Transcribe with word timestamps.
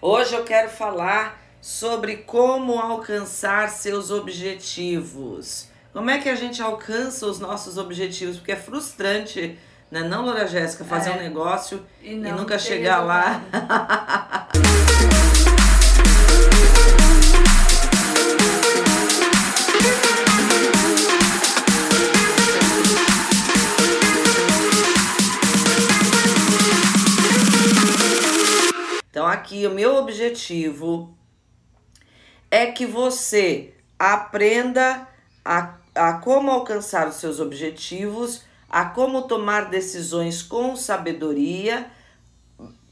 Hoje 0.00 0.34
eu 0.34 0.44
quero 0.44 0.68
falar 0.70 1.40
sobre 1.60 2.18
como 2.18 2.78
alcançar 2.78 3.68
seus 3.70 4.10
objetivos. 4.10 5.68
Como 5.92 6.10
é 6.10 6.18
que 6.18 6.28
a 6.28 6.34
gente 6.34 6.60
alcança 6.62 7.26
os 7.26 7.40
nossos 7.40 7.78
objetivos? 7.78 8.36
Porque 8.36 8.52
é 8.52 8.56
frustrante, 8.56 9.58
né? 9.90 10.02
Não, 10.02 10.24
Loura 10.24 10.46
Jéssica, 10.46 10.84
fazer 10.84 11.10
É. 11.10 11.14
um 11.14 11.18
negócio 11.18 11.84
E, 12.02 12.12
e, 12.12 12.16
nunca 12.16 12.58
chegar 12.58 12.98
lá. 13.00 13.40
resultado. 13.40 13.46
Então, 13.48 14.35
aqui 29.46 29.64
o 29.64 29.70
meu 29.70 29.94
objetivo 29.94 31.16
é 32.50 32.66
que 32.66 32.84
você 32.84 33.74
aprenda 33.96 35.06
a, 35.44 35.76
a 35.94 36.14
como 36.14 36.50
alcançar 36.50 37.06
os 37.06 37.14
seus 37.14 37.38
objetivos, 37.38 38.42
a 38.68 38.86
como 38.86 39.22
tomar 39.22 39.70
decisões 39.70 40.42
com 40.42 40.74
sabedoria, 40.74 41.86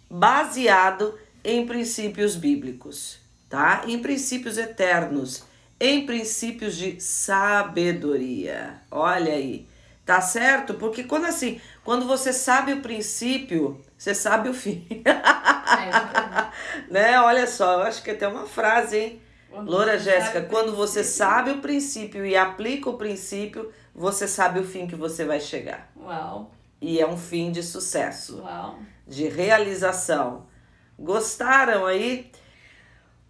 baseado 0.09 1.19
em 1.43 1.67
princípios 1.67 2.37
bíblicos, 2.37 3.19
tá? 3.48 3.83
Em 3.89 3.98
princípios 3.98 4.57
eternos, 4.57 5.43
em 5.81 6.07
princípios 6.07 6.77
de 6.77 7.01
sabedoria. 7.01 8.81
Olha 8.93 9.33
aí, 9.33 9.67
tá 10.07 10.21
certo? 10.21 10.75
Porque 10.75 11.03
quando 11.03 11.25
assim, 11.25 11.61
quando 11.83 12.07
você 12.07 12.33
sabe 12.33 12.75
o 12.75 12.81
princípio, 12.81 13.83
você 13.98 14.15
sabe 14.15 14.48
o 14.48 14.55
fim. 14.55 14.87
É, 15.67 16.93
né? 16.93 17.21
Olha 17.21 17.47
só, 17.47 17.75
eu 17.75 17.83
acho 17.83 18.03
que 18.03 18.15
tem 18.15 18.29
uma 18.29 18.47
frase, 18.47 18.99
hein? 18.99 19.23
Quando 19.51 19.71
Loura 19.71 19.99
Jéssica, 19.99 20.43
quando 20.43 20.75
você 20.75 21.01
princípio- 21.01 21.19
sabe 21.19 21.51
o 21.53 21.59
princípio 21.59 22.27
e 22.27 22.37
aplica 22.37 22.91
o 22.91 22.98
princípio, 22.98 23.71
você 23.95 24.27
sabe 24.27 24.59
o 24.59 24.65
fim 24.65 24.87
que 24.87 24.97
você 24.97 25.25
vai 25.25 25.39
chegar. 25.41 25.91
Uau, 25.97 26.51
E 26.81 27.01
é 27.01 27.06
um 27.06 27.17
fim 27.17 27.53
de 27.53 27.62
sucesso, 27.62 28.41
uau. 28.43 28.79
de 29.06 29.29
realização. 29.29 30.47
Gostaram 30.98 31.87
aí? 31.87 32.31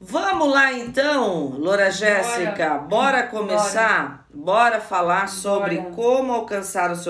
Vamos 0.00 0.50
lá 0.50 0.72
então, 0.72 1.48
Loura 1.58 1.90
Jéssica, 1.90 2.78
bora 2.78 3.22
começar? 3.26 4.26
Bora, 4.32 4.80
falar 4.80 5.28
sobre 5.28 5.76
Bora. 5.78 5.90
como 5.94 6.32
alcançar 6.32 6.90
os 6.90 7.04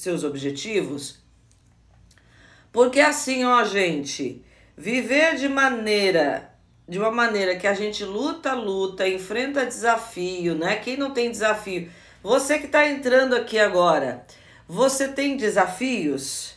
seus 0.00 0.24
objetivos? 0.24 1.20
Porque 2.72 3.00
assim, 3.00 3.44
ó, 3.44 3.62
gente, 3.64 4.44
viver 4.80 5.36
de 5.36 5.46
maneira 5.46 6.48
de 6.88 6.98
uma 6.98 7.10
maneira 7.10 7.54
que 7.54 7.66
a 7.66 7.74
gente 7.74 8.02
luta, 8.02 8.54
luta, 8.54 9.06
enfrenta 9.06 9.66
desafio, 9.66 10.56
né? 10.56 10.76
Quem 10.76 10.96
não 10.96 11.12
tem 11.12 11.30
desafio? 11.30 11.88
Você 12.22 12.58
que 12.58 12.64
está 12.66 12.88
entrando 12.88 13.36
aqui 13.36 13.58
agora, 13.58 14.24
você 14.66 15.06
tem 15.06 15.36
desafios? 15.36 16.54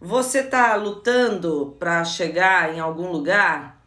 Você 0.00 0.40
está 0.40 0.74
lutando 0.74 1.76
para 1.78 2.02
chegar 2.02 2.74
em 2.74 2.80
algum 2.80 3.12
lugar? 3.12 3.80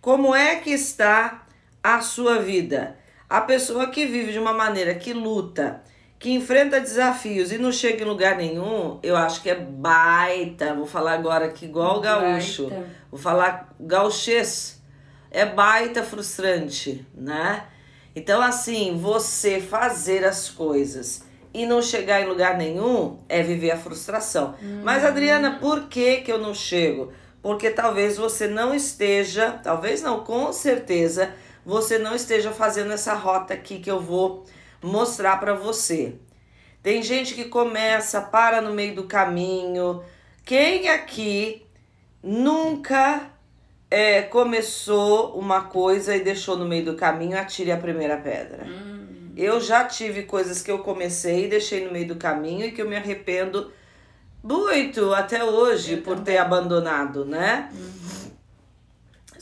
Como 0.00 0.32
é 0.34 0.56
que 0.56 0.70
está 0.70 1.44
a 1.82 2.02
sua 2.02 2.38
vida? 2.38 2.98
A 3.28 3.40
pessoa 3.40 3.88
que 3.88 4.06
vive 4.06 4.32
de 4.32 4.38
uma 4.38 4.52
maneira 4.52 4.94
que 4.94 5.12
luta, 5.14 5.82
que 6.22 6.30
enfrenta 6.30 6.80
desafios 6.80 7.50
e 7.50 7.58
não 7.58 7.72
chega 7.72 8.04
em 8.04 8.06
lugar 8.06 8.36
nenhum, 8.36 9.00
eu 9.02 9.16
acho 9.16 9.42
que 9.42 9.50
é 9.50 9.56
baita. 9.56 10.72
Vou 10.72 10.86
falar 10.86 11.14
agora 11.14 11.46
aqui 11.46 11.64
igual 11.64 11.98
o 11.98 12.00
gaúcho. 12.00 12.68
Baita. 12.68 12.86
Vou 13.10 13.18
falar 13.18 13.74
gauchês. 13.80 14.80
É 15.32 15.44
baita 15.44 16.04
frustrante, 16.04 17.04
né? 17.12 17.64
Então, 18.14 18.40
assim, 18.40 18.96
você 18.96 19.60
fazer 19.60 20.24
as 20.24 20.48
coisas 20.48 21.24
e 21.52 21.66
não 21.66 21.82
chegar 21.82 22.22
em 22.22 22.28
lugar 22.28 22.56
nenhum 22.56 23.18
é 23.28 23.42
viver 23.42 23.72
a 23.72 23.76
frustração. 23.76 24.54
Mas, 24.84 25.04
Adriana, 25.04 25.58
por 25.58 25.88
que, 25.88 26.18
que 26.18 26.30
eu 26.30 26.38
não 26.38 26.54
chego? 26.54 27.12
Porque 27.42 27.68
talvez 27.68 28.16
você 28.16 28.46
não 28.46 28.72
esteja, 28.72 29.58
talvez 29.60 30.00
não, 30.00 30.22
com 30.22 30.52
certeza, 30.52 31.34
você 31.66 31.98
não 31.98 32.14
esteja 32.14 32.52
fazendo 32.52 32.92
essa 32.92 33.12
rota 33.12 33.54
aqui 33.54 33.80
que 33.80 33.90
eu 33.90 33.98
vou 33.98 34.44
mostrar 34.82 35.38
para 35.38 35.54
você. 35.54 36.14
Tem 36.82 37.02
gente 37.02 37.34
que 37.34 37.44
começa, 37.44 38.20
para 38.20 38.60
no 38.60 38.72
meio 38.72 38.94
do 38.94 39.04
caminho. 39.04 40.02
Quem 40.44 40.88
aqui 40.88 41.64
nunca 42.22 43.30
é, 43.90 44.22
começou 44.22 45.38
uma 45.38 45.62
coisa 45.62 46.16
e 46.16 46.20
deixou 46.20 46.56
no 46.56 46.64
meio 46.64 46.84
do 46.84 46.94
caminho, 46.94 47.38
atire 47.38 47.70
a 47.70 47.76
primeira 47.76 48.16
pedra. 48.16 48.64
Hum, 48.66 49.32
Eu 49.36 49.60
já 49.60 49.84
tive 49.84 50.24
coisas 50.24 50.60
que 50.62 50.70
eu 50.70 50.80
comecei 50.80 51.44
e 51.44 51.48
deixei 51.48 51.84
no 51.84 51.92
meio 51.92 52.08
do 52.08 52.16
caminho 52.16 52.66
e 52.66 52.72
que 52.72 52.82
eu 52.82 52.88
me 52.88 52.96
arrependo 52.96 53.70
muito 54.42 55.14
até 55.14 55.44
hoje 55.44 55.92
Eu 55.94 55.98
por 56.02 56.16
também. 56.16 56.34
ter 56.34 56.38
abandonado, 56.38 57.24
né? 57.24 57.70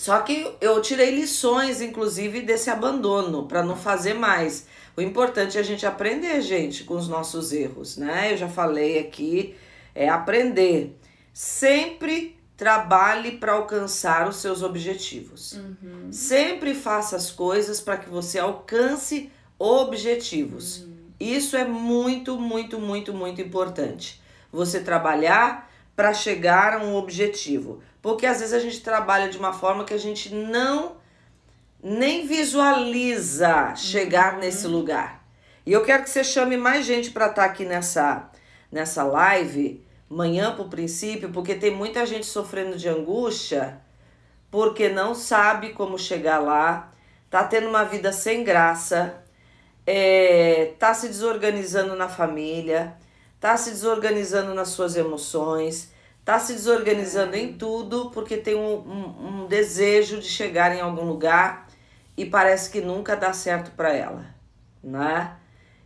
Só 0.00 0.19
que 0.21 0.50
eu 0.62 0.81
tirei 0.81 1.11
lições, 1.11 1.83
inclusive, 1.83 2.41
desse 2.41 2.71
abandono, 2.71 3.47
para 3.47 3.62
não 3.62 3.77
fazer 3.77 4.15
mais. 4.15 4.66
O 4.97 5.03
importante 5.03 5.59
é 5.59 5.61
a 5.61 5.62
gente 5.62 5.84
aprender, 5.84 6.41
gente, 6.41 6.84
com 6.84 6.94
os 6.94 7.06
nossos 7.06 7.53
erros, 7.53 7.99
né? 7.99 8.33
Eu 8.33 8.38
já 8.38 8.49
falei 8.49 8.99
aqui, 8.99 9.55
é 9.94 10.09
aprender. 10.09 10.99
Sempre 11.34 12.41
trabalhe 12.56 13.33
para 13.33 13.53
alcançar 13.53 14.27
os 14.27 14.37
seus 14.37 14.62
objetivos. 14.62 15.53
uhum. 15.53 16.11
Sempre 16.11 16.75
faça 16.75 17.17
as 17.17 17.31
coisas 17.31 17.78
para 17.78 17.99
que 17.99 18.09
você 18.09 18.38
alcance 18.38 19.31
objetivos. 19.59 20.87
Isso 21.21 21.59
é 21.59 21.67
muito, 21.67 22.41
muito, 22.41 22.81
muito, 22.81 23.12
muito 23.12 23.43
importante. 23.43 24.19
Você 24.50 24.81
trabalhar 24.81 25.71
para 25.94 26.15
chegar 26.15 26.81
a 26.81 26.82
um 26.82 26.97
objetivo. 26.97 27.82
Porque 28.03 28.27
às 28.27 28.41
vezes 28.41 28.55
a 28.55 28.59
gente 28.59 28.81
trabalha 28.81 29.28
de 29.28 29.38
uma 29.38 29.53
forma 29.53 29.84
que 29.84 29.94
a 29.94 29.99
gente 29.99 30.34
não 30.34 30.97
nem 31.83 32.27
visualiza 32.27 33.75
chegar 33.77 34.38
nesse 34.38 34.66
lugar. 34.66 35.25
E 35.66 35.72
eu 35.72 35.84
quero 35.84 36.03
que 36.03 36.11
você 36.11 36.25
chame 36.25 36.56
mais 36.56 36.84
gente 36.84 37.11
para 37.11 37.27
estar 37.27 37.44
aqui 37.44 37.65
nessa 37.65 38.31
nessa 38.71 39.03
live 39.03 39.84
manhã 40.09 40.55
pro 40.55 40.69
princípio, 40.69 41.31
porque 41.31 41.55
tem 41.55 41.71
muita 41.71 42.05
gente 42.06 42.27
sofrendo 42.27 42.77
de 42.77 42.88
angústia 42.88 43.81
porque 44.50 44.88
não 44.88 45.15
sabe 45.15 45.71
como 45.71 45.97
chegar 45.97 46.41
lá, 46.41 46.93
tá 47.31 47.44
tendo 47.44 47.69
uma 47.69 47.84
vida 47.84 48.12
sem 48.12 48.43
graça, 48.43 49.22
é, 49.87 50.75
tá 50.78 50.93
se 50.93 51.06
desorganizando 51.06 51.94
na 51.94 52.09
família, 52.09 52.97
tá 53.38 53.56
se 53.56 53.71
desorganizando 53.71 54.53
nas 54.53 54.71
suas 54.71 54.97
emoções, 54.97 55.89
tá 56.25 56.38
se 56.38 56.53
desorganizando 56.53 57.36
em 57.36 57.54
tudo 57.54 58.10
porque 58.10 58.36
tem 58.36 58.54
um, 58.54 58.76
um, 58.76 59.42
um 59.42 59.47
desejo 59.47 60.20
de 60.20 60.28
chegar 60.28 60.75
em 60.75 60.81
algum 60.81 61.04
lugar 61.04 61.66
e 62.16 62.25
parece 62.25 62.70
que 62.70 62.81
nunca 62.81 63.16
dá 63.16 63.32
certo 63.32 63.70
para 63.72 63.94
ela, 63.94 64.26
né? 64.82 65.36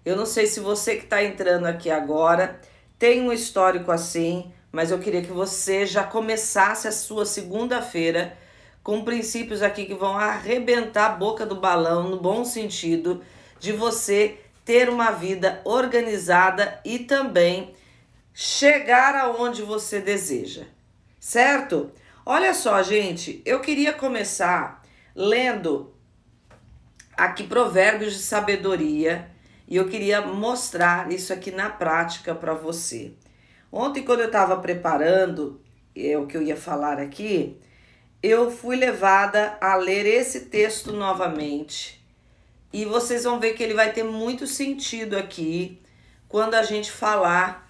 Eu 0.05 0.17
não 0.17 0.27
sei 0.27 0.47
se 0.47 0.61
você 0.61 0.97
que 0.97 1.05
está 1.05 1.23
entrando 1.23 1.67
aqui 1.67 1.91
agora 1.91 2.61
tem 2.99 3.23
um 3.23 3.33
histórico 3.33 3.91
assim, 3.91 4.53
mas 4.71 4.91
eu 4.91 4.99
queria 4.99 5.23
que 5.23 5.33
você 5.33 5.87
já 5.87 6.05
começasse 6.05 6.87
a 6.87 6.93
sua 6.93 7.25
segunda-feira 7.25 8.37
com 8.83 9.03
princípios 9.03 9.63
aqui 9.63 9.87
que 9.87 9.95
vão 9.95 10.17
arrebentar 10.17 11.07
a 11.07 11.15
boca 11.15 11.47
do 11.47 11.57
balão, 11.57 12.09
no 12.11 12.21
bom 12.21 12.45
sentido, 12.45 13.23
de 13.59 13.73
você 13.73 14.39
ter 14.65 14.91
uma 14.91 15.11
vida 15.11 15.63
organizada 15.65 16.81
e 16.85 16.99
também 16.99 17.75
chegar 18.35 19.15
aonde 19.15 19.63
você 19.63 20.01
deseja, 20.01 20.65
certo? 21.21 21.93
Olha 22.27 22.53
só, 22.53 22.83
gente, 22.83 23.41
eu 23.47 23.61
queria 23.61 23.93
começar 23.93 24.83
lendo 25.15 25.95
aqui 27.17 27.45
provérbios 27.45 28.15
de 28.15 28.19
sabedoria 28.19 29.31
e 29.69 29.77
eu 29.77 29.89
queria 29.89 30.21
mostrar 30.21 31.13
isso 31.13 31.33
aqui 31.33 31.53
na 31.53 31.71
prática 31.71 32.35
para 32.35 32.53
você. 32.55 33.13
Ontem, 33.71 34.03
quando 34.03 34.21
eu 34.21 34.27
estava 34.27 34.57
preparando 34.57 35.61
é, 35.95 36.19
o 36.19 36.27
que 36.27 36.37
eu 36.37 36.43
ia 36.43 36.57
falar 36.57 36.99
aqui, 36.99 37.57
eu 38.21 38.51
fui 38.51 38.75
levada 38.75 39.57
a 39.61 39.77
ler 39.77 40.07
esse 40.07 40.47
texto 40.47 40.93
novamente 40.93 42.05
e 42.73 42.85
vocês 42.85 43.23
vão 43.23 43.39
ver 43.39 43.53
que 43.53 43.63
ele 43.63 43.75
vai 43.75 43.93
ter 43.93 44.03
muito 44.03 44.45
sentido 44.45 45.17
aqui 45.17 45.81
quando 46.29 46.55
a 46.55 46.65
gente 46.65 46.91
falar 46.91 47.64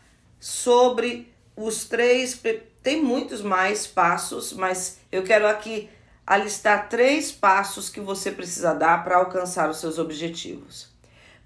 sobre 0.45 1.33
os 1.57 1.87
três. 1.87 2.39
Tem 2.83 3.03
muitos 3.03 3.41
mais 3.41 3.87
passos, 3.87 4.53
mas 4.53 4.99
eu 5.11 5.23
quero 5.23 5.47
aqui 5.47 5.89
alistar 6.27 6.91
três 6.91 7.33
passos 7.33 7.89
que 7.89 7.99
você 7.99 8.31
precisa 8.31 8.75
dar 8.75 9.03
para 9.03 9.17
alcançar 9.17 9.71
os 9.71 9.79
seus 9.79 9.99
objetivos. 9.99 10.93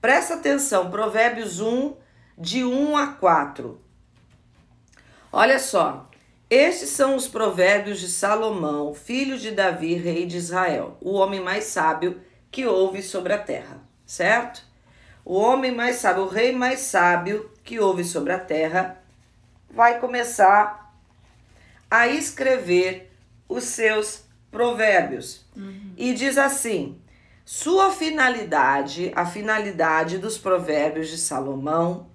Presta 0.00 0.35
atenção, 0.35 0.91
Provérbios 0.91 1.61
1, 1.61 1.95
de 2.37 2.65
1 2.65 2.97
a 2.97 3.06
4. 3.06 3.81
Olha 5.31 5.61
só, 5.61 6.11
Estes 6.51 6.89
são 6.89 7.15
os 7.15 7.29
provérbios 7.29 8.01
de 8.01 8.09
Salomão, 8.09 8.93
filho 8.94 9.39
de 9.39 9.53
Davi, 9.53 9.94
rei 9.94 10.27
de 10.27 10.39
Israel, 10.39 10.97
o 11.01 11.12
homem 11.12 11.41
mais 11.41 11.65
sábio 11.65 12.21
que 12.51 12.67
houve 12.67 13.01
sobre 13.01 13.33
a 13.33 13.39
terra, 13.39 13.81
certo? 14.05 14.61
O 15.25 15.37
homem 15.37 15.71
mais 15.71 15.97
sábio, 15.97 16.25
o 16.25 16.29
rei 16.29 16.51
mais 16.51 16.81
sábio 16.81 17.49
que 17.69 17.79
houve 17.79 18.03
sobre 18.03 18.32
a 18.32 18.38
terra, 18.38 18.99
vai 19.70 20.00
começar 20.00 20.91
a 21.91 22.09
escrever 22.09 23.12
os 23.47 23.65
seus 23.65 24.23
provérbios. 24.50 25.44
Uhum. 25.55 25.93
E 25.94 26.15
diz 26.15 26.38
assim: 26.38 26.99
sua 27.44 27.91
finalidade, 27.91 29.12
a 29.15 29.26
finalidade 29.26 30.17
dos 30.17 30.38
provérbios 30.38 31.11
de 31.11 31.19
Salomão, 31.19 32.09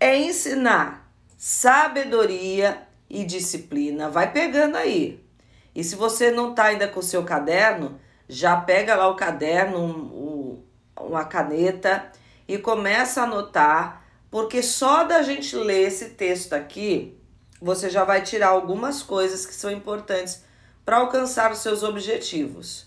é 0.00 0.18
ensinar 0.18 1.08
sabedoria 1.38 2.82
e 3.08 3.24
disciplina. 3.24 4.10
Vai 4.10 4.32
pegando 4.32 4.76
aí. 4.76 5.24
E 5.72 5.84
se 5.84 5.94
você 5.94 6.32
não 6.32 6.50
está 6.50 6.64
ainda 6.64 6.88
com 6.88 6.98
o 6.98 7.04
seu 7.04 7.22
caderno, 7.22 8.00
já 8.28 8.56
pega 8.56 8.96
lá 8.96 9.06
o 9.08 9.14
caderno, 9.14 9.78
um, 9.78 10.62
uma 11.00 11.24
caneta 11.24 12.10
e 12.48 12.58
começa 12.58 13.20
a 13.20 13.24
anotar, 13.24 14.01
porque 14.32 14.62
só 14.62 15.04
da 15.04 15.22
gente 15.22 15.54
ler 15.54 15.88
esse 15.88 16.08
texto 16.10 16.54
aqui, 16.54 17.14
você 17.60 17.90
já 17.90 18.02
vai 18.02 18.22
tirar 18.22 18.48
algumas 18.48 19.02
coisas 19.02 19.44
que 19.44 19.52
são 19.52 19.70
importantes 19.70 20.42
para 20.86 20.96
alcançar 20.96 21.52
os 21.52 21.58
seus 21.58 21.82
objetivos. 21.82 22.86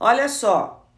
Olha 0.00 0.26
só, 0.26 0.88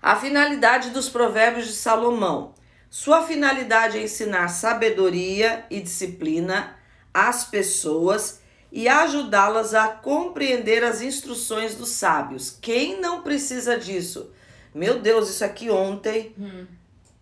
a 0.00 0.16
finalidade 0.16 0.90
dos 0.90 1.10
provérbios 1.10 1.66
de 1.66 1.74
Salomão. 1.74 2.54
Sua 2.88 3.22
finalidade 3.22 3.98
é 3.98 4.02
ensinar 4.02 4.48
sabedoria 4.48 5.66
e 5.68 5.78
disciplina 5.78 6.74
às 7.12 7.44
pessoas 7.44 8.40
e 8.72 8.88
ajudá-las 8.88 9.74
a 9.74 9.88
compreender 9.88 10.82
as 10.82 11.02
instruções 11.02 11.74
dos 11.74 11.90
sábios. 11.90 12.56
Quem 12.62 12.98
não 12.98 13.20
precisa 13.20 13.78
disso? 13.78 14.32
Meu 14.74 15.00
Deus, 15.00 15.28
isso 15.28 15.44
aqui 15.44 15.68
ontem, 15.68 16.34
hum. 16.38 16.66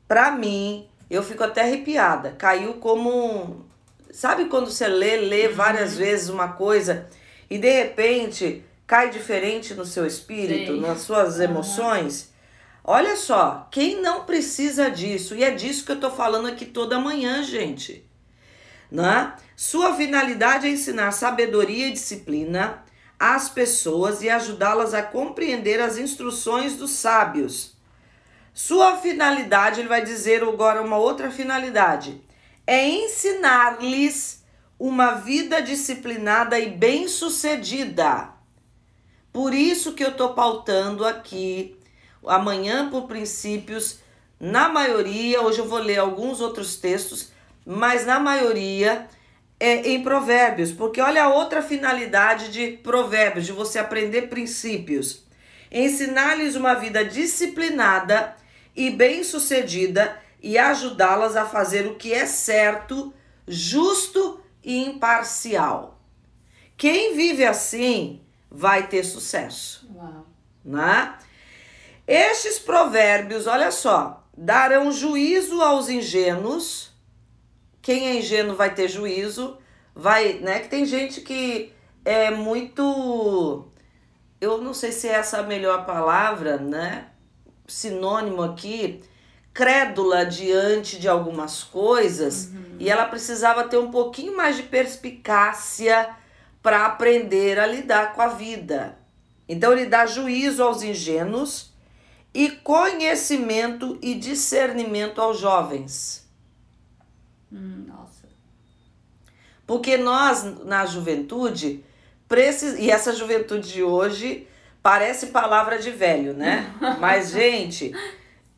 para 0.07 0.31
mim, 0.31 0.89
eu 1.15 1.23
fico 1.23 1.45
até 1.45 1.63
arrepiada. 1.63 2.35
Caiu 2.39 2.75
como. 2.75 3.65
Sabe 4.11 4.47
quando 4.47 4.71
você 4.71 4.87
lê, 4.87 5.17
lê 5.17 5.49
uhum. 5.49 5.55
várias 5.55 5.97
vezes 5.97 6.29
uma 6.29 6.49
coisa 6.49 7.09
e 7.51 7.59
de 7.59 7.71
repente 7.71 8.65
cai 8.87 9.11
diferente 9.11 9.75
no 9.75 9.85
seu 9.85 10.07
espírito, 10.07 10.75
Sim. 10.75 10.81
nas 10.81 11.01
suas 11.01 11.41
emoções? 11.41 12.33
Olha 12.83 13.17
só, 13.17 13.67
quem 13.71 14.01
não 14.03 14.25
precisa 14.25 14.91
disso? 14.91 15.35
E 15.35 15.43
é 15.43 15.51
disso 15.51 15.85
que 15.87 15.93
eu 15.93 16.01
tô 16.01 16.11
falando 16.11 16.47
aqui 16.47 16.67
toda 16.67 17.01
manhã, 17.01 17.43
gente. 17.43 18.07
Né? 18.91 19.33
Sua 19.57 19.95
finalidade 19.95 20.67
é 20.67 20.71
ensinar 20.71 21.11
sabedoria 21.13 21.89
e 21.89 21.93
disciplina 21.93 22.85
às 23.19 23.49
pessoas 23.49 24.23
e 24.23 24.29
ajudá-las 24.29 24.93
a 24.93 25.03
compreender 25.03 25.81
as 25.81 25.97
instruções 25.97 26.77
dos 26.77 26.91
sábios. 26.91 27.74
Sua 28.55 28.99
finalidade, 28.99 29.81
ele 29.81 29.89
vai 29.89 30.05
dizer 30.05 30.45
agora 30.45 30.81
uma 30.81 30.97
outra 30.97 31.29
finalidade, 31.29 32.23
é 32.65 32.89
ensinar-lhes 32.89 34.45
uma 34.79 35.15
vida 35.15 35.61
disciplinada 35.61 36.57
e 36.57 36.71
bem-sucedida. 36.71 38.29
Por 39.33 39.53
isso 39.53 39.95
que 39.95 40.05
eu 40.05 40.11
estou 40.11 40.35
pautando 40.35 41.05
aqui 41.05 41.77
amanhã 42.25 42.89
por 42.89 43.09
princípios, 43.09 43.99
na 44.39 44.69
maioria, 44.69 45.43
hoje 45.43 45.59
eu 45.59 45.69
vou 45.69 45.81
ler 45.81 45.99
alguns 45.99 46.41
outros 46.41 46.77
textos, 46.77 47.33
mas 47.67 48.07
na 48.07 48.21
maioria 48.21 49.09
é 49.59 49.89
em 49.89 50.03
provérbios, 50.03 50.71
porque 50.71 51.01
olha 51.01 51.25
a 51.25 51.29
outra 51.29 51.61
finalidade 51.61 52.53
de 52.53 52.77
provérbios, 52.77 53.47
de 53.47 53.53
você 53.53 53.81
aprender 53.81 54.29
princípios. 54.29 55.25
Ensinar-lhes 55.73 56.55
uma 56.55 56.75
vida 56.75 57.05
disciplinada 57.05 58.37
e 58.75 58.91
bem-sucedida 58.91 60.21
e 60.43 60.59
ajudá-las 60.59 61.37
a 61.37 61.47
fazer 61.47 61.87
o 61.87 61.95
que 61.95 62.13
é 62.13 62.27
certo, 62.27 63.13
justo 63.47 64.41
e 64.63 64.85
imparcial. 64.85 66.01
Quem 66.77 67.15
vive 67.15 67.45
assim 67.45 68.21
vai 68.51 68.87
ter 68.87 69.05
sucesso. 69.05 69.89
Uau. 69.95 70.27
Né? 70.65 71.15
Estes 72.07 72.59
provérbios, 72.59 73.47
olha 73.47 73.71
só, 73.71 74.27
darão 74.37 74.93
juízo 74.93 75.63
aos 75.63 75.89
ingênuos 75.89 76.95
quem 77.85 78.09
é 78.09 78.17
ingênuo 78.17 78.57
vai 78.57 78.75
ter 78.75 78.89
juízo, 78.89 79.59
vai, 79.95 80.39
né? 80.39 80.61
Que 80.61 80.69
tem 80.69 80.87
gente 80.87 81.21
que 81.21 81.71
é 82.03 82.31
muito. 82.31 83.69
Eu 84.41 84.63
não 84.63 84.73
sei 84.73 84.91
se 84.91 85.07
é 85.07 85.13
essa 85.13 85.41
a 85.41 85.43
melhor 85.43 85.85
palavra, 85.85 86.57
né? 86.57 87.11
Sinônimo 87.67 88.43
aqui, 88.43 89.03
crédula 89.55 90.27
diante 90.27 90.99
de 90.99 91.09
algumas 91.09 91.63
coisas 91.63 92.47
uhum. 92.47 92.77
e 92.81 92.91
ela 92.91 93.07
precisava 93.07 93.65
ter 93.65 93.79
um 93.79 93.91
pouquinho 93.91 94.37
mais 94.37 94.57
de 94.57 94.65
perspicácia 94.65 96.15
para 96.61 96.87
aprender 96.87 97.59
a 97.59 97.67
lidar 97.67 98.15
com 98.15 98.21
a 98.23 98.29
vida. 98.29 98.99
Então 99.49 99.73
ele 99.73 99.87
dá 99.87 100.07
juízo 100.07 100.63
aos 100.63 100.83
ingênuos 100.83 101.73
e 102.33 102.51
conhecimento 102.51 103.97
e 104.03 104.15
discernimento 104.15 105.21
aos 105.21 105.39
jovens. 105.39 106.29
Hum, 107.53 107.85
nossa. 107.87 108.27
Porque 109.67 109.97
nós, 109.97 110.43
na 110.65 110.85
juventude, 110.85 111.85
precis... 112.27 112.77
e 112.79 112.91
essa 112.91 113.13
juventude 113.13 113.73
de 113.73 113.83
hoje 113.83 114.49
parece 114.85 115.29
palavra 115.29 115.79
de 115.79 115.91
velho, 115.91 116.35
né? 116.35 116.71
Mas, 117.01 117.31
gente, 117.31 117.91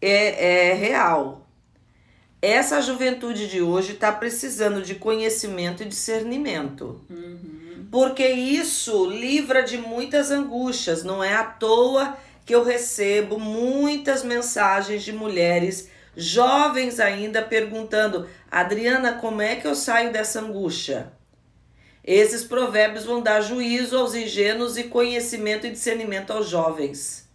é, 0.03 0.71
é 0.71 0.75
real. 0.75 1.47
Essa 2.43 2.83
juventude 2.83 3.49
de 3.49 3.63
hoje 3.63 3.93
está 3.93 4.11
precisando 4.11 4.83
de 4.83 4.97
conhecimento 4.97 5.85
e 5.85 5.87
discernimento. 5.87 7.01
Uhum. 7.09 7.87
Porque 7.93 8.27
isso 8.27 9.09
livra 9.09 9.63
de 9.63 9.79
muitas 9.79 10.33
angústias. 10.33 11.05
Não 11.05 11.23
é 11.23 11.33
à 11.33 11.45
toa 11.45 12.17
que 12.45 12.55
eu 12.55 12.65
recebo 12.65 13.39
muitas 13.39 14.25
mensagens 14.25 15.05
de 15.05 15.13
mulheres 15.13 15.89
jovens 16.17 16.99
ainda 16.99 17.41
perguntando: 17.41 18.29
Adriana, 18.51 19.13
como 19.15 19.41
é 19.41 19.55
que 19.57 19.67
eu 19.67 19.77
saio 19.77 20.13
dessa 20.13 20.41
angústia? 20.41 21.13
Esses 22.07 22.45
provérbios 22.45 23.05
vão 23.05 23.21
dar 23.21 23.41
juízo 23.41 23.99
aos 23.99 24.15
ingênuos 24.15 24.79
e 24.79 24.85
conhecimento 24.85 25.67
e 25.67 25.73
discernimento 25.73 26.33
aos 26.33 26.49
jovens. 26.49 27.29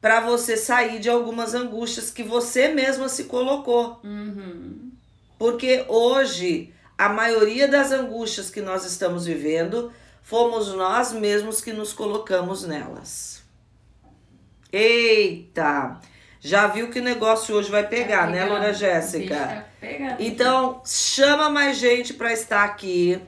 Para 0.00 0.20
você 0.20 0.56
sair 0.56 0.98
de 0.98 1.08
algumas 1.08 1.54
angústias 1.54 2.10
que 2.10 2.24
você 2.24 2.68
mesma 2.68 3.08
se 3.08 3.24
colocou. 3.24 4.00
Uhum. 4.02 4.90
Porque 5.38 5.84
hoje, 5.86 6.74
a 6.96 7.08
maioria 7.08 7.68
das 7.68 7.92
angústias 7.92 8.50
que 8.50 8.60
nós 8.60 8.84
estamos 8.84 9.26
vivendo, 9.26 9.92
fomos 10.22 10.74
nós 10.74 11.12
mesmos 11.12 11.60
que 11.60 11.72
nos 11.72 11.92
colocamos 11.92 12.64
nelas. 12.64 13.44
Eita! 14.72 16.00
Já 16.40 16.66
viu 16.66 16.90
que 16.90 16.98
o 16.98 17.02
negócio 17.02 17.54
hoje 17.54 17.70
vai 17.70 17.86
pegar, 17.86 18.22
vai 18.22 18.32
né, 18.32 18.44
Lona 18.44 18.72
Jéssica? 18.72 19.66
Então, 20.18 20.82
chama 20.84 21.48
mais 21.48 21.76
gente 21.76 22.14
para 22.14 22.32
estar 22.32 22.64
aqui. 22.64 23.20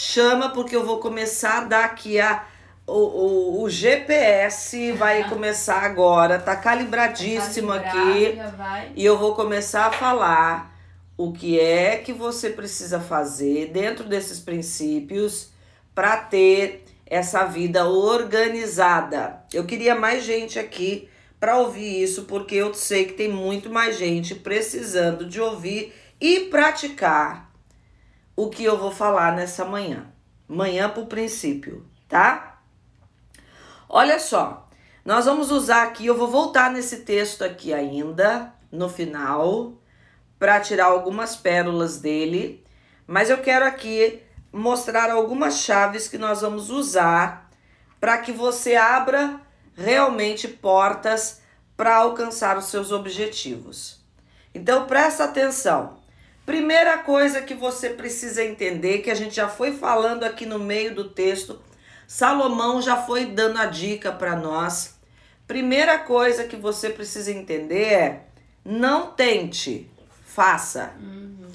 Chama 0.00 0.50
porque 0.50 0.76
eu 0.76 0.86
vou 0.86 1.00
começar 1.00 1.58
a 1.58 1.64
dar 1.64 1.84
aqui 1.86 2.20
a 2.20 2.46
o, 2.86 2.92
o, 2.92 3.62
o 3.64 3.68
GPS 3.68 4.92
vai 4.92 5.26
começar 5.28 5.82
agora, 5.82 6.38
tá 6.38 6.54
calibradíssimo 6.54 7.72
tá 7.72 7.80
aqui. 7.80 8.38
E 8.94 9.04
eu 9.04 9.18
vou 9.18 9.34
começar 9.34 9.86
a 9.86 9.90
falar 9.90 10.72
o 11.16 11.32
que 11.32 11.58
é 11.58 11.96
que 11.96 12.12
você 12.12 12.50
precisa 12.50 13.00
fazer 13.00 13.72
dentro 13.72 14.04
desses 14.04 14.38
princípios 14.38 15.50
para 15.96 16.16
ter 16.16 16.84
essa 17.04 17.44
vida 17.44 17.84
organizada. 17.84 19.42
Eu 19.52 19.64
queria 19.64 19.96
mais 19.96 20.22
gente 20.22 20.60
aqui 20.60 21.08
para 21.40 21.58
ouvir 21.58 22.04
isso, 22.04 22.22
porque 22.22 22.54
eu 22.54 22.72
sei 22.72 23.06
que 23.06 23.14
tem 23.14 23.28
muito 23.28 23.68
mais 23.68 23.98
gente 23.98 24.36
precisando 24.36 25.26
de 25.26 25.40
ouvir 25.40 25.92
e 26.20 26.44
praticar 26.44 27.47
o 28.38 28.48
que 28.48 28.62
eu 28.62 28.78
vou 28.78 28.92
falar 28.92 29.34
nessa 29.34 29.64
manhã. 29.64 30.06
Manhã 30.46 30.88
por 30.88 31.06
princípio, 31.06 31.84
tá? 32.08 32.60
Olha 33.88 34.20
só, 34.20 34.68
nós 35.04 35.24
vamos 35.24 35.50
usar 35.50 35.82
aqui, 35.82 36.06
eu 36.06 36.16
vou 36.16 36.28
voltar 36.28 36.70
nesse 36.70 36.98
texto 36.98 37.42
aqui 37.42 37.74
ainda 37.74 38.54
no 38.70 38.88
final 38.88 39.72
para 40.38 40.60
tirar 40.60 40.84
algumas 40.84 41.34
pérolas 41.34 41.98
dele, 41.98 42.64
mas 43.08 43.28
eu 43.28 43.38
quero 43.38 43.64
aqui 43.64 44.22
mostrar 44.52 45.10
algumas 45.10 45.58
chaves 45.58 46.06
que 46.06 46.16
nós 46.16 46.40
vamos 46.40 46.70
usar 46.70 47.50
para 47.98 48.18
que 48.18 48.30
você 48.30 48.76
abra 48.76 49.40
realmente 49.74 50.46
portas 50.46 51.42
para 51.76 51.96
alcançar 51.96 52.56
os 52.56 52.66
seus 52.66 52.92
objetivos. 52.92 54.00
Então 54.54 54.86
presta 54.86 55.24
atenção. 55.24 55.97
Primeira 56.48 56.96
coisa 56.96 57.42
que 57.42 57.52
você 57.52 57.90
precisa 57.90 58.42
entender, 58.42 59.00
que 59.00 59.10
a 59.10 59.14
gente 59.14 59.36
já 59.36 59.50
foi 59.50 59.76
falando 59.76 60.24
aqui 60.24 60.46
no 60.46 60.58
meio 60.58 60.94
do 60.94 61.10
texto, 61.10 61.60
Salomão 62.06 62.80
já 62.80 62.96
foi 63.02 63.26
dando 63.26 63.58
a 63.58 63.66
dica 63.66 64.10
para 64.10 64.34
nós. 64.34 64.98
Primeira 65.46 65.98
coisa 65.98 66.44
que 66.44 66.56
você 66.56 66.88
precisa 66.88 67.30
entender 67.30 67.92
é: 67.92 68.22
não 68.64 69.08
tente, 69.08 69.90
faça. 70.24 70.94
Uhum. 70.98 71.50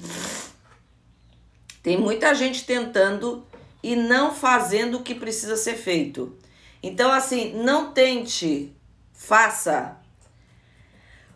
Tem 1.82 1.96
muita 1.96 2.32
gente 2.32 2.64
tentando 2.64 3.44
e 3.82 3.96
não 3.96 4.32
fazendo 4.32 4.98
o 4.98 5.02
que 5.02 5.16
precisa 5.16 5.56
ser 5.56 5.74
feito. 5.74 6.38
Então, 6.80 7.10
assim, 7.10 7.52
não 7.64 7.92
tente, 7.92 8.72
faça. 9.12 9.96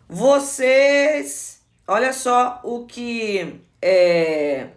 Vocês, 0.07 1.58
olha 1.89 2.13
só 2.13 2.61
o 2.63 2.85
que 2.85 3.61
é 3.81 4.67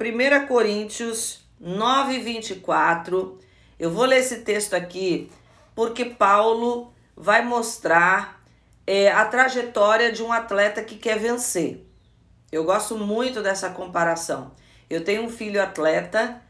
1 0.00 0.46
Coríntios 0.46 1.46
9, 1.60 2.18
24. 2.18 3.38
Eu 3.78 3.90
vou 3.90 4.06
ler 4.06 4.20
esse 4.20 4.38
texto 4.38 4.74
aqui 4.74 5.30
porque 5.74 6.06
Paulo 6.06 6.92
vai 7.14 7.44
mostrar 7.44 8.42
é, 8.86 9.12
a 9.12 9.26
trajetória 9.26 10.10
de 10.10 10.22
um 10.22 10.32
atleta 10.32 10.82
que 10.82 10.96
quer 10.96 11.18
vencer. 11.18 11.86
Eu 12.50 12.64
gosto 12.64 12.96
muito 12.96 13.42
dessa 13.42 13.68
comparação. 13.70 14.52
Eu 14.88 15.04
tenho 15.04 15.24
um 15.24 15.28
filho 15.28 15.62
atleta 15.62 16.40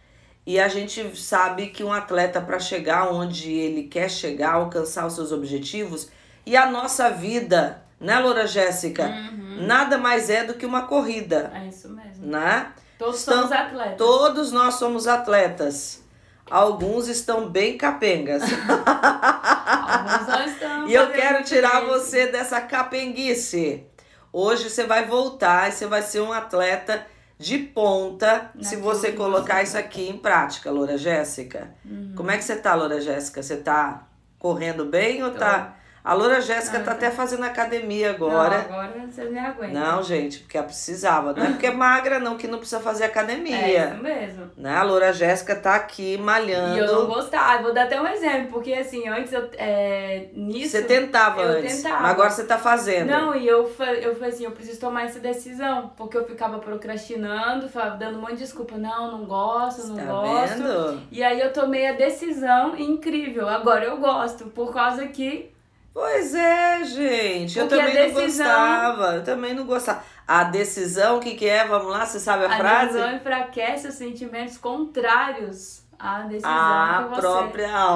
e 0.46 0.60
a 0.60 0.68
gente 0.68 1.16
sabe 1.16 1.68
que 1.68 1.82
um 1.82 1.92
atleta, 1.92 2.40
para 2.40 2.60
chegar 2.60 3.12
onde 3.12 3.52
ele 3.52 3.84
quer 3.84 4.08
chegar, 4.08 4.52
alcançar 4.52 5.04
os 5.04 5.14
seus 5.14 5.32
objetivos, 5.32 6.08
e 6.44 6.56
a 6.56 6.70
nossa 6.70 7.10
vida, 7.10 7.82
né, 7.98 8.18
Loura 8.18 8.46
Jéssica? 8.46 9.06
Uhum. 9.06 9.66
Nada 9.66 9.98
mais 9.98 10.28
é 10.30 10.44
do 10.44 10.54
que 10.54 10.66
uma 10.66 10.86
corrida. 10.86 11.50
É 11.54 11.66
isso 11.66 11.88
mesmo. 11.88 12.26
Né? 12.26 12.72
Todos 12.98 13.20
Estão, 13.20 13.34
somos 13.42 13.52
atletas. 13.52 13.96
Todos 13.98 14.52
nós 14.52 14.74
somos 14.74 15.06
atletas. 15.06 16.04
Alguns 16.50 17.08
estão 17.08 17.48
bem 17.48 17.76
capengas. 17.76 18.42
Alguns 18.42 20.28
não 20.28 20.44
estão. 20.46 20.88
e 20.88 20.94
eu 20.94 21.10
quero 21.10 21.44
tirar 21.44 21.84
você 21.84 22.26
dessa 22.28 22.60
capenguice. 22.60 23.84
Hoje 24.32 24.70
você 24.70 24.84
vai 24.84 25.06
voltar 25.06 25.68
e 25.68 25.72
você 25.72 25.86
vai 25.86 26.02
ser 26.02 26.20
um 26.20 26.32
atleta 26.32 27.04
de 27.38 27.58
ponta 27.58 28.50
se 28.60 28.76
você 28.76 29.12
colocar 29.12 29.62
isso 29.62 29.76
aqui 29.76 30.08
em 30.08 30.16
prática, 30.16 30.70
Loura 30.70 30.96
Jéssica. 30.96 31.74
Uhum. 31.84 32.14
Como 32.16 32.30
é 32.30 32.36
que 32.36 32.44
você 32.44 32.56
tá, 32.56 32.74
Loura 32.74 33.00
Jéssica? 33.00 33.42
Você 33.42 33.56
tá 33.56 34.06
correndo 34.38 34.84
bem 34.86 35.22
ou 35.22 35.30
Tô. 35.30 35.38
tá 35.38 35.74
a 36.06 36.14
Loura 36.14 36.40
Jéssica 36.40 36.78
tá 36.78 36.92
até 36.92 37.10
fazendo 37.10 37.42
academia 37.42 38.10
agora. 38.10 38.58
Não, 38.58 38.78
agora 38.78 38.92
vocês 39.10 39.28
me 39.28 39.40
aguentam. 39.40 39.80
Não, 39.80 40.00
gente, 40.04 40.38
porque 40.38 40.56
ela 40.56 40.64
precisava. 40.64 41.32
Não 41.32 41.44
é 41.44 41.48
porque 41.48 41.66
é 41.66 41.72
magra, 41.72 42.20
não, 42.20 42.36
que 42.36 42.46
não 42.46 42.58
precisa 42.58 42.80
fazer 42.80 43.02
academia. 43.02 43.56
É 43.56 43.90
isso 43.90 44.02
mesmo. 44.04 44.50
Né? 44.56 44.72
A 44.72 44.84
Loura 44.84 45.12
Jéssica 45.12 45.56
tá 45.56 45.74
aqui 45.74 46.16
malhando. 46.16 46.76
E 46.76 46.78
eu 46.78 46.86
não 46.86 47.06
gostava. 47.06 47.60
Vou 47.60 47.74
dar 47.74 47.86
até 47.86 48.00
um 48.00 48.06
exemplo, 48.06 48.52
porque 48.52 48.72
assim, 48.72 49.08
antes 49.08 49.32
eu. 49.32 49.50
É, 49.54 50.28
nisso. 50.32 50.70
Você 50.70 50.82
tentava 50.82 51.42
eu 51.42 51.58
antes. 51.58 51.82
Tentava. 51.82 52.02
Mas 52.02 52.10
agora 52.12 52.30
você 52.30 52.44
tá 52.44 52.56
fazendo. 52.56 53.08
Não, 53.08 53.34
e 53.34 53.44
eu, 53.44 53.62
eu 54.00 54.14
falei 54.14 54.30
assim, 54.30 54.44
eu 54.44 54.52
preciso 54.52 54.78
tomar 54.78 55.06
essa 55.06 55.18
decisão. 55.18 55.90
Porque 55.96 56.16
eu 56.16 56.24
ficava 56.24 56.60
procrastinando, 56.60 57.68
dando 57.98 58.18
um 58.18 58.20
monte 58.20 58.34
de 58.34 58.44
desculpa. 58.44 58.78
Não, 58.78 59.10
não 59.10 59.24
gosto, 59.24 59.88
não 59.88 59.96
tá 59.96 60.04
gosto. 60.04 60.62
Vendo? 60.62 61.00
E 61.10 61.24
aí 61.24 61.40
eu 61.40 61.52
tomei 61.52 61.88
a 61.88 61.94
decisão 61.94 62.78
incrível. 62.78 63.48
Agora 63.48 63.84
eu 63.84 63.96
gosto, 63.96 64.46
por 64.46 64.72
causa 64.72 65.04
que 65.08 65.55
Pois 65.96 66.34
é, 66.34 66.84
gente. 66.84 67.58
Porque 67.58 67.74
eu 67.74 67.78
também 67.78 67.94
decisão... 67.94 68.12
não 68.12 68.22
gostava. 68.26 69.16
Eu 69.16 69.24
também 69.24 69.54
não 69.54 69.64
gostava. 69.64 70.02
A 70.28 70.44
decisão, 70.44 71.16
o 71.16 71.20
que, 71.20 71.34
que 71.34 71.48
é? 71.48 71.66
Vamos 71.66 71.90
lá, 71.90 72.04
você 72.04 72.20
sabe 72.20 72.44
a, 72.44 72.48
a 72.48 72.56
frase? 72.58 72.84
A 72.84 72.92
decisão 72.92 73.16
enfraquece 73.16 73.88
os 73.88 73.94
sentimentos 73.94 74.58
contrários 74.58 75.80
à 75.98 76.18
decisão 76.24 76.50
a 76.50 77.06
você... 77.08 77.20
própria... 77.22 77.70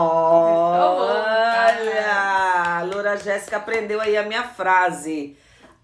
Olha! 1.12 1.74
Loura 2.84 3.18
Jéssica 3.18 3.58
aprendeu 3.58 4.00
aí 4.00 4.16
a 4.16 4.22
minha 4.22 4.44
frase. 4.44 5.36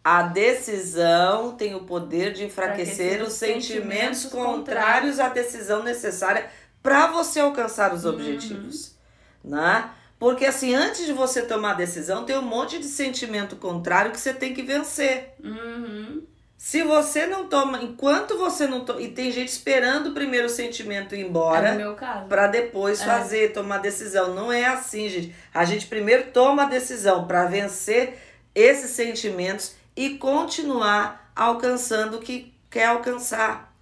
A 0.03 0.23
decisão 0.23 1.53
tem 1.53 1.75
o 1.75 1.81
poder 1.81 2.33
de 2.33 2.47
enfraquecer 2.47 3.23
os 3.23 3.35
sentimentos, 3.35 3.67
sentimentos 3.67 4.25
contrários 4.25 5.21
à 5.21 5.29
decisão 5.29 5.83
necessária 5.83 6.49
para 6.83 7.09
você 7.09 7.41
alcançar 7.41 7.93
os 7.93 8.07
uhum. 8.07 8.13
objetivos. 8.13 8.97
Uhum. 9.45 9.51
Né? 9.51 9.91
Porque 10.19 10.47
assim, 10.47 10.75
antes 10.75 11.05
de 11.05 11.13
você 11.13 11.43
tomar 11.43 11.73
a 11.73 11.75
decisão, 11.75 12.25
tem 12.25 12.37
um 12.39 12.43
monte 12.43 12.79
de 12.79 12.87
sentimento 12.87 13.57
contrário 13.57 14.11
que 14.11 14.21
você 14.21 14.33
tem 14.33 14.55
que 14.55 14.63
vencer. 14.63 15.35
Uhum. 15.43 16.23
Se 16.57 16.83
você 16.83 17.27
não 17.27 17.49
toma, 17.49 17.83
enquanto 17.83 18.39
você 18.39 18.67
não 18.67 18.81
toma, 18.81 19.03
e 19.03 19.09
tem 19.09 19.31
gente 19.31 19.49
esperando 19.49 20.09
o 20.09 20.15
primeiro 20.15 20.49
sentimento 20.49 21.15
ir 21.15 21.21
embora, 21.27 21.69
é 21.69 22.25
para 22.29 22.47
depois 22.47 23.01
é. 23.01 23.05
fazer, 23.05 23.53
tomar 23.53 23.79
decisão. 23.79 24.35
Não 24.35 24.51
é 24.51 24.65
assim, 24.65 25.09
gente. 25.09 25.35
A 25.53 25.65
gente 25.67 25.87
primeiro 25.87 26.31
toma 26.33 26.63
a 26.63 26.67
decisão 26.67 27.27
para 27.27 27.45
vencer 27.45 28.19
esses 28.55 28.93
sentimentos 28.93 29.77
e 29.95 30.17
continuar 30.17 31.31
alcançando 31.37 32.17
o 32.17 32.21
que 32.21 32.55
quer 32.71 32.87
alcançar. 32.87 33.75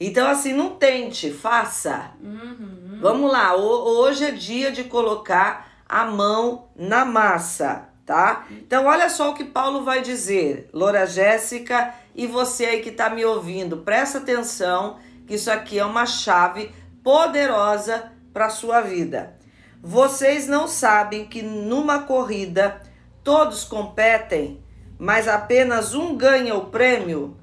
Então, 0.00 0.26
assim, 0.26 0.52
não 0.52 0.70
tente, 0.70 1.30
faça. 1.30 2.10
Uhum. 2.20 2.81
Vamos 3.02 3.32
lá, 3.32 3.56
hoje 3.56 4.26
é 4.26 4.30
dia 4.30 4.70
de 4.70 4.84
colocar 4.84 5.72
a 5.88 6.04
mão 6.04 6.68
na 6.76 7.04
massa, 7.04 7.88
tá? 8.06 8.46
Então, 8.48 8.86
olha 8.86 9.10
só 9.10 9.30
o 9.32 9.34
que 9.34 9.42
Paulo 9.42 9.82
vai 9.82 10.02
dizer, 10.02 10.70
Loura 10.72 11.04
Jéssica 11.04 11.92
e 12.14 12.28
você 12.28 12.64
aí 12.64 12.80
que 12.80 12.90
está 12.90 13.10
me 13.10 13.24
ouvindo, 13.24 13.78
presta 13.78 14.18
atenção 14.18 15.00
que 15.26 15.34
isso 15.34 15.50
aqui 15.50 15.80
é 15.80 15.84
uma 15.84 16.06
chave 16.06 16.72
poderosa 17.02 18.12
para 18.32 18.48
sua 18.48 18.80
vida. 18.80 19.36
Vocês 19.82 20.46
não 20.46 20.68
sabem 20.68 21.26
que 21.26 21.42
numa 21.42 22.04
corrida 22.04 22.80
todos 23.24 23.64
competem, 23.64 24.62
mas 24.96 25.26
apenas 25.26 25.92
um 25.92 26.16
ganha 26.16 26.54
o 26.54 26.66
prêmio? 26.66 27.36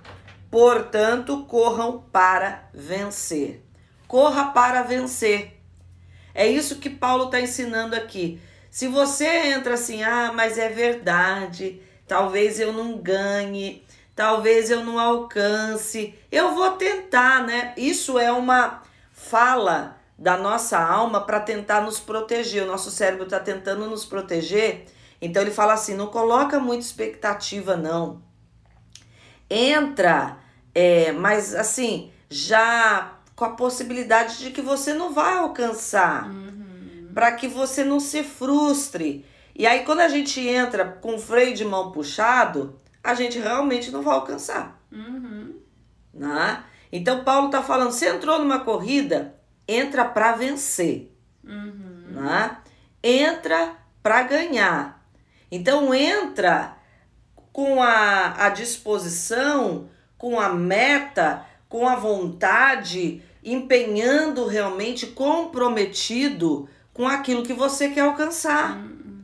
Portanto, 0.49 1.43
corram 1.49 2.01
para 2.13 2.69
vencer. 2.73 3.68
Corra 4.09 4.47
para 4.51 4.81
vencer. 4.83 5.61
É 6.35 6.45
isso 6.45 6.79
que 6.79 6.89
Paulo 6.89 7.25
está 7.25 7.39
ensinando 7.39 7.95
aqui. 7.95 8.41
Se 8.69 8.89
você 8.89 9.25
entra 9.53 9.75
assim, 9.75 10.03
ah, 10.03 10.33
mas 10.33 10.57
é 10.57 10.67
verdade, 10.67 11.81
talvez 12.05 12.59
eu 12.59 12.73
não 12.73 12.97
ganhe, 12.97 13.85
talvez 14.13 14.69
eu 14.69 14.83
não 14.83 14.99
alcance, 14.99 16.13
eu 16.29 16.53
vou 16.53 16.71
tentar, 16.71 17.45
né? 17.45 17.73
Isso 17.77 18.19
é 18.19 18.31
uma 18.31 18.83
fala 19.13 19.95
da 20.17 20.35
nossa 20.35 20.77
alma 20.77 21.25
para 21.25 21.39
tentar 21.39 21.79
nos 21.81 22.01
proteger. 22.01 22.63
O 22.63 22.67
nosso 22.67 22.91
cérebro 22.91 23.23
está 23.23 23.39
tentando 23.39 23.89
nos 23.89 24.03
proteger. 24.03 24.87
Então 25.21 25.41
ele 25.41 25.51
fala 25.51 25.73
assim: 25.73 25.95
não 25.95 26.07
coloca 26.07 26.59
muita 26.59 26.83
expectativa, 26.83 27.77
não 27.77 28.27
entra, 29.49 30.37
é, 30.75 31.11
mas 31.11 31.55
assim, 31.55 32.11
já 32.29 33.18
com 33.39 33.45
a 33.45 33.51
possibilidade 33.51 34.37
de 34.39 34.51
que 34.51 34.61
você 34.61 34.93
não 34.93 35.13
vai 35.13 35.37
alcançar, 35.37 36.29
uhum. 36.29 37.09
para 37.13 37.31
que 37.31 37.47
você 37.47 37.85
não 37.85 37.97
se 37.97 38.21
frustre. 38.21 39.25
E 39.55 39.65
aí, 39.65 39.85
quando 39.85 40.01
a 40.01 40.09
gente 40.09 40.45
entra 40.45 40.83
com 40.83 41.15
o 41.15 41.19
freio 41.19 41.55
de 41.55 41.63
mão 41.63 41.89
puxado, 41.89 42.77
a 43.01 43.13
gente 43.13 43.39
realmente 43.39 43.91
não 43.91 44.01
vai 44.01 44.13
alcançar. 44.13 44.77
Uhum. 44.91 45.55
Né? 46.13 46.65
Então, 46.91 47.23
Paulo 47.23 47.45
está 47.45 47.63
falando: 47.63 47.91
você 47.91 48.09
entrou 48.09 48.39
numa 48.39 48.59
corrida, 48.59 49.35
entra 49.65 50.03
para 50.03 50.33
vencer. 50.33 51.09
Uhum. 51.41 52.07
Né? 52.09 52.57
Entra 53.01 53.77
para 54.03 54.21
ganhar. 54.23 55.01
Então, 55.49 55.93
entra 55.93 56.75
com 57.53 57.81
a, 57.81 58.47
a 58.47 58.49
disposição, 58.49 59.87
com 60.17 60.37
a 60.37 60.49
meta, 60.49 61.45
com 61.69 61.87
a 61.87 61.95
vontade, 61.95 63.23
empenhando 63.43 64.45
realmente, 64.45 65.07
comprometido 65.07 66.67
com 66.93 67.07
aquilo 67.07 67.43
que 67.43 67.53
você 67.53 67.89
quer 67.89 68.01
alcançar. 68.01 68.77
Uhum. 68.77 69.23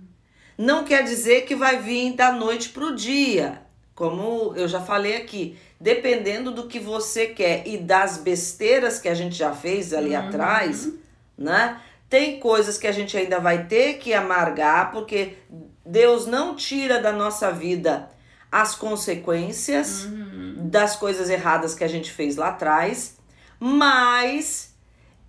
Não 0.57 0.84
quer 0.84 1.03
dizer 1.03 1.41
que 1.41 1.55
vai 1.55 1.81
vir 1.81 2.13
da 2.13 2.31
noite 2.31 2.69
para 2.69 2.86
o 2.86 2.95
dia, 2.95 3.62
como 3.93 4.53
eu 4.55 4.67
já 4.67 4.79
falei 4.79 5.17
aqui. 5.17 5.57
Dependendo 5.79 6.51
do 6.51 6.67
que 6.67 6.79
você 6.79 7.27
quer 7.27 7.67
e 7.67 7.77
das 7.77 8.17
besteiras 8.17 9.00
que 9.00 9.10
a 9.10 9.13
gente 9.13 9.36
já 9.36 9.53
fez 9.53 9.93
ali 9.93 10.12
uhum. 10.12 10.27
atrás, 10.27 10.89
né? 11.38 11.81
Tem 12.10 12.39
coisas 12.39 12.77
que 12.77 12.88
a 12.88 12.91
gente 12.91 13.17
ainda 13.17 13.39
vai 13.39 13.65
ter 13.65 13.95
que 13.95 14.13
amargar, 14.13 14.91
porque 14.91 15.34
Deus 15.86 16.25
não 16.25 16.55
tira 16.55 17.01
da 17.01 17.12
nossa 17.12 17.51
vida 17.51 18.10
as 18.51 18.74
consequências 18.74 20.05
uhum. 20.05 20.69
das 20.69 20.95
coisas 20.95 21.29
erradas 21.29 21.75
que 21.75 21.84
a 21.84 21.89
gente 21.89 22.10
fez 22.10 22.38
lá 22.38 22.50
atrás, 22.50 23.14
mas 23.59 24.75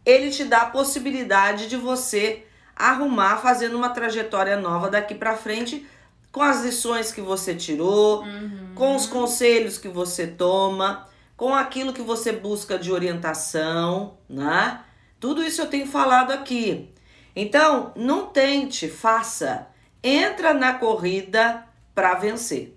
ele 0.04 0.30
te 0.30 0.45
dá 0.45 0.62
a 0.62 0.71
possibilidade 0.71 1.68
de 1.68 1.76
você 1.76 2.45
arrumar 2.75 3.38
fazendo 3.38 3.76
uma 3.76 3.88
trajetória 3.88 4.56
nova 4.56 4.90
daqui 4.90 5.14
para 5.14 5.37
frente 5.37 5.87
com 6.30 6.42
as 6.42 6.62
lições 6.62 7.11
que 7.11 7.23
você 7.23 7.54
tirou, 7.54 8.23
uhum. 8.23 8.73
com 8.75 8.95
os 8.95 9.06
conselhos 9.06 9.78
que 9.78 9.88
você 9.88 10.26
toma, 10.26 11.09
com 11.35 11.54
aquilo 11.54 11.95
que 11.95 12.02
você 12.02 12.30
busca 12.30 12.78
de 12.78 12.92
orientação, 12.92 14.18
né? 14.28 14.83
Tudo 15.18 15.42
isso 15.42 15.62
eu 15.62 15.66
tenho 15.66 15.87
falado 15.87 16.33
aqui. 16.33 16.92
Então, 17.35 17.92
não 17.97 18.26
tente, 18.26 18.87
faça. 18.87 19.66
Entra 20.02 20.52
na 20.52 20.75
corrida 20.75 21.66
para 21.95 22.14
vencer. 22.14 22.75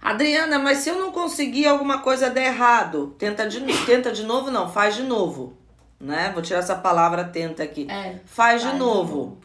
Adriana, 0.00 0.58
mas 0.58 0.78
se 0.78 0.90
eu 0.90 0.98
não 0.98 1.10
conseguir 1.10 1.66
alguma 1.66 1.98
coisa 1.98 2.30
der 2.30 2.46
errado, 2.46 3.14
tenta 3.18 3.48
de, 3.48 3.60
tenta 3.84 4.12
de 4.12 4.22
novo, 4.22 4.50
não, 4.50 4.70
faz 4.70 4.94
de 4.94 5.02
novo. 5.02 5.56
Né? 5.98 6.30
Vou 6.32 6.42
tirar 6.42 6.58
essa 6.58 6.74
palavra 6.74 7.24
tenta 7.24 7.62
aqui. 7.62 7.86
É, 7.90 8.20
faz, 8.24 8.62
faz 8.62 8.62
de 8.62 8.78
novo. 8.78 9.38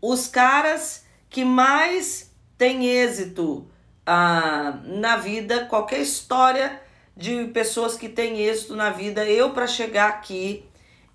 Os 0.00 0.28
caras 0.28 1.04
que 1.28 1.44
mais 1.44 2.30
têm 2.56 2.86
êxito 2.86 3.66
ah, 4.06 4.78
na 4.84 5.16
vida, 5.16 5.64
qualquer 5.64 6.00
história 6.00 6.80
de 7.16 7.46
pessoas 7.46 7.96
que 7.96 8.08
têm 8.08 8.42
êxito 8.42 8.76
na 8.76 8.90
vida, 8.90 9.24
eu 9.24 9.50
para 9.50 9.66
chegar 9.66 10.08
aqui, 10.08 10.64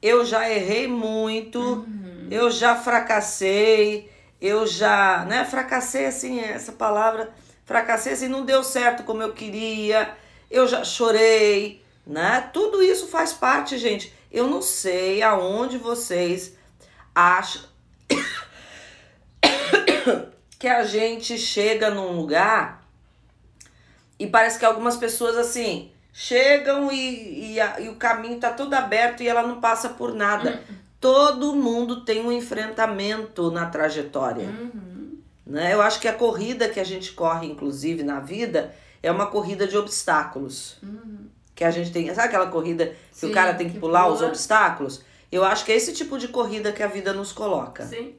eu 0.02 0.26
já 0.26 0.50
errei 0.50 0.88
muito, 0.88 1.60
uhum. 1.60 2.28
eu 2.32 2.50
já 2.50 2.76
fracassei, 2.76 4.12
eu 4.42 4.66
já, 4.66 5.24
né, 5.26 5.46
fracassei 5.46 6.08
assim, 6.08 6.40
essa 6.40 6.72
palavra, 6.72 7.32
fracassei 7.72 8.12
assim, 8.12 8.28
não 8.28 8.44
deu 8.44 8.66
certo 8.66 9.04
como 9.04 9.24
eu 9.24 9.32
queria, 9.32 10.14
eu 10.50 10.68
já 10.68 10.84
chorei, 10.84 11.82
né? 12.06 12.50
Tudo 12.52 12.84
isso 12.84 13.08
faz 13.08 13.32
parte, 13.32 13.78
gente. 13.78 14.14
Eu 14.30 14.48
não 14.48 14.62
sei 14.62 15.24
aonde 15.24 15.78
vocês 15.78 16.58
acham 17.16 17.62
que 20.60 20.68
a 20.68 20.84
gente 20.84 21.38
chega 21.38 21.90
num 21.90 22.12
lugar 22.12 22.84
e 24.20 24.28
parece 24.28 24.60
que 24.60 24.66
algumas 24.66 24.98
pessoas 24.98 25.38
assim 25.38 25.94
chegam 26.12 26.92
e, 26.92 27.54
e, 27.54 27.62
a, 27.62 27.80
e 27.80 27.88
o 27.88 27.96
caminho 27.96 28.38
tá 28.38 28.52
todo 28.52 28.74
aberto 28.74 29.24
e 29.24 29.30
ela 29.30 29.44
não 29.44 29.62
passa 29.62 29.88
por 29.88 30.14
nada. 30.14 30.62
Uhum. 30.70 30.76
Todo 31.00 31.56
mundo 31.56 32.04
tem 32.04 32.26
um 32.26 32.34
enfrentamento 32.34 33.50
na 33.50 33.68
trajetória. 33.68 34.46
Uhum. 34.46 34.91
Né? 35.46 35.74
Eu 35.74 35.82
acho 35.82 36.00
que 36.00 36.08
a 36.08 36.14
corrida 36.14 36.70
que 36.70 36.80
a 36.80 36.84
gente 36.84 37.12
corre, 37.14 37.48
inclusive, 37.48 38.04
na 38.04 38.20
vida, 38.20 38.74
é 39.02 39.12
uma 39.12 39.28
corrida 39.28 39.68
de 39.68 39.78
obstáculos. 39.78 40.78
Uhum. 40.84 41.28
Que 41.56 41.64
a 41.64 41.72
gente 41.72 41.92
tem. 41.92 42.14
Sabe 42.14 42.28
aquela 42.28 42.48
corrida 42.48 42.88
que 42.88 42.96
Sim, 43.12 43.30
o 43.30 43.34
cara 43.34 43.54
tem 43.54 43.68
que, 43.68 43.74
que 43.74 43.80
pular 43.80 44.04
pula. 44.04 44.16
os 44.16 44.22
obstáculos? 44.22 45.04
Eu 45.32 45.44
acho 45.44 45.66
que 45.66 45.72
é 45.72 45.76
esse 45.76 45.94
tipo 45.94 46.18
de 46.18 46.28
corrida 46.28 46.72
que 46.72 46.84
a 46.84 46.88
vida 46.88 47.14
nos 47.14 47.32
coloca. 47.32 47.86
Sim. 47.86 48.16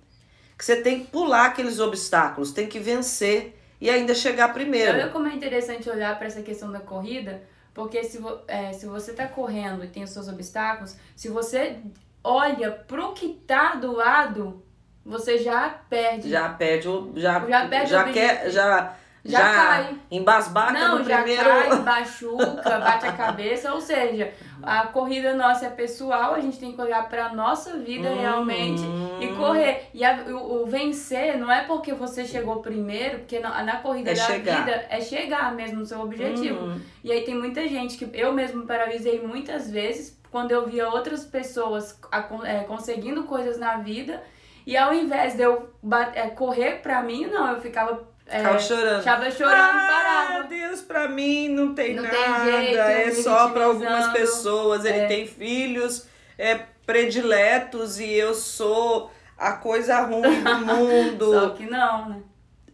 Que 0.56 0.64
você 0.64 0.76
tem 0.76 1.00
que 1.00 1.10
pular 1.10 1.46
aqueles 1.46 1.78
obstáculos, 1.78 2.52
tem 2.52 2.68
que 2.68 2.78
vencer 2.78 3.58
e 3.80 3.90
ainda 3.90 4.14
chegar 4.14 4.52
primeiro. 4.52 4.92
Olha 4.92 5.08
como 5.08 5.26
é 5.26 5.34
interessante 5.34 5.90
olhar 5.90 6.16
para 6.16 6.28
essa 6.28 6.40
questão 6.40 6.70
da 6.70 6.78
corrida, 6.78 7.42
porque 7.74 8.04
se, 8.04 8.20
é, 8.46 8.72
se 8.72 8.86
você 8.86 9.10
está 9.10 9.26
correndo 9.26 9.84
e 9.84 9.88
tem 9.88 10.04
os 10.04 10.10
seus 10.10 10.28
obstáculos, 10.28 10.94
se 11.16 11.28
você 11.28 11.78
olha 12.22 12.70
pro 12.70 13.12
que 13.12 13.34
tá 13.46 13.74
do 13.74 13.92
lado, 13.92 14.62
você 15.04 15.38
já 15.38 15.68
perde. 15.88 16.30
Já 16.30 16.48
perde 16.48 16.88
o. 16.88 17.12
Já, 17.16 17.40
já, 17.48 17.68
perde 17.68 17.90
já 17.90 18.06
o 18.06 18.12
quer. 18.12 18.50
Já 18.50 18.94
já, 19.24 19.38
já 19.38 19.54
cai. 19.54 19.96
Embasbaca 20.10 20.72
Não, 20.72 20.98
no 20.98 21.04
já 21.04 21.18
primeiro... 21.18 21.44
cai, 21.44 21.78
machuca, 21.82 22.78
bate 22.78 23.06
a 23.06 23.12
cabeça. 23.12 23.72
Ou 23.72 23.80
seja, 23.80 24.32
a 24.62 24.86
corrida 24.88 25.34
nossa 25.34 25.66
é 25.66 25.70
pessoal, 25.70 26.34
a 26.34 26.40
gente 26.40 26.58
tem 26.58 26.72
que 26.72 26.80
olhar 26.80 27.08
pra 27.08 27.32
nossa 27.32 27.78
vida 27.78 28.10
hum. 28.10 28.20
realmente 28.20 28.82
e 29.20 29.28
correr. 29.36 29.88
E 29.94 30.04
a, 30.04 30.24
o, 30.28 30.62
o, 30.62 30.66
vencer 30.66 31.38
não 31.38 31.50
é 31.50 31.62
porque 31.64 31.94
você 31.94 32.24
chegou 32.24 32.56
primeiro, 32.56 33.20
porque 33.20 33.38
na, 33.38 33.62
na 33.62 33.76
corrida 33.76 34.10
é 34.10 34.14
da 34.14 34.24
chegar. 34.24 34.64
vida 34.64 34.86
é 34.90 35.00
chegar 35.00 35.54
mesmo 35.54 35.78
no 35.78 35.86
seu 35.86 36.00
objetivo. 36.00 36.66
Hum. 36.66 36.80
E 37.04 37.12
aí 37.12 37.22
tem 37.22 37.34
muita 37.34 37.66
gente 37.68 37.96
que 37.96 38.10
eu 38.12 38.32
mesmo 38.32 38.66
paralisei 38.66 39.20
muitas 39.20 39.70
vezes 39.70 40.20
quando 40.32 40.50
eu 40.50 40.66
via 40.66 40.88
outras 40.88 41.24
pessoas 41.24 41.96
a, 42.10 42.26
é, 42.44 42.64
conseguindo 42.64 43.22
coisas 43.22 43.56
na 43.56 43.76
vida. 43.76 44.20
E 44.66 44.76
ao 44.76 44.94
invés 44.94 45.34
de 45.34 45.42
eu 45.42 45.70
é, 46.14 46.28
correr 46.28 46.80
pra 46.82 47.02
mim, 47.02 47.26
não, 47.26 47.52
eu 47.52 47.60
ficava 47.60 48.12
Ficava 48.24 48.56
é, 48.56 48.58
chorando. 48.58 48.98
Ficava 48.98 49.30
chorando, 49.30 49.78
ah, 49.78 49.88
parava. 49.90 50.48
Deus, 50.48 50.80
pra 50.80 51.08
mim 51.08 51.48
não 51.48 51.74
tem 51.74 51.94
não 51.94 52.02
nada. 52.02 52.16
Tem 52.16 52.64
jeito, 52.64 52.78
é 52.78 53.10
só 53.10 53.50
para 53.50 53.66
algumas 53.66 54.12
pessoas. 54.12 54.84
Ele 54.84 55.00
é. 55.00 55.06
tem 55.06 55.26
filhos 55.26 56.06
é, 56.38 56.60
prediletos 56.86 58.00
e 58.00 58.10
eu 58.12 58.34
sou 58.34 59.10
a 59.36 59.52
coisa 59.52 60.00
ruim 60.00 60.42
do 60.42 60.58
mundo. 60.64 61.32
só 61.32 61.50
que 61.50 61.66
não, 61.66 62.08
né? 62.08 62.22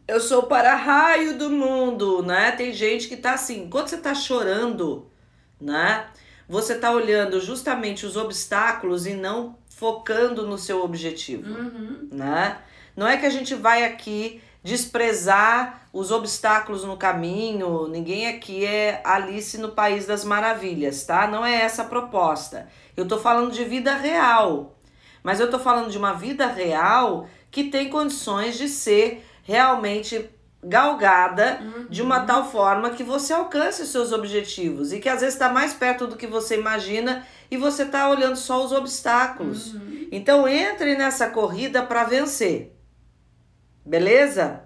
Eu 0.06 0.20
sou 0.20 0.44
para-raio 0.44 1.36
do 1.36 1.50
mundo, 1.50 2.22
né? 2.22 2.52
Tem 2.52 2.72
gente 2.72 3.08
que 3.08 3.16
tá 3.16 3.32
assim, 3.32 3.68
quando 3.68 3.88
você 3.88 3.98
tá 3.98 4.14
chorando, 4.14 5.10
né? 5.60 6.06
Você 6.48 6.76
tá 6.76 6.90
olhando 6.90 7.40
justamente 7.40 8.06
os 8.06 8.16
obstáculos 8.16 9.06
e 9.06 9.12
não 9.12 9.58
focando 9.78 10.44
no 10.44 10.58
seu 10.58 10.82
objetivo, 10.82 11.48
uhum. 11.48 12.08
né? 12.10 12.58
Não 12.96 13.06
é 13.06 13.16
que 13.16 13.24
a 13.24 13.30
gente 13.30 13.54
vai 13.54 13.84
aqui 13.84 14.42
desprezar 14.62 15.88
os 15.92 16.10
obstáculos 16.10 16.82
no 16.82 16.96
caminho. 16.96 17.86
Ninguém 17.86 18.26
aqui 18.26 18.64
é 18.64 19.00
Alice 19.04 19.56
no 19.56 19.68
País 19.68 20.04
das 20.04 20.24
Maravilhas, 20.24 21.04
tá? 21.04 21.28
Não 21.28 21.46
é 21.46 21.62
essa 21.62 21.82
a 21.82 21.84
proposta. 21.86 22.68
Eu 22.96 23.06
tô 23.06 23.18
falando 23.18 23.52
de 23.52 23.64
vida 23.64 23.94
real. 23.94 24.76
Mas 25.22 25.38
eu 25.38 25.48
tô 25.48 25.60
falando 25.60 25.90
de 25.90 25.98
uma 25.98 26.12
vida 26.12 26.48
real 26.48 27.28
que 27.48 27.64
tem 27.64 27.88
condições 27.88 28.58
de 28.58 28.68
ser 28.68 29.24
realmente 29.44 30.28
galgada 30.68 31.60
uhum. 31.60 31.86
de 31.88 32.02
uma 32.02 32.20
tal 32.20 32.50
forma 32.50 32.90
que 32.90 33.02
você 33.02 33.32
alcance 33.32 33.82
os 33.82 33.88
seus 33.88 34.12
objetivos 34.12 34.92
e 34.92 35.00
que 35.00 35.08
às 35.08 35.20
vezes 35.20 35.34
está 35.34 35.48
mais 35.48 35.72
perto 35.72 36.06
do 36.06 36.16
que 36.16 36.26
você 36.26 36.58
imagina 36.58 37.26
e 37.50 37.56
você 37.56 37.84
está 37.84 38.08
olhando 38.08 38.36
só 38.36 38.64
os 38.64 38.72
obstáculos. 38.72 39.74
Uhum. 39.74 40.08
Então 40.12 40.46
entre 40.46 40.96
nessa 40.96 41.30
corrida 41.30 41.82
para 41.82 42.04
vencer. 42.04 42.76
Beleza? 43.84 44.64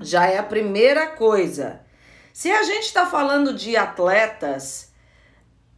Já 0.00 0.26
é 0.26 0.38
a 0.38 0.42
primeira 0.42 1.08
coisa. 1.08 1.80
Se 2.32 2.50
a 2.50 2.62
gente 2.62 2.84
está 2.84 3.06
falando 3.06 3.52
de 3.54 3.76
atletas, 3.76 4.92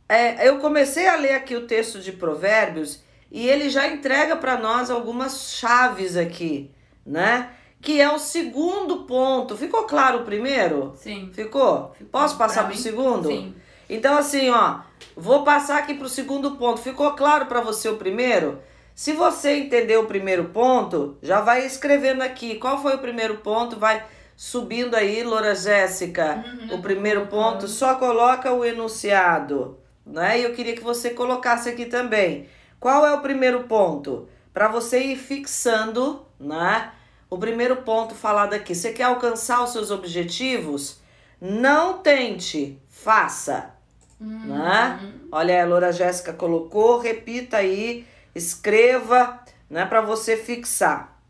é, 0.08 0.48
eu 0.48 0.58
comecei 0.58 1.06
a 1.06 1.16
ler 1.16 1.34
aqui 1.34 1.54
o 1.54 1.66
texto 1.66 2.00
de 2.00 2.12
Provérbios 2.12 3.00
e 3.30 3.46
ele 3.46 3.70
já 3.70 3.86
entrega 3.86 4.36
para 4.36 4.58
nós 4.58 4.90
algumas 4.90 5.52
chaves 5.52 6.16
aqui, 6.16 6.74
né? 7.06 7.50
Que 7.80 8.00
é 8.00 8.12
o 8.12 8.18
segundo 8.18 9.04
ponto. 9.04 9.56
Ficou 9.56 9.84
claro 9.84 10.20
o 10.20 10.24
primeiro? 10.24 10.92
Sim. 10.96 11.30
Ficou? 11.32 11.92
Ficou 11.96 12.20
Posso 12.20 12.36
passar 12.36 12.64
para 12.64 12.74
o 12.74 12.78
segundo? 12.78 13.28
Sim. 13.28 13.54
Então, 13.88 14.16
assim, 14.18 14.50
ó, 14.50 14.80
vou 15.16 15.44
passar 15.44 15.78
aqui 15.78 15.94
para 15.94 16.06
o 16.06 16.10
segundo 16.10 16.56
ponto. 16.56 16.80
Ficou 16.80 17.12
claro 17.12 17.46
para 17.46 17.60
você 17.60 17.88
o 17.88 17.96
primeiro? 17.96 18.58
Se 18.94 19.12
você 19.12 19.56
entendeu 19.58 20.02
o 20.02 20.06
primeiro 20.06 20.46
ponto, 20.46 21.16
já 21.22 21.40
vai 21.40 21.64
escrevendo 21.64 22.20
aqui. 22.22 22.56
Qual 22.56 22.82
foi 22.82 22.96
o 22.96 22.98
primeiro 22.98 23.36
ponto? 23.36 23.78
Vai 23.78 24.04
subindo 24.36 24.94
aí, 24.94 25.22
Loura 25.22 25.54
Jéssica. 25.54 26.44
Uhum, 26.44 26.76
o 26.76 26.82
primeiro 26.82 27.26
ponto, 27.26 27.68
só 27.68 27.94
coloca 27.94 28.52
o 28.52 28.64
enunciado. 28.64 29.78
Né? 30.04 30.40
E 30.40 30.44
eu 30.44 30.52
queria 30.52 30.74
que 30.74 30.82
você 30.82 31.10
colocasse 31.10 31.68
aqui 31.68 31.86
também. 31.86 32.48
Qual 32.80 33.06
é 33.06 33.14
o 33.14 33.20
primeiro 33.20 33.64
ponto? 33.64 34.28
Para 34.52 34.68
você 34.68 35.00
ir 35.00 35.16
fixando, 35.16 36.26
né? 36.38 36.92
O 37.30 37.38
primeiro 37.38 37.76
ponto 37.76 38.14
falado 38.14 38.54
aqui. 38.54 38.74
Você 38.74 38.92
quer 38.92 39.04
alcançar 39.04 39.62
os 39.62 39.70
seus 39.70 39.90
objetivos? 39.90 40.98
Não 41.40 41.98
tente, 41.98 42.78
faça. 42.88 43.74
Uhum. 44.20 44.46
Né? 44.46 45.12
Olha, 45.30 45.62
a 45.62 45.66
Loura 45.66 45.92
Jéssica 45.92 46.32
colocou, 46.32 46.98
repita 46.98 47.58
aí 47.58 48.06
escreva, 48.34 49.40
né, 49.68 49.84
para 49.84 50.00
você 50.00 50.36
fixar. 50.36 51.20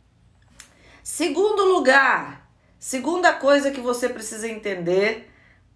Segundo 1.02 1.64
lugar, 1.64 2.48
segunda 2.78 3.32
coisa 3.32 3.70
que 3.70 3.80
você 3.80 4.08
precisa 4.08 4.48
entender 4.48 5.30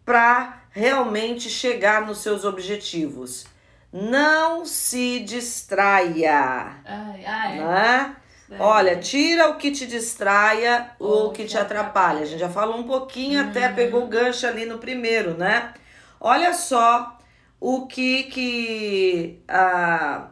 para 0.04 0.62
realmente 0.70 1.48
chegar 1.48 2.06
nos 2.06 2.18
seus 2.18 2.44
objetivos. 2.44 3.46
Não 3.92 4.64
se 4.64 5.20
distraia. 5.20 6.76
Ai, 6.84 7.24
ai. 7.24 7.58
Né? 7.58 8.16
Olha, 8.58 8.96
tira 8.96 9.48
o 9.48 9.56
que 9.56 9.70
te 9.70 9.86
distraia 9.86 10.90
ou 10.98 11.28
o 11.28 11.32
que 11.32 11.44
te 11.44 11.56
atrapalha. 11.56 12.20
A 12.20 12.24
gente 12.24 12.40
já 12.40 12.48
falou 12.48 12.76
um 12.76 12.84
pouquinho, 12.84 13.40
até 13.40 13.68
uhum. 13.68 13.74
pegou 13.74 14.04
o 14.04 14.08
gancho 14.08 14.46
ali 14.46 14.66
no 14.66 14.78
primeiro, 14.78 15.34
né? 15.34 15.72
Olha 16.20 16.52
só 16.52 17.18
o 17.60 17.86
que 17.86 18.24
que 18.24 19.42
ah, 19.48 20.28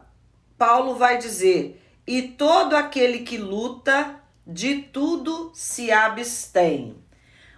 Paulo 0.57 0.95
vai 0.95 1.17
dizer: 1.17 1.81
e 2.05 2.21
todo 2.21 2.75
aquele 2.75 3.19
que 3.19 3.37
luta, 3.37 4.15
de 4.45 4.75
tudo 4.75 5.51
se 5.53 5.91
abstém. 5.91 6.97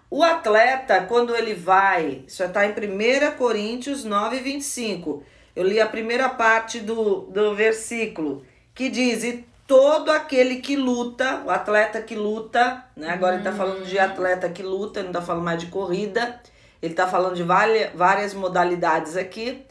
O 0.09 0.21
atleta, 0.21 1.01
quando 1.01 1.35
ele 1.35 1.55
vai, 1.55 2.23
isso 2.27 2.43
está 2.43 2.65
em 2.65 2.71
1 2.71 3.35
Coríntios 3.35 4.03
9, 4.03 4.39
25. 4.39 5.23
Eu 5.55 5.63
li 5.63 5.81
a 5.81 5.87
primeira 5.87 6.29
parte 6.29 6.79
do, 6.79 7.21
do 7.21 7.55
versículo, 7.55 8.45
que 8.75 8.89
diz: 8.89 9.23
E 9.23 9.45
todo 9.73 10.11
aquele 10.11 10.57
que 10.57 10.75
luta, 10.75 11.41
o 11.43 11.49
atleta 11.49 11.99
que 11.99 12.13
luta, 12.13 12.85
né? 12.95 13.09
Agora 13.09 13.33
ele 13.33 13.41
está 13.41 13.51
falando 13.51 13.83
de 13.83 13.97
atleta 13.97 14.47
que 14.47 14.61
luta, 14.61 15.01
não 15.01 15.09
está 15.09 15.19
falando 15.19 15.43
mais 15.43 15.59
de 15.59 15.65
corrida. 15.65 16.39
Ele 16.79 16.93
está 16.93 17.07
falando 17.07 17.33
de 17.33 17.41
várias, 17.41 18.35
modalidades 18.35 19.17
aqui. 19.17 19.65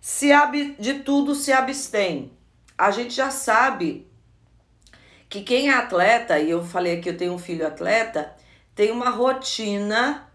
Se 0.00 0.30
de 0.78 0.94
tudo 1.00 1.34
se 1.34 1.52
abstém. 1.52 2.32
A 2.78 2.90
gente 2.90 3.12
já 3.12 3.30
sabe 3.30 4.10
que 5.28 5.42
quem 5.42 5.68
é 5.68 5.74
atleta, 5.74 6.38
e 6.38 6.48
eu 6.48 6.64
falei 6.64 6.96
aqui 6.96 7.10
eu 7.10 7.16
tenho 7.18 7.34
um 7.34 7.38
filho 7.38 7.66
atleta, 7.66 8.34
tem 8.74 8.90
uma 8.90 9.10
rotina 9.10 10.26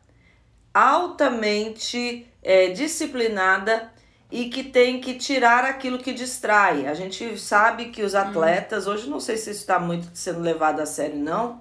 altamente 0.72 2.28
é, 2.44 2.68
disciplinada 2.68 3.92
e 4.32 4.50
que 4.50 4.64
tem 4.64 5.02
que 5.02 5.16
tirar 5.16 5.66
aquilo 5.66 5.98
que 5.98 6.14
distrai. 6.14 6.88
A 6.88 6.94
gente 6.94 7.38
sabe 7.40 7.86
que 7.86 8.04
os 8.04 8.14
atletas, 8.14 8.88
hoje 8.88 9.10
não 9.10 9.20
sei 9.20 9.38
se 9.38 9.52
isso 9.52 9.62
está 9.62 9.80
muito 9.80 10.10
sendo 10.14 10.40
levado 10.40 10.80
a 10.80 10.86
sério, 10.86 11.18
não, 11.18 11.60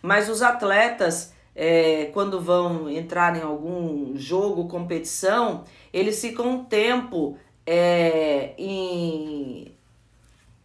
mas 0.00 0.28
os 0.28 0.42
atletas, 0.42 1.32
é, 1.54 2.10
quando 2.14 2.40
vão 2.40 2.88
entrar 2.88 3.36
em 3.36 3.42
algum 3.42 4.16
jogo, 4.16 4.68
competição, 4.68 5.64
eles 5.92 6.20
ficam 6.20 6.48
um 6.48 6.64
tempo 6.64 7.36
é, 7.66 8.54
em 8.56 9.74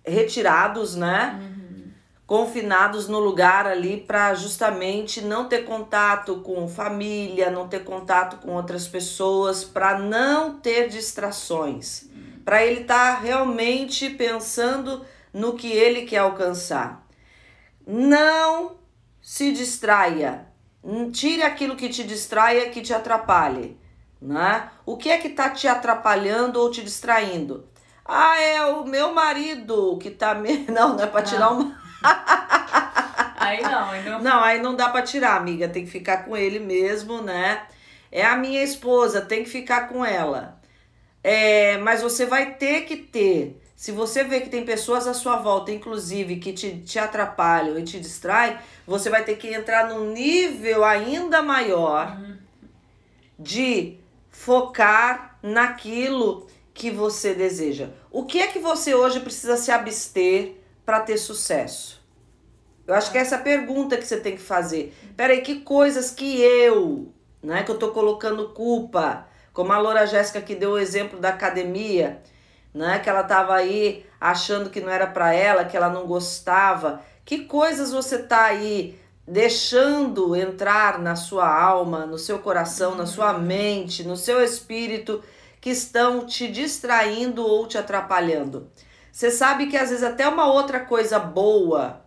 retirados, 0.05 0.95
né? 0.95 1.39
Uhum 1.41 1.60
confinados 2.31 3.09
no 3.09 3.19
lugar 3.19 3.67
ali 3.67 3.97
para 3.97 4.33
justamente 4.35 5.19
não 5.19 5.49
ter 5.49 5.65
contato 5.65 6.37
com 6.37 6.65
família, 6.65 7.51
não 7.51 7.67
ter 7.67 7.83
contato 7.83 8.37
com 8.37 8.53
outras 8.53 8.87
pessoas, 8.87 9.65
para 9.65 9.99
não 9.99 10.57
ter 10.57 10.87
distrações, 10.87 12.05
para 12.45 12.65
ele 12.65 12.83
estar 12.83 13.15
tá 13.15 13.19
realmente 13.19 14.09
pensando 14.11 15.05
no 15.33 15.57
que 15.57 15.73
ele 15.73 16.03
quer 16.03 16.19
alcançar. 16.19 17.05
Não 17.85 18.77
se 19.21 19.51
distraia. 19.51 20.47
Tire 21.11 21.43
aquilo 21.43 21.75
que 21.75 21.89
te 21.89 22.01
distraia, 22.01 22.69
que 22.69 22.79
te 22.79 22.93
atrapalhe. 22.93 23.77
Né? 24.21 24.71
O 24.85 24.95
que 24.95 25.09
é 25.09 25.17
que 25.17 25.27
está 25.27 25.49
te 25.49 25.67
atrapalhando 25.67 26.61
ou 26.61 26.71
te 26.71 26.81
distraindo? 26.81 27.67
Ah, 28.05 28.39
é 28.39 28.65
o 28.67 28.85
meu 28.85 29.13
marido 29.13 29.97
que 29.97 30.09
tá 30.09 30.33
me. 30.33 30.59
Não, 30.71 30.95
não 30.95 31.03
é 31.03 31.07
para 31.07 31.23
tirar 31.23 31.51
uma 31.51 31.80
aí 33.37 33.61
não, 33.61 33.89
aí 33.89 34.03
não. 34.03 34.19
Não, 34.19 34.43
aí 34.43 34.61
não 34.61 34.75
dá 34.75 34.89
para 34.89 35.03
tirar, 35.03 35.35
amiga. 35.37 35.69
Tem 35.69 35.85
que 35.85 35.91
ficar 35.91 36.25
com 36.25 36.35
ele 36.35 36.59
mesmo, 36.59 37.21
né? 37.21 37.63
É 38.11 38.25
a 38.25 38.35
minha 38.35 38.63
esposa, 38.63 39.21
tem 39.21 39.43
que 39.43 39.49
ficar 39.49 39.87
com 39.87 40.03
ela. 40.03 40.59
É, 41.23 41.77
mas 41.77 42.01
você 42.01 42.25
vai 42.25 42.55
ter 42.55 42.81
que 42.81 42.97
ter. 42.97 43.61
Se 43.75 43.91
você 43.91 44.23
vê 44.23 44.41
que 44.41 44.49
tem 44.49 44.63
pessoas 44.63 45.07
à 45.07 45.13
sua 45.13 45.37
volta, 45.37 45.71
inclusive, 45.71 46.35
que 46.37 46.53
te, 46.53 46.77
te 46.81 46.99
atrapalham 46.99 47.79
e 47.79 47.83
te 47.83 47.99
distraem, 47.99 48.57
você 48.85 49.09
vai 49.09 49.23
ter 49.23 49.37
que 49.37 49.47
entrar 49.47 49.89
num 49.89 50.11
nível 50.11 50.83
ainda 50.83 51.41
maior 51.41 52.15
uhum. 52.15 52.37
de 53.39 53.97
focar 54.29 55.37
naquilo 55.41 56.47
que 56.73 56.91
você 56.91 57.33
deseja. 57.33 57.89
O 58.11 58.25
que 58.25 58.39
é 58.39 58.47
que 58.47 58.59
você 58.59 58.93
hoje 58.93 59.19
precisa 59.19 59.57
se 59.57 59.71
abster 59.71 60.60
para 60.91 60.99
ter 60.99 61.17
sucesso? 61.17 62.01
Eu 62.85 62.93
acho 62.93 63.13
que 63.13 63.17
é 63.17 63.21
essa 63.21 63.37
pergunta 63.37 63.95
que 63.95 64.05
você 64.05 64.19
tem 64.19 64.35
que 64.35 64.41
fazer. 64.41 64.93
Peraí, 65.15 65.39
que 65.39 65.61
coisas 65.61 66.11
que 66.11 66.41
eu, 66.41 67.13
né, 67.41 67.63
que 67.63 67.71
eu 67.71 67.79
tô 67.79 67.91
colocando 67.91 68.49
culpa, 68.49 69.25
como 69.53 69.71
a 69.71 69.77
Loura 69.77 70.05
Jéssica 70.05 70.41
que 70.41 70.53
deu 70.53 70.71
o 70.71 70.77
exemplo 70.77 71.17
da 71.17 71.29
academia, 71.29 72.21
né, 72.73 72.99
que 72.99 73.09
ela 73.09 73.23
tava 73.23 73.55
aí 73.55 74.05
achando 74.19 74.69
que 74.69 74.81
não 74.81 74.91
era 74.91 75.07
para 75.07 75.33
ela, 75.33 75.63
que 75.63 75.77
ela 75.77 75.87
não 75.87 76.05
gostava. 76.05 77.01
Que 77.23 77.45
coisas 77.45 77.93
você 77.93 78.21
tá 78.21 78.43
aí 78.43 78.99
deixando 79.25 80.35
entrar 80.35 80.99
na 80.99 81.15
sua 81.15 81.47
alma, 81.47 82.05
no 82.05 82.17
seu 82.17 82.39
coração, 82.39 82.95
na 82.95 83.05
sua 83.05 83.31
mente, 83.31 84.03
no 84.03 84.17
seu 84.17 84.43
espírito, 84.43 85.23
que 85.61 85.69
estão 85.69 86.25
te 86.25 86.49
distraindo 86.49 87.45
ou 87.45 87.65
te 87.65 87.77
atrapalhando? 87.77 88.69
Você 89.11 89.29
sabe 89.29 89.67
que 89.67 89.77
às 89.77 89.89
vezes 89.89 90.03
até 90.03 90.27
uma 90.27 90.51
outra 90.51 90.79
coisa 90.79 91.19
boa 91.19 92.05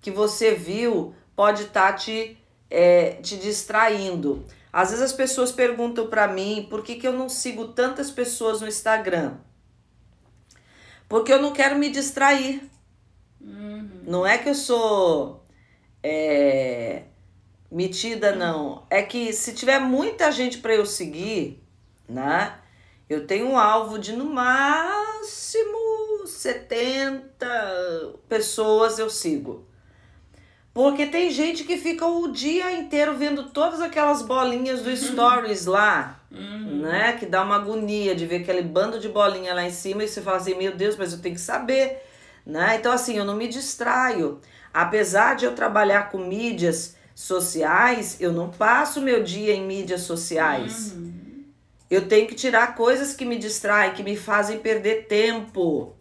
que 0.00 0.10
você 0.10 0.54
viu 0.54 1.14
pode 1.36 1.64
estar 1.64 1.92
tá 1.92 1.98
te, 1.98 2.38
é, 2.70 3.12
te 3.22 3.36
distraindo. 3.36 4.44
Às 4.72 4.90
vezes 4.90 5.04
as 5.04 5.12
pessoas 5.12 5.52
perguntam 5.52 6.06
para 6.06 6.28
mim 6.28 6.66
por 6.70 6.82
que, 6.82 6.96
que 6.96 7.06
eu 7.06 7.12
não 7.12 7.28
sigo 7.28 7.68
tantas 7.68 8.10
pessoas 8.10 8.60
no 8.60 8.68
Instagram. 8.68 9.34
Porque 11.08 11.32
eu 11.32 11.42
não 11.42 11.52
quero 11.52 11.76
me 11.76 11.90
distrair. 11.90 12.62
Uhum. 13.40 14.02
Não 14.04 14.26
é 14.26 14.38
que 14.38 14.48
eu 14.48 14.54
sou 14.54 15.44
é, 16.02 17.02
metida, 17.70 18.34
não. 18.34 18.86
É 18.88 19.02
que 19.02 19.32
se 19.32 19.52
tiver 19.54 19.78
muita 19.78 20.30
gente 20.30 20.58
para 20.58 20.74
eu 20.74 20.86
seguir, 20.86 21.62
né? 22.08 22.58
Eu 23.08 23.26
tenho 23.26 23.48
um 23.48 23.58
alvo 23.58 23.98
de 23.98 24.12
no 24.12 24.24
máximo 24.24 25.89
70 26.40 28.16
pessoas 28.26 28.98
eu 28.98 29.10
sigo. 29.10 29.66
Porque 30.72 31.04
tem 31.04 31.30
gente 31.30 31.64
que 31.64 31.76
fica 31.76 32.06
o 32.06 32.28
dia 32.28 32.72
inteiro 32.72 33.14
vendo 33.14 33.50
todas 33.50 33.82
aquelas 33.82 34.22
bolinhas 34.22 34.80
do 34.80 34.88
stories 34.96 35.66
lá, 35.66 36.18
uhum. 36.30 36.80
né? 36.80 37.12
Que 37.18 37.26
dá 37.26 37.44
uma 37.44 37.56
agonia 37.56 38.14
de 38.14 38.24
ver 38.24 38.36
aquele 38.36 38.62
bando 38.62 38.98
de 38.98 39.08
bolinha 39.08 39.52
lá 39.52 39.64
em 39.64 39.70
cima 39.70 40.02
e 40.02 40.08
você 40.08 40.22
fala 40.22 40.38
assim, 40.38 40.54
meu 40.54 40.74
Deus, 40.74 40.96
mas 40.96 41.12
eu 41.12 41.20
tenho 41.20 41.34
que 41.34 41.40
saber, 41.42 42.02
né? 42.46 42.76
Então 42.76 42.92
assim, 42.92 43.18
eu 43.18 43.24
não 43.26 43.36
me 43.36 43.46
distraio. 43.46 44.40
Apesar 44.72 45.36
de 45.36 45.44
eu 45.44 45.54
trabalhar 45.54 46.10
com 46.10 46.16
mídias 46.16 46.96
sociais, 47.14 48.16
eu 48.18 48.32
não 48.32 48.48
passo 48.48 49.02
meu 49.02 49.22
dia 49.22 49.52
em 49.52 49.66
mídias 49.66 50.02
sociais. 50.02 50.92
Uhum. 50.92 51.44
Eu 51.90 52.08
tenho 52.08 52.26
que 52.26 52.34
tirar 52.34 52.76
coisas 52.76 53.12
que 53.12 53.26
me 53.26 53.36
distraem, 53.36 53.92
que 53.92 54.02
me 54.02 54.16
fazem 54.16 54.58
perder 54.58 55.06
tempo. 55.06 55.96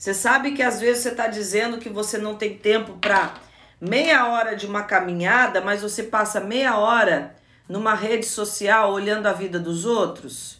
Você 0.00 0.14
sabe 0.14 0.52
que 0.52 0.62
às 0.62 0.80
vezes 0.80 1.02
você 1.02 1.10
está 1.10 1.26
dizendo 1.26 1.76
que 1.76 1.90
você 1.90 2.16
não 2.16 2.34
tem 2.34 2.56
tempo 2.56 2.94
para 2.94 3.34
meia 3.78 4.28
hora 4.28 4.56
de 4.56 4.64
uma 4.64 4.82
caminhada, 4.82 5.60
mas 5.60 5.82
você 5.82 6.04
passa 6.04 6.40
meia 6.40 6.78
hora 6.78 7.36
numa 7.68 7.92
rede 7.92 8.24
social 8.24 8.94
olhando 8.94 9.26
a 9.26 9.34
vida 9.34 9.60
dos 9.60 9.84
outros, 9.84 10.58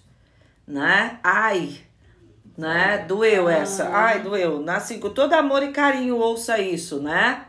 né? 0.66 1.18
Ai, 1.24 1.80
né? 2.54 2.98
Doeu 3.08 3.48
essa. 3.48 3.88
Ai, 3.88 4.20
doeu. 4.20 4.62
Assim, 4.68 5.00
com 5.00 5.08
todo 5.08 5.32
amor 5.32 5.62
e 5.62 5.72
carinho, 5.72 6.18
ouça 6.18 6.58
isso, 6.58 7.00
né? 7.00 7.46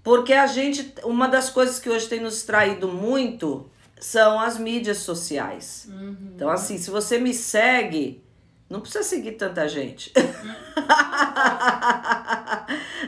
Porque 0.00 0.32
a 0.32 0.46
gente, 0.46 0.94
uma 1.02 1.26
das 1.26 1.50
coisas 1.50 1.80
que 1.80 1.90
hoje 1.90 2.08
tem 2.08 2.20
nos 2.20 2.44
traído 2.44 2.86
muito 2.86 3.68
são 3.98 4.38
as 4.38 4.56
mídias 4.56 4.98
sociais. 4.98 5.88
Uhum. 5.90 6.34
Então, 6.36 6.48
assim, 6.48 6.78
se 6.78 6.88
você 6.88 7.18
me 7.18 7.34
segue, 7.34 8.22
não 8.68 8.80
precisa 8.80 9.02
seguir 9.02 9.32
tanta 9.32 9.66
gente. 9.68 10.12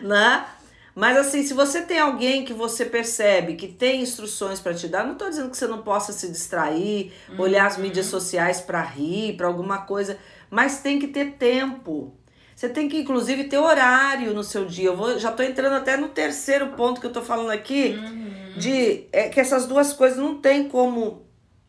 né? 0.02 0.46
Mas 0.94 1.16
assim, 1.16 1.42
se 1.42 1.54
você 1.54 1.82
tem 1.82 1.98
alguém 1.98 2.44
que 2.44 2.52
você 2.52 2.84
percebe 2.84 3.54
que 3.54 3.68
tem 3.68 4.02
instruções 4.02 4.60
para 4.60 4.74
te 4.74 4.88
dar, 4.88 5.04
não 5.04 5.12
estou 5.12 5.28
dizendo 5.28 5.50
que 5.50 5.56
você 5.56 5.66
não 5.66 5.82
possa 5.82 6.12
se 6.12 6.28
distrair, 6.28 7.12
uhum. 7.28 7.40
olhar 7.40 7.66
as 7.66 7.76
mídias 7.76 8.06
sociais 8.06 8.60
para 8.60 8.82
rir, 8.82 9.36
para 9.36 9.46
alguma 9.46 9.78
coisa, 9.78 10.18
mas 10.50 10.80
tem 10.80 10.98
que 10.98 11.08
ter 11.08 11.32
tempo. 11.32 12.14
Você 12.54 12.68
tem 12.68 12.88
que, 12.88 12.98
inclusive, 12.98 13.44
ter 13.44 13.56
horário 13.56 14.34
no 14.34 14.44
seu 14.44 14.66
dia. 14.66 14.88
Eu 14.88 14.96
vou, 14.96 15.18
já 15.18 15.30
estou 15.30 15.46
entrando 15.46 15.76
até 15.76 15.96
no 15.96 16.08
terceiro 16.08 16.70
ponto 16.70 17.00
que 17.00 17.06
eu 17.06 17.10
estou 17.10 17.22
falando 17.22 17.50
aqui, 17.50 17.96
uhum. 17.96 18.58
de 18.58 19.06
é, 19.12 19.30
que 19.30 19.40
essas 19.40 19.66
duas 19.66 19.94
coisas 19.94 20.18
não 20.18 20.36
tem 20.36 20.68
como, 20.68 21.24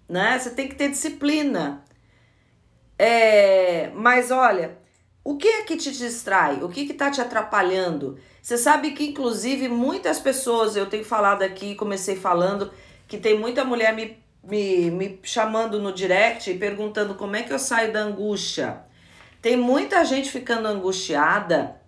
né? 0.09 0.37
Você 0.37 0.49
tem 0.49 0.67
que 0.67 0.75
ter 0.75 0.89
disciplina. 0.89 1.81
É, 3.03 3.89
mas 3.95 4.29
olha, 4.29 4.77
o 5.23 5.35
que 5.35 5.47
é 5.47 5.63
que 5.63 5.75
te 5.75 5.91
distrai? 5.91 6.61
O 6.61 6.69
que 6.69 6.81
está 6.81 7.09
te 7.09 7.19
atrapalhando? 7.19 8.19
Você 8.39 8.59
sabe 8.59 8.91
que, 8.91 9.07
inclusive, 9.07 9.67
muitas 9.67 10.19
pessoas, 10.19 10.75
eu 10.75 10.85
tenho 10.85 11.03
falado 11.03 11.41
aqui, 11.41 11.73
comecei 11.73 12.15
falando, 12.15 12.71
que 13.07 13.17
tem 13.17 13.39
muita 13.39 13.65
mulher 13.65 13.95
me, 13.95 14.23
me, 14.43 14.91
me 14.91 15.19
chamando 15.23 15.79
no 15.79 15.91
direct 15.91 16.51
e 16.51 16.59
perguntando 16.59 17.15
como 17.15 17.35
é 17.35 17.41
que 17.41 17.51
eu 17.51 17.57
saio 17.57 17.91
da 17.91 18.01
angústia. 18.01 18.83
Tem 19.41 19.57
muita 19.57 20.05
gente 20.05 20.29
ficando 20.29 20.67
angustiada 20.67 21.81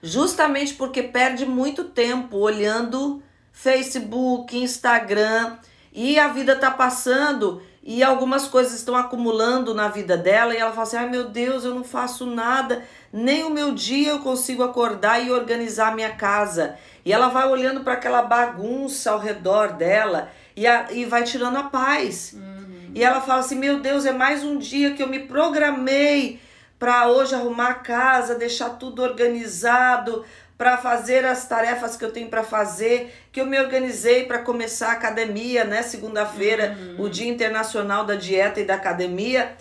justamente 0.00 0.74
porque 0.74 1.02
perde 1.02 1.44
muito 1.44 1.82
tempo 1.82 2.36
olhando 2.36 3.20
Facebook, 3.52 4.56
Instagram 4.56 5.58
e 5.92 6.16
a 6.16 6.28
vida 6.28 6.54
tá 6.54 6.70
passando 6.70 7.60
e 7.82 8.02
algumas 8.02 8.46
coisas 8.46 8.74
estão 8.74 8.94
acumulando 8.94 9.74
na 9.74 9.88
vida 9.88 10.16
dela 10.16 10.54
e 10.54 10.58
ela 10.58 10.70
fala 10.70 10.82
assim: 10.82 10.96
ai 10.96 11.08
meu 11.08 11.28
Deus, 11.28 11.64
eu 11.64 11.74
não 11.74 11.82
faço 11.82 12.26
nada, 12.26 12.84
nem 13.12 13.44
o 13.44 13.50
meu 13.50 13.72
dia 13.72 14.10
eu 14.10 14.18
consigo 14.18 14.62
acordar 14.62 15.24
e 15.24 15.30
organizar 15.30 15.88
a 15.88 15.94
minha 15.94 16.10
casa. 16.10 16.76
E 17.04 17.12
ela 17.12 17.28
vai 17.28 17.48
olhando 17.48 17.80
para 17.80 17.94
aquela 17.94 18.22
bagunça 18.22 19.10
ao 19.10 19.18
redor 19.18 19.72
dela 19.72 20.30
e, 20.54 20.66
a, 20.66 20.92
e 20.92 21.06
vai 21.06 21.24
tirando 21.24 21.56
a 21.56 21.64
paz. 21.64 22.34
Uhum. 22.34 22.90
E 22.94 23.02
ela 23.02 23.22
fala 23.22 23.40
assim: 23.40 23.56
meu 23.56 23.80
Deus, 23.80 24.04
é 24.04 24.12
mais 24.12 24.44
um 24.44 24.58
dia 24.58 24.92
que 24.92 25.02
eu 25.02 25.08
me 25.08 25.20
programei 25.20 26.38
para 26.78 27.08
hoje 27.08 27.34
arrumar 27.34 27.68
a 27.68 27.74
casa, 27.74 28.34
deixar 28.34 28.70
tudo 28.70 29.02
organizado, 29.02 30.24
para 30.60 30.76
fazer 30.76 31.24
as 31.24 31.48
tarefas 31.48 31.96
que 31.96 32.04
eu 32.04 32.12
tenho 32.12 32.28
para 32.28 32.44
fazer, 32.44 33.14
que 33.32 33.40
eu 33.40 33.46
me 33.46 33.58
organizei 33.58 34.26
para 34.26 34.40
começar 34.40 34.88
a 34.88 34.92
academia, 34.92 35.64
né? 35.64 35.80
Segunda-feira, 35.80 36.76
uhum. 36.78 37.06
o 37.06 37.08
Dia 37.08 37.30
Internacional 37.30 38.04
da 38.04 38.14
Dieta 38.14 38.60
e 38.60 38.66
da 38.66 38.74
Academia. 38.74 39.56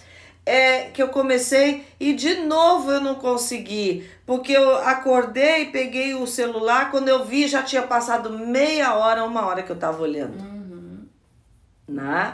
É, 0.45 0.89
que 0.89 1.01
eu 1.01 1.07
comecei 1.07 1.85
e 1.99 2.11
de 2.11 2.41
novo 2.41 2.91
eu 2.91 2.99
não 2.99 3.15
consegui, 3.15 4.09
porque 4.25 4.51
eu 4.51 4.75
acordei, 4.77 5.67
peguei 5.67 6.15
o 6.15 6.27
celular, 6.27 6.91
quando 6.91 7.07
eu 7.07 7.23
vi 7.23 7.47
já 7.47 7.63
tinha 7.63 7.83
passado 7.83 8.31
meia 8.31 8.93
hora, 8.95 9.23
uma 9.23 9.45
hora 9.45 9.63
que 9.63 9.71
eu 9.71 9.77
tava 9.77 10.01
olhando. 10.01 10.41
Uhum. 10.41 11.07
Né? 11.87 12.33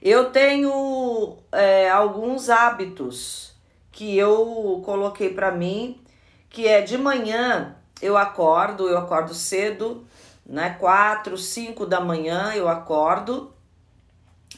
Eu 0.00 0.30
tenho 0.30 1.36
é, 1.52 1.90
alguns 1.90 2.48
hábitos 2.48 3.54
que 3.90 4.16
eu 4.16 4.80
coloquei 4.82 5.28
para 5.34 5.50
mim, 5.50 6.00
que 6.48 6.66
é 6.66 6.80
de 6.80 6.96
manhã 6.96 7.76
eu 8.02 8.16
acordo, 8.16 8.88
eu 8.88 8.98
acordo 8.98 9.32
cedo, 9.32 10.04
né? 10.44 10.76
Quatro, 10.78 11.38
cinco 11.38 11.86
da 11.86 12.00
manhã 12.00 12.52
eu 12.54 12.68
acordo. 12.68 13.52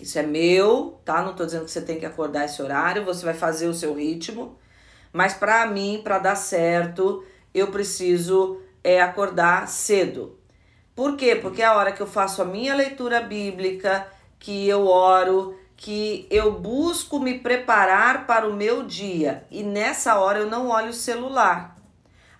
Isso 0.01 0.19
é 0.19 0.23
meu, 0.23 0.99
tá? 1.05 1.23
Não 1.23 1.35
tô 1.35 1.45
dizendo 1.45 1.67
que 1.67 1.71
você 1.71 1.83
tem 1.83 2.01
que 2.01 2.07
acordar 2.07 2.47
esse 2.47 2.61
horário, 2.61 3.05
você 3.05 3.25
vai 3.25 3.35
fazer 3.35 3.69
o 3.69 3.75
seu 3.75 3.95
ritmo. 3.95 4.59
Mas 5.13 5.35
para 5.35 5.65
mim, 5.67 6.01
para 6.03 6.19
dar 6.19 6.35
certo, 6.35 7.25
eu 7.53 7.69
preciso 7.69 8.61
é 8.83 9.01
acordar 9.01 9.69
cedo. 9.69 10.39
Por 10.95 11.17
quê? 11.17 11.37
Porque 11.37 11.63
é 11.63 11.67
a 11.67 11.75
hora 11.75 11.93
que 11.93 12.01
eu 12.01 12.07
faço 12.07 12.43
a 12.43 12.45
minha 12.45 12.75
leitura 12.75 13.21
bíblica, 13.21 14.07
que 14.39 14.69
eu 14.69 14.87
oro, 14.87 15.59
que 15.77 16.27
eu 16.31 16.53
busco 16.53 17.19
me 17.19 17.39
preparar 17.39 18.27
para 18.27 18.49
o 18.49 18.55
meu 18.55 18.83
dia. 18.83 19.47
E 19.51 19.63
nessa 19.63 20.19
hora 20.19 20.41
eu 20.41 20.51
não 20.51 20.69
olho 20.69 20.91
o 20.91 20.95
celular. 20.95 21.74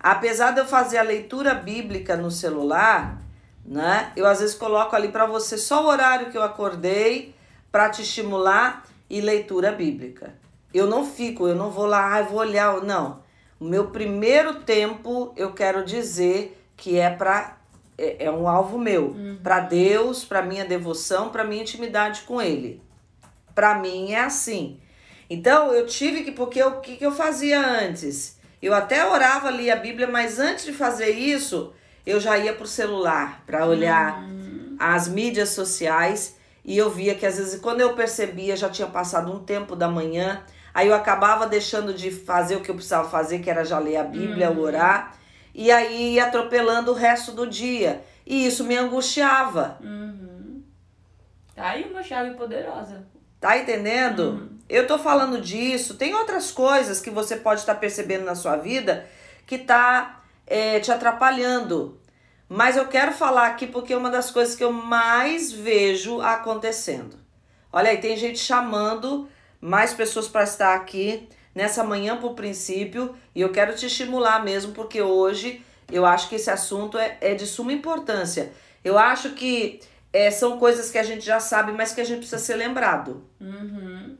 Apesar 0.05 0.51
de 0.51 0.59
eu 0.59 0.67
fazer 0.67 0.99
a 0.99 1.01
leitura 1.01 1.55
bíblica 1.55 2.15
no 2.15 2.29
celular, 2.29 3.19
né? 3.65 4.11
Eu 4.15 4.27
às 4.27 4.39
vezes 4.39 4.53
coloco 4.53 4.95
ali 4.95 5.07
para 5.07 5.25
você 5.25 5.57
só 5.57 5.83
o 5.83 5.87
horário 5.87 6.29
que 6.29 6.37
eu 6.37 6.43
acordei 6.43 7.33
para 7.71 7.89
te 7.89 8.03
estimular 8.03 8.85
e 9.09 9.19
leitura 9.19 9.71
bíblica. 9.71 10.35
Eu 10.71 10.85
não 10.85 11.03
fico, 11.03 11.47
eu 11.47 11.55
não 11.55 11.71
vou 11.71 11.87
lá, 11.87 12.17
ah, 12.17 12.21
vou 12.21 12.37
olhar, 12.37 12.83
não. 12.83 13.23
O 13.59 13.65
meu 13.65 13.87
primeiro 13.87 14.59
tempo, 14.59 15.33
eu 15.35 15.53
quero 15.53 15.83
dizer 15.83 16.55
que 16.77 16.99
é 16.99 17.09
para 17.09 17.57
é, 17.97 18.25
é, 18.25 18.31
um 18.31 18.47
alvo 18.47 18.77
meu, 18.77 19.05
uhum. 19.07 19.39
para 19.41 19.59
Deus, 19.61 20.23
para 20.23 20.43
minha 20.43 20.65
devoção, 20.65 21.29
para 21.29 21.43
minha 21.43 21.63
intimidade 21.63 22.21
com 22.27 22.39
ele. 22.39 22.79
Para 23.55 23.79
mim 23.79 24.11
é 24.11 24.19
assim. 24.19 24.79
Então, 25.27 25.73
eu 25.73 25.87
tive 25.87 26.23
que 26.23 26.31
porque 26.31 26.61
o 26.61 26.79
que, 26.79 26.95
que 26.95 27.05
eu 27.07 27.11
fazia 27.11 27.59
antes? 27.59 28.34
Eu 28.61 28.73
até 28.73 29.05
orava 29.05 29.47
ali 29.47 29.69
a 29.69 29.75
Bíblia, 29.75 30.07
mas 30.07 30.39
antes 30.39 30.65
de 30.65 30.73
fazer 30.73 31.09
isso, 31.09 31.73
eu 32.05 32.19
já 32.19 32.37
ia 32.37 32.53
pro 32.53 32.67
celular 32.67 33.43
para 33.45 33.65
olhar 33.65 34.23
uhum. 34.23 34.75
as 34.79 35.07
mídias 35.07 35.49
sociais 35.49 36.35
e 36.63 36.77
eu 36.77 36.89
via 36.89 37.15
que 37.15 37.25
às 37.25 37.37
vezes 37.37 37.59
quando 37.59 37.81
eu 37.81 37.93
percebia 37.93 38.55
já 38.55 38.69
tinha 38.69 38.87
passado 38.87 39.31
um 39.31 39.43
tempo 39.43 39.75
da 39.75 39.87
manhã, 39.87 40.41
aí 40.73 40.87
eu 40.87 40.95
acabava 40.95 41.47
deixando 41.47 41.93
de 41.93 42.09
fazer 42.11 42.55
o 42.55 42.61
que 42.61 42.71
eu 42.71 42.75
precisava 42.75 43.09
fazer, 43.09 43.39
que 43.39 43.49
era 43.49 43.63
já 43.63 43.77
ler 43.77 43.97
a 43.97 44.03
Bíblia, 44.03 44.49
uhum. 44.49 44.59
orar, 44.59 45.15
e 45.53 45.71
aí 45.71 46.15
ia 46.15 46.25
atropelando 46.25 46.91
o 46.91 46.95
resto 46.95 47.31
do 47.31 47.47
dia. 47.47 48.03
E 48.25 48.47
isso 48.47 48.63
me 48.63 48.75
angustiava. 48.75 49.77
Uhum. 49.81 50.63
Tá 51.55 51.69
aí 51.69 51.83
uma 51.89 52.03
chave 52.03 52.31
poderosa. 52.31 53.05
Tá 53.39 53.57
entendendo? 53.57 54.31
Uhum. 54.31 54.54
Eu 54.67 54.87
tô 54.87 54.97
falando 54.97 55.39
disso. 55.39 55.95
Tem 55.95 56.13
outras 56.15 56.51
coisas 56.51 56.99
que 56.99 57.09
você 57.09 57.35
pode 57.35 57.61
estar 57.61 57.75
tá 57.75 57.79
percebendo 57.79 58.25
na 58.25 58.35
sua 58.35 58.55
vida 58.55 59.07
que 59.45 59.57
tá 59.57 60.23
é, 60.47 60.79
te 60.79 60.91
atrapalhando. 60.91 61.99
Mas 62.47 62.77
eu 62.77 62.87
quero 62.87 63.11
falar 63.11 63.47
aqui 63.47 63.67
porque 63.67 63.93
é 63.93 63.97
uma 63.97 64.09
das 64.09 64.31
coisas 64.31 64.55
que 64.55 64.63
eu 64.63 64.71
mais 64.71 65.51
vejo 65.51 66.21
acontecendo. 66.21 67.17
Olha 67.71 67.89
aí, 67.89 67.97
tem 67.97 68.15
gente 68.15 68.39
chamando 68.39 69.27
mais 69.59 69.93
pessoas 69.93 70.27
para 70.27 70.43
estar 70.43 70.75
aqui 70.75 71.27
nessa 71.53 71.83
manhã 71.83 72.17
por 72.17 72.33
princípio 72.33 73.15
e 73.33 73.41
eu 73.41 73.51
quero 73.51 73.75
te 73.75 73.85
estimular 73.85 74.43
mesmo 74.43 74.73
porque 74.73 75.01
hoje 75.01 75.63
eu 75.91 76.05
acho 76.05 76.29
que 76.29 76.35
esse 76.35 76.49
assunto 76.49 76.97
é, 76.97 77.17
é 77.21 77.33
de 77.33 77.45
suma 77.47 77.73
importância. 77.73 78.51
Eu 78.83 78.97
acho 78.97 79.31
que 79.31 79.79
é, 80.13 80.29
são 80.29 80.57
coisas 80.57 80.91
que 80.91 80.97
a 80.97 81.03
gente 81.03 81.25
já 81.25 81.39
sabe, 81.39 81.71
mas 81.71 81.93
que 81.93 82.01
a 82.01 82.03
gente 82.05 82.19
precisa 82.19 82.39
ser 82.39 82.55
lembrado. 82.55 83.27
Uhum. 83.41 84.17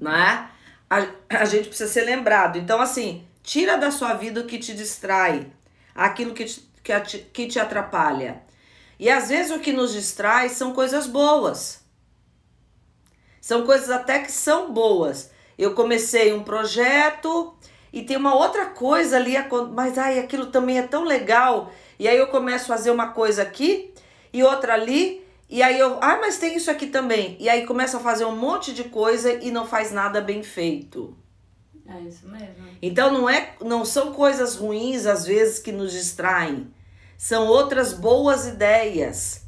Né? 0.00 0.48
A, 0.88 1.06
a 1.30 1.44
gente 1.44 1.68
precisa 1.68 1.90
ser 1.90 2.02
lembrado. 2.02 2.58
Então, 2.58 2.80
assim, 2.80 3.26
tira 3.42 3.76
da 3.76 3.90
sua 3.90 4.14
vida 4.14 4.40
o 4.40 4.46
que 4.46 4.58
te 4.58 4.74
distrai, 4.74 5.46
aquilo 5.94 6.34
que 6.34 6.44
te, 6.44 6.68
que, 6.82 7.00
que 7.00 7.46
te 7.46 7.58
atrapalha. 7.58 8.42
E 8.98 9.10
às 9.10 9.28
vezes 9.28 9.50
o 9.50 9.60
que 9.60 9.72
nos 9.72 9.92
distrai 9.92 10.48
são 10.48 10.72
coisas 10.72 11.06
boas. 11.06 11.84
São 13.40 13.66
coisas 13.66 13.90
até 13.90 14.20
que 14.20 14.32
são 14.32 14.72
boas. 14.72 15.30
Eu 15.58 15.74
comecei 15.74 16.32
um 16.32 16.42
projeto 16.42 17.54
e 17.92 18.02
tem 18.02 18.16
uma 18.16 18.34
outra 18.34 18.66
coisa 18.66 19.16
ali, 19.16 19.34
mas 19.72 19.98
ai, 19.98 20.18
aquilo 20.18 20.46
também 20.46 20.78
é 20.78 20.82
tão 20.82 21.04
legal. 21.04 21.72
E 21.98 22.08
aí 22.08 22.16
eu 22.16 22.28
começo 22.28 22.72
a 22.72 22.76
fazer 22.76 22.90
uma 22.90 23.08
coisa 23.08 23.42
aqui 23.42 23.92
e 24.32 24.42
outra 24.42 24.74
ali. 24.74 25.23
E 25.54 25.62
aí 25.62 25.78
eu, 25.78 25.98
ah, 26.00 26.18
mas 26.20 26.36
tem 26.36 26.56
isso 26.56 26.68
aqui 26.68 26.88
também. 26.88 27.36
E 27.38 27.48
aí 27.48 27.64
começa 27.64 27.98
a 27.98 28.00
fazer 28.00 28.24
um 28.24 28.34
monte 28.34 28.74
de 28.74 28.82
coisa 28.82 29.34
e 29.34 29.52
não 29.52 29.64
faz 29.64 29.92
nada 29.92 30.20
bem 30.20 30.42
feito. 30.42 31.16
É 31.86 32.00
isso 32.00 32.26
mesmo. 32.26 32.66
Então 32.82 33.12
não 33.12 33.30
é, 33.30 33.54
não 33.64 33.84
são 33.84 34.12
coisas 34.12 34.56
ruins 34.56 35.06
às 35.06 35.24
vezes 35.24 35.60
que 35.60 35.70
nos 35.70 35.92
distraem. 35.92 36.66
São 37.16 37.46
outras 37.46 37.92
boas 37.92 38.48
ideias. 38.48 39.44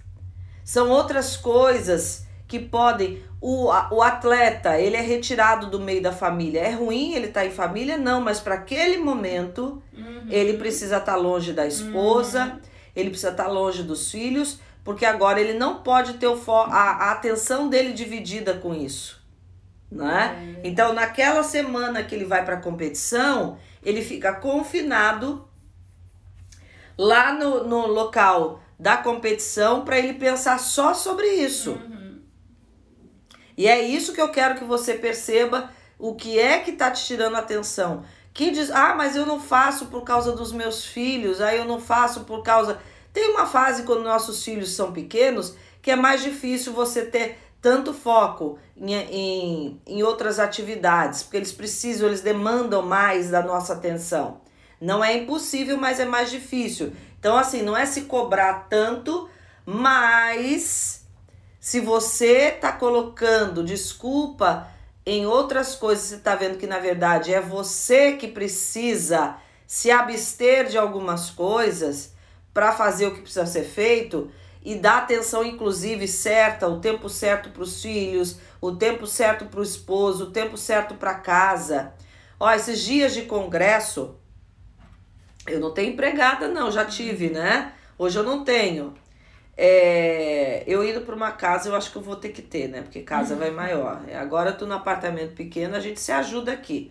São 0.64 0.90
outras 0.90 1.36
coisas 1.36 2.24
que 2.46 2.60
podem 2.60 3.20
o, 3.40 3.64
o 3.66 4.00
atleta, 4.00 4.78
ele 4.78 4.94
é 4.94 5.00
retirado 5.00 5.68
do 5.68 5.80
meio 5.80 6.00
da 6.00 6.12
família. 6.12 6.60
É 6.60 6.70
ruim 6.70 7.14
ele 7.14 7.26
estar 7.26 7.40
tá 7.40 7.46
em 7.46 7.50
família? 7.50 7.98
Não, 7.98 8.20
mas 8.20 8.38
para 8.38 8.54
aquele 8.54 8.98
momento, 8.98 9.82
uhum. 9.92 10.26
ele 10.30 10.56
precisa 10.56 10.98
estar 10.98 11.14
tá 11.14 11.18
longe 11.18 11.52
da 11.52 11.66
esposa, 11.66 12.44
uhum. 12.44 12.60
ele 12.94 13.10
precisa 13.10 13.32
estar 13.32 13.46
tá 13.46 13.50
longe 13.50 13.82
dos 13.82 14.08
filhos, 14.08 14.60
porque 14.86 15.04
agora 15.04 15.40
ele 15.40 15.54
não 15.54 15.82
pode 15.82 16.14
ter 16.14 16.28
o 16.28 16.40
a, 16.48 17.08
a 17.08 17.10
atenção 17.10 17.68
dele 17.68 17.92
dividida 17.92 18.54
com 18.54 18.72
isso. 18.72 19.20
Né? 19.90 20.58
É. 20.62 20.68
Então, 20.68 20.92
naquela 20.92 21.42
semana 21.42 22.04
que 22.04 22.14
ele 22.14 22.24
vai 22.24 22.44
para 22.44 22.54
a 22.54 22.60
competição, 22.60 23.58
ele 23.82 24.00
fica 24.00 24.32
confinado 24.32 25.48
lá 26.96 27.32
no, 27.32 27.64
no 27.64 27.88
local 27.88 28.60
da 28.78 28.96
competição 28.96 29.84
para 29.84 29.98
ele 29.98 30.14
pensar 30.14 30.60
só 30.60 30.94
sobre 30.94 31.26
isso. 31.26 31.72
Uhum. 31.72 32.22
E 33.56 33.66
é 33.66 33.82
isso 33.82 34.12
que 34.12 34.20
eu 34.20 34.28
quero 34.28 34.54
que 34.54 34.64
você 34.64 34.94
perceba 34.94 35.68
o 35.98 36.14
que 36.14 36.38
é 36.38 36.60
que 36.60 36.70
tá 36.70 36.92
te 36.92 37.04
tirando 37.04 37.34
atenção. 37.34 38.04
Quem 38.32 38.52
diz, 38.52 38.70
ah, 38.70 38.94
mas 38.94 39.16
eu 39.16 39.26
não 39.26 39.40
faço 39.40 39.86
por 39.86 40.04
causa 40.04 40.30
dos 40.30 40.52
meus 40.52 40.84
filhos, 40.84 41.40
aí 41.40 41.56
ah, 41.56 41.62
eu 41.62 41.64
não 41.64 41.80
faço 41.80 42.20
por 42.20 42.44
causa 42.44 42.78
tem 43.16 43.30
uma 43.30 43.46
fase 43.46 43.84
quando 43.84 44.02
nossos 44.02 44.44
filhos 44.44 44.74
são 44.74 44.92
pequenos 44.92 45.56
que 45.80 45.90
é 45.90 45.96
mais 45.96 46.22
difícil 46.22 46.74
você 46.74 47.02
ter 47.02 47.38
tanto 47.62 47.94
foco 47.94 48.58
em, 48.76 48.92
em, 48.92 49.80
em 49.86 50.02
outras 50.02 50.38
atividades, 50.38 51.22
porque 51.22 51.38
eles 51.38 51.50
precisam, 51.50 52.08
eles 52.08 52.20
demandam 52.20 52.82
mais 52.82 53.30
da 53.30 53.40
nossa 53.40 53.72
atenção. 53.72 54.42
Não 54.78 55.02
é 55.02 55.16
impossível, 55.16 55.78
mas 55.78 55.98
é 55.98 56.04
mais 56.04 56.30
difícil. 56.30 56.92
Então, 57.18 57.38
assim, 57.38 57.62
não 57.62 57.74
é 57.74 57.86
se 57.86 58.02
cobrar 58.02 58.66
tanto, 58.68 59.30
mas 59.64 61.06
se 61.58 61.80
você 61.80 62.50
tá 62.50 62.70
colocando 62.70 63.64
desculpa 63.64 64.68
em 65.06 65.24
outras 65.24 65.74
coisas, 65.74 66.04
você 66.04 66.18
tá 66.18 66.34
vendo 66.34 66.58
que 66.58 66.66
na 66.66 66.80
verdade 66.80 67.32
é 67.32 67.40
você 67.40 68.12
que 68.12 68.28
precisa 68.28 69.36
se 69.66 69.90
abster 69.90 70.66
de 70.66 70.76
algumas 70.76 71.30
coisas 71.30 72.14
para 72.56 72.72
fazer 72.72 73.06
o 73.06 73.10
que 73.10 73.20
precisa 73.20 73.44
ser 73.44 73.64
feito 73.64 74.30
e 74.64 74.76
dar 74.76 74.96
atenção, 74.96 75.44
inclusive, 75.44 76.08
certa, 76.08 76.66
o 76.66 76.80
tempo 76.80 77.06
certo 77.06 77.50
para 77.50 77.62
os 77.62 77.82
filhos, 77.82 78.38
o 78.62 78.72
tempo 78.72 79.06
certo 79.06 79.44
para 79.44 79.60
o 79.60 79.62
esposo, 79.62 80.24
o 80.24 80.30
tempo 80.30 80.56
certo 80.56 80.94
para 80.94 81.16
casa. 81.16 81.92
Ó, 82.40 82.50
esses 82.50 82.80
dias 82.80 83.12
de 83.12 83.22
congresso, 83.26 84.16
eu 85.46 85.60
não 85.60 85.74
tenho 85.74 85.92
empregada, 85.92 86.48
não, 86.48 86.70
já 86.70 86.86
tive, 86.86 87.28
né? 87.28 87.74
Hoje 87.98 88.18
eu 88.18 88.22
não 88.22 88.42
tenho. 88.42 88.94
É, 89.54 90.64
eu 90.66 90.82
indo 90.82 91.02
para 91.02 91.14
uma 91.14 91.32
casa, 91.32 91.68
eu 91.68 91.76
acho 91.76 91.92
que 91.92 91.98
eu 91.98 92.02
vou 92.02 92.16
ter 92.16 92.30
que 92.30 92.40
ter, 92.40 92.68
né? 92.68 92.80
Porque 92.80 93.02
casa 93.02 93.36
vai 93.36 93.50
maior. 93.50 94.00
Agora 94.18 94.48
eu 94.48 94.56
tô 94.56 94.64
no 94.64 94.72
apartamento 94.72 95.34
pequeno, 95.34 95.76
a 95.76 95.80
gente 95.80 96.00
se 96.00 96.10
ajuda 96.10 96.52
aqui. 96.52 96.90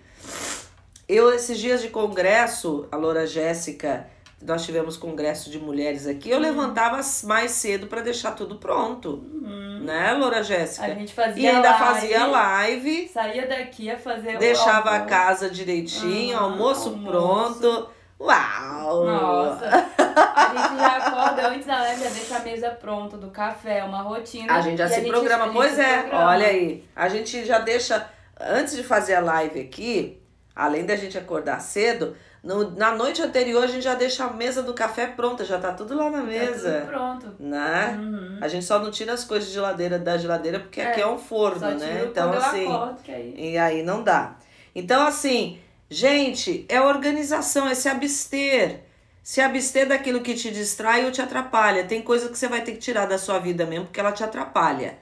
Eu, 1.10 1.34
esses 1.34 1.58
dias 1.58 1.82
de 1.82 1.90
congresso, 1.90 2.88
a 2.92 2.96
Loura 2.96 3.26
Jéssica 3.26 4.14
nós 4.46 4.64
tivemos 4.64 4.96
congresso 4.96 5.50
de 5.50 5.60
mulheres 5.60 6.06
aqui, 6.06 6.30
eu 6.30 6.38
uhum. 6.38 6.44
levantava 6.44 7.00
mais 7.24 7.52
cedo 7.52 7.88
para 7.88 8.02
deixar 8.02 8.32
tudo 8.32 8.56
pronto, 8.56 9.24
uhum. 9.34 9.82
né, 9.84 10.14
Loura 10.14 10.44
Jéssica? 10.44 10.86
A 10.86 10.94
gente 10.94 11.14
fazia 11.14 11.44
E 11.44 11.48
ainda 11.48 11.72
live, 11.72 11.86
fazia 11.86 12.26
live. 12.28 13.10
Saía 13.10 13.48
daqui 13.48 13.90
a 13.90 13.98
fazer 13.98 14.38
Deixava 14.38 14.92
a 14.92 15.02
casa 15.02 15.50
direitinho, 15.50 16.38
uhum, 16.38 16.44
almoço, 16.44 16.90
almoço 16.90 17.60
pronto. 17.60 17.90
Uau! 18.20 19.06
Nossa! 19.06 19.70
A 20.16 20.48
gente 20.48 20.80
já 20.80 20.98
acorda 20.98 21.50
antes 21.50 21.68
da 21.68 21.80
live, 21.80 22.04
já 22.04 22.10
deixa 22.10 22.38
a 22.38 22.40
mesa 22.40 22.70
pronta 22.70 23.18
do 23.18 23.30
café, 23.30 23.84
uma 23.84 24.02
rotina. 24.02 24.54
A 24.54 24.62
gente 24.62 24.78
já 24.78 24.88
se 24.88 25.02
programa, 25.02 25.52
pois 25.52 25.78
é, 25.78 26.00
programa. 26.00 26.30
olha 26.30 26.48
aí. 26.48 26.86
A 26.96 27.10
gente 27.10 27.44
já 27.44 27.60
deixa, 27.60 28.10
antes 28.40 28.76
de 28.76 28.84
fazer 28.84 29.16
a 29.16 29.20
live 29.20 29.60
aqui, 29.60 30.22
além 30.56 30.86
da 30.86 30.96
gente 30.96 31.18
acordar 31.18 31.60
cedo, 31.60 32.16
no, 32.46 32.72
na 32.72 32.96
noite 32.96 33.22
anterior 33.22 33.64
a 33.64 33.68
gente 33.68 33.84
já 33.84 33.96
deixa 33.96 34.24
a 34.24 34.32
mesa 34.32 34.64
do 34.64 34.74
café 34.74 35.08
pronta, 35.08 35.44
já 35.44 35.60
tá 35.60 35.74
tudo 35.74 35.96
lá 35.96 36.10
na 36.10 36.22
mesa. 36.22 36.72
Tá 36.72 36.80
tudo 36.80 36.90
pronto. 36.90 37.36
Né? 37.40 37.98
Uhum. 38.00 38.38
A 38.40 38.48
gente 38.48 38.64
só 38.64 38.80
não 38.80 38.92
tira 38.92 39.12
as 39.12 39.26
coisas 39.26 39.50
de 39.50 39.56
geladeira 39.56 40.00
da 40.00 40.18
geladeira 40.18 40.60
porque 40.62 40.80
é, 40.80 40.92
aqui 40.92 41.02
é 41.02 41.08
um 41.08 41.18
forno, 41.18 41.72
né? 41.72 42.06
Então 42.08 42.32
assim. 42.32 42.66
Acordo, 42.66 43.00
aí... 43.10 43.36
E 43.38 43.58
aí 43.58 43.84
não 43.84 44.02
dá. 44.04 44.38
Então 44.74 45.06
assim, 45.06 45.60
Gente, 45.90 46.66
é 46.68 46.82
organização, 46.82 47.68
é 47.68 47.76
se 47.76 47.88
abster. 47.88 48.82
Se 49.22 49.40
abster 49.40 49.88
daquilo 49.88 50.22
que 50.22 50.34
te 50.34 50.52
distrai 50.52 51.06
ou 51.06 51.12
te 51.12 51.22
atrapalha. 51.22 51.86
Tem 51.86 52.02
coisa 52.02 52.30
que 52.30 52.38
você 52.38 52.48
vai 52.48 52.62
ter 52.62 52.74
que 52.74 52.80
tirar 52.80 53.06
da 53.06 53.18
sua 53.18 53.40
vida 53.40 53.66
mesmo 53.66 53.86
porque 53.86 54.00
ela 54.00 54.12
te 54.12 54.24
atrapalha. 54.24 54.98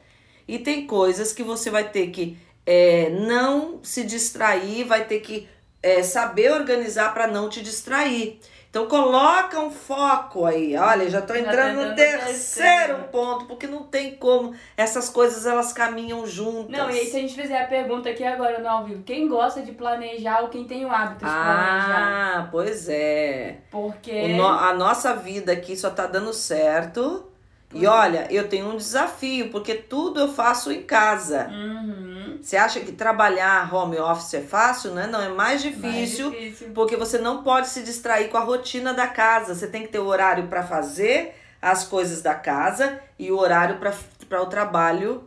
E 0.47 0.59
tem 0.59 0.85
coisas 0.85 1.31
que 1.31 1.43
você 1.43 1.69
vai 1.69 1.89
ter 1.89 2.07
que 2.07 2.37
é, 2.65 3.09
não 3.09 3.79
se 3.81 4.03
distrair, 4.03 4.83
vai 4.83 5.05
ter 5.05 5.21
que 5.21 5.47
é, 5.83 6.01
saber 6.01 6.51
organizar 6.51 7.13
para 7.13 7.27
não 7.27 7.49
te 7.49 7.61
distrair. 7.61 8.39
Então 8.73 8.87
coloca 8.87 9.59
um 9.59 9.69
foco 9.69 10.47
aí. 10.47 10.75
Olha, 10.75 11.07
já 11.07 11.19
estou 11.19 11.35
entrando 11.35 11.89
no 11.89 11.95
terceiro 11.95 13.03
ponto, 13.11 13.45
porque 13.45 13.67
não 13.67 13.83
tem 13.83 14.15
como. 14.15 14.55
Essas 14.75 15.09
coisas 15.09 15.45
elas 15.45 15.71
caminham 15.71 16.25
juntas. 16.25 16.71
Não, 16.75 16.89
e 16.89 17.01
aí 17.01 17.05
se 17.05 17.17
a 17.17 17.19
gente 17.19 17.35
fizer 17.35 17.61
a 17.61 17.67
pergunta 17.67 18.09
aqui 18.09 18.23
agora 18.23 18.57
no 18.57 18.67
ao 18.67 18.83
vivo, 18.83 19.03
quem 19.03 19.27
gosta 19.27 19.61
de 19.61 19.73
planejar 19.73 20.41
ou 20.41 20.47
quem 20.47 20.65
tem 20.65 20.85
o 20.85 20.91
hábito 20.91 21.23
de 21.23 21.29
ah, 21.29 21.43
planejar? 21.43 21.99
Ah, 21.99 22.47
pois 22.49 22.89
é. 22.89 23.57
Porque 23.69 24.29
no, 24.29 24.47
a 24.47 24.73
nossa 24.73 25.13
vida 25.13 25.51
aqui 25.51 25.77
só 25.77 25.91
tá 25.91 26.07
dando 26.07 26.33
certo 26.33 27.31
e 27.73 27.87
olha, 27.87 28.27
eu 28.29 28.47
tenho 28.47 28.69
um 28.69 28.77
desafio, 28.77 29.49
porque 29.49 29.73
tudo 29.73 30.19
eu 30.19 30.27
faço 30.27 30.71
em 30.71 30.83
casa. 30.83 31.47
Uhum. 31.51 32.12
Você 32.43 32.57
acha 32.57 32.81
que 32.81 32.91
trabalhar 32.91 33.73
home 33.73 33.97
office 33.97 34.33
é 34.33 34.41
fácil, 34.41 34.91
né? 34.91 35.07
Não, 35.07 35.21
é 35.21 35.29
mais 35.29 35.61
difícil, 35.61 36.29
mais 36.29 36.41
difícil. 36.41 36.71
porque 36.73 36.97
você 36.97 37.17
não 37.17 37.41
pode 37.41 37.69
se 37.69 37.81
distrair 37.81 38.27
com 38.27 38.37
a 38.37 38.41
rotina 38.41 38.93
da 38.93 39.07
casa. 39.07 39.55
Você 39.55 39.65
tem 39.65 39.83
que 39.83 39.87
ter 39.87 39.99
o 39.99 40.07
horário 40.07 40.47
para 40.47 40.61
fazer 40.61 41.35
as 41.61 41.85
coisas 41.85 42.21
da 42.21 42.35
casa 42.35 42.99
e 43.17 43.31
o 43.31 43.39
horário 43.39 43.79
para 44.27 44.41
o 44.41 44.45
trabalho 44.47 45.23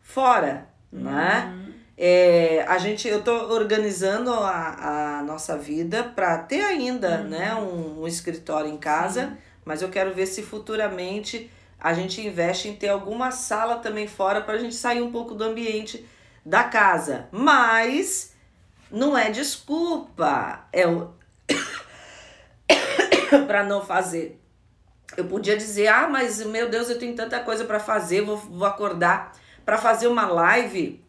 fora, 0.00 0.68
né? 0.92 1.52
uhum. 1.52 1.72
É, 1.98 2.64
a 2.68 2.78
gente, 2.78 3.08
eu 3.08 3.20
tô 3.20 3.52
organizando 3.52 4.32
a, 4.32 5.18
a 5.18 5.22
nossa 5.24 5.58
vida 5.58 6.04
para 6.04 6.38
ter 6.38 6.62
ainda, 6.62 7.22
uhum. 7.22 7.28
né, 7.28 7.54
um, 7.56 8.02
um, 8.02 8.06
escritório 8.06 8.70
em 8.70 8.78
casa, 8.78 9.26
Sim. 9.26 9.36
mas 9.64 9.82
eu 9.82 9.88
quero 9.88 10.14
ver 10.14 10.26
se 10.26 10.40
futuramente 10.40 11.50
a 11.80 11.92
gente 11.92 12.24
investe 12.24 12.68
em 12.68 12.76
ter 12.76 12.88
alguma 12.88 13.32
sala 13.32 13.76
também 13.76 14.06
fora 14.06 14.40
para 14.40 14.54
a 14.54 14.58
gente 14.58 14.76
sair 14.76 15.02
um 15.02 15.10
pouco 15.10 15.34
do 15.34 15.44
ambiente 15.44 16.06
da 16.44 16.64
casa. 16.64 17.28
Mas 17.30 18.34
não 18.90 19.16
é 19.16 19.30
desculpa, 19.30 20.66
é 20.72 20.86
o 20.86 21.12
para 23.46 23.64
não 23.64 23.84
fazer. 23.84 24.40
Eu 25.16 25.24
podia 25.24 25.56
dizer: 25.56 25.88
"Ah, 25.88 26.08
mas 26.08 26.44
meu 26.44 26.68
Deus, 26.68 26.88
eu 26.88 26.98
tenho 26.98 27.14
tanta 27.14 27.40
coisa 27.40 27.64
para 27.64 27.80
fazer, 27.80 28.22
vou, 28.22 28.36
vou 28.36 28.66
acordar 28.66 29.32
para 29.64 29.78
fazer 29.78 30.06
uma 30.06 30.26
live". 30.26 31.02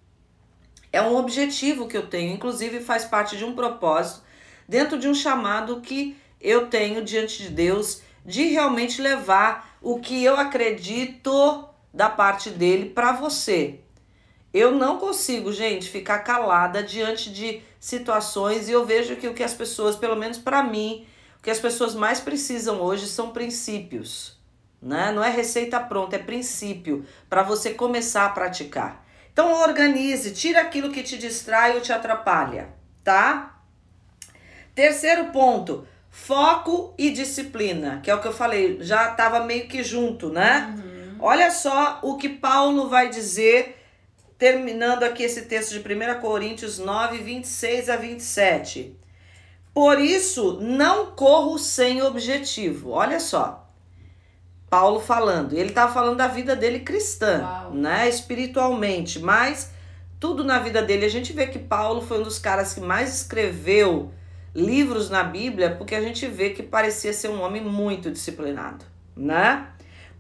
É 0.93 1.01
um 1.01 1.15
objetivo 1.15 1.87
que 1.87 1.95
eu 1.95 2.07
tenho, 2.07 2.33
inclusive 2.33 2.81
faz 2.81 3.05
parte 3.05 3.37
de 3.37 3.45
um 3.45 3.55
propósito 3.55 4.23
dentro 4.67 4.99
de 4.99 5.07
um 5.07 5.13
chamado 5.13 5.81
que 5.81 6.17
eu 6.39 6.67
tenho 6.67 7.03
diante 7.03 7.43
de 7.43 7.49
Deus 7.49 8.01
de 8.25 8.43
realmente 8.47 9.01
levar 9.01 9.77
o 9.81 9.99
que 9.99 10.23
eu 10.23 10.35
acredito 10.35 11.67
da 11.93 12.09
parte 12.09 12.49
dele 12.49 12.89
para 12.89 13.13
você. 13.13 13.79
Eu 14.53 14.71
não 14.71 14.97
consigo, 14.97 15.51
gente, 15.51 15.89
ficar 15.89 16.19
calada 16.19 16.83
diante 16.83 17.31
de 17.31 17.61
situações 17.79 18.67
e 18.67 18.71
eu 18.71 18.85
vejo 18.85 19.15
que 19.15 19.27
o 19.27 19.33
que 19.33 19.43
as 19.43 19.53
pessoas, 19.53 19.95
pelo 19.95 20.15
menos 20.15 20.37
para 20.37 20.61
mim, 20.61 21.07
o 21.39 21.41
que 21.41 21.49
as 21.49 21.59
pessoas 21.59 21.95
mais 21.95 22.19
precisam 22.19 22.81
hoje 22.81 23.07
são 23.07 23.31
princípios, 23.31 24.37
né? 24.81 25.11
Não 25.11 25.23
é 25.23 25.29
receita 25.29 25.79
pronta, 25.79 26.17
é 26.17 26.19
princípio 26.19 27.05
para 27.29 27.43
você 27.43 27.73
começar 27.73 28.25
a 28.25 28.29
praticar. 28.29 29.05
Então 29.31 29.53
organize, 29.61 30.31
tira 30.31 30.61
aquilo 30.61 30.91
que 30.91 31.01
te 31.01 31.17
distrai 31.17 31.75
ou 31.75 31.81
te 31.81 31.93
atrapalha, 31.93 32.69
tá? 33.03 33.61
Terceiro 34.75 35.31
ponto, 35.31 35.87
Foco 36.11 36.93
e 36.97 37.09
disciplina, 37.09 38.01
que 38.03 38.11
é 38.11 38.13
o 38.13 38.19
que 38.19 38.27
eu 38.27 38.33
falei, 38.33 38.79
já 38.81 39.11
estava 39.11 39.45
meio 39.45 39.69
que 39.69 39.81
junto, 39.81 40.27
né? 40.27 40.75
Uhum. 40.77 41.15
Olha 41.19 41.49
só 41.49 41.99
o 42.03 42.17
que 42.17 42.27
Paulo 42.27 42.89
vai 42.89 43.07
dizer, 43.07 43.80
terminando 44.41 45.03
aqui 45.03 45.21
esse 45.21 45.43
texto 45.43 45.71
de 45.71 45.79
1 45.79 46.19
Coríntios 46.19 46.79
9, 46.79 47.19
26 47.19 47.91
a 47.91 47.95
27. 47.95 48.97
Por 49.71 49.99
isso, 49.99 50.59
não 50.59 51.11
corro 51.11 51.59
sem 51.59 52.01
objetivo. 52.01 52.89
Olha 52.89 53.19
só. 53.19 53.69
Paulo 54.67 54.99
falando, 54.99 55.53
ele 55.53 55.69
estava 55.69 55.93
falando 55.93 56.17
da 56.17 56.27
vida 56.27 56.55
dele 56.55 56.79
cristã, 56.79 57.41
Uau. 57.43 57.73
né, 57.75 58.09
espiritualmente, 58.09 59.19
mas 59.19 59.69
tudo 60.19 60.43
na 60.43 60.57
vida 60.57 60.81
dele, 60.81 61.05
a 61.05 61.09
gente 61.09 61.31
vê 61.33 61.45
que 61.45 61.59
Paulo 61.59 62.01
foi 62.01 62.19
um 62.19 62.23
dos 62.23 62.39
caras 62.39 62.73
que 62.73 62.79
mais 62.79 63.13
escreveu 63.13 64.11
livros 64.55 65.07
na 65.11 65.23
Bíblia 65.23 65.75
porque 65.75 65.93
a 65.93 66.01
gente 66.01 66.25
vê 66.25 66.49
que 66.49 66.63
parecia 66.63 67.13
ser 67.13 67.27
um 67.27 67.41
homem 67.41 67.61
muito 67.61 68.09
disciplinado, 68.09 68.85
né? 69.15 69.67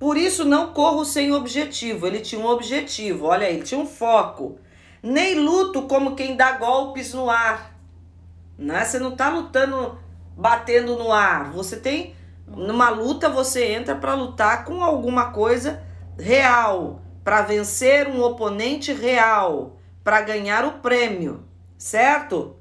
Por 0.01 0.17
isso 0.17 0.43
não 0.43 0.73
corro 0.73 1.05
sem 1.05 1.31
objetivo. 1.31 2.07
Ele 2.07 2.21
tinha 2.21 2.41
um 2.41 2.47
objetivo, 2.47 3.27
olha 3.27 3.45
aí, 3.45 3.53
ele 3.53 3.63
tinha 3.63 3.79
um 3.79 3.85
foco. 3.85 4.57
Nem 5.03 5.35
luto 5.35 5.83
como 5.83 6.15
quem 6.15 6.35
dá 6.35 6.53
golpes 6.53 7.13
no 7.13 7.29
ar. 7.29 7.77
Né? 8.57 8.83
Você 8.83 8.97
não 8.97 9.11
tá 9.11 9.29
lutando 9.29 9.99
batendo 10.35 10.95
no 10.95 11.13
ar. 11.13 11.51
Você 11.51 11.77
tem 11.77 12.15
numa 12.47 12.89
luta 12.89 13.29
você 13.29 13.73
entra 13.73 13.93
para 13.93 14.15
lutar 14.15 14.65
com 14.65 14.83
alguma 14.83 15.29
coisa 15.29 15.83
real, 16.17 17.03
para 17.23 17.43
vencer 17.43 18.07
um 18.07 18.23
oponente 18.23 18.91
real, 18.91 19.77
para 20.03 20.21
ganhar 20.21 20.65
o 20.65 20.79
prêmio, 20.79 21.45
certo? 21.77 22.55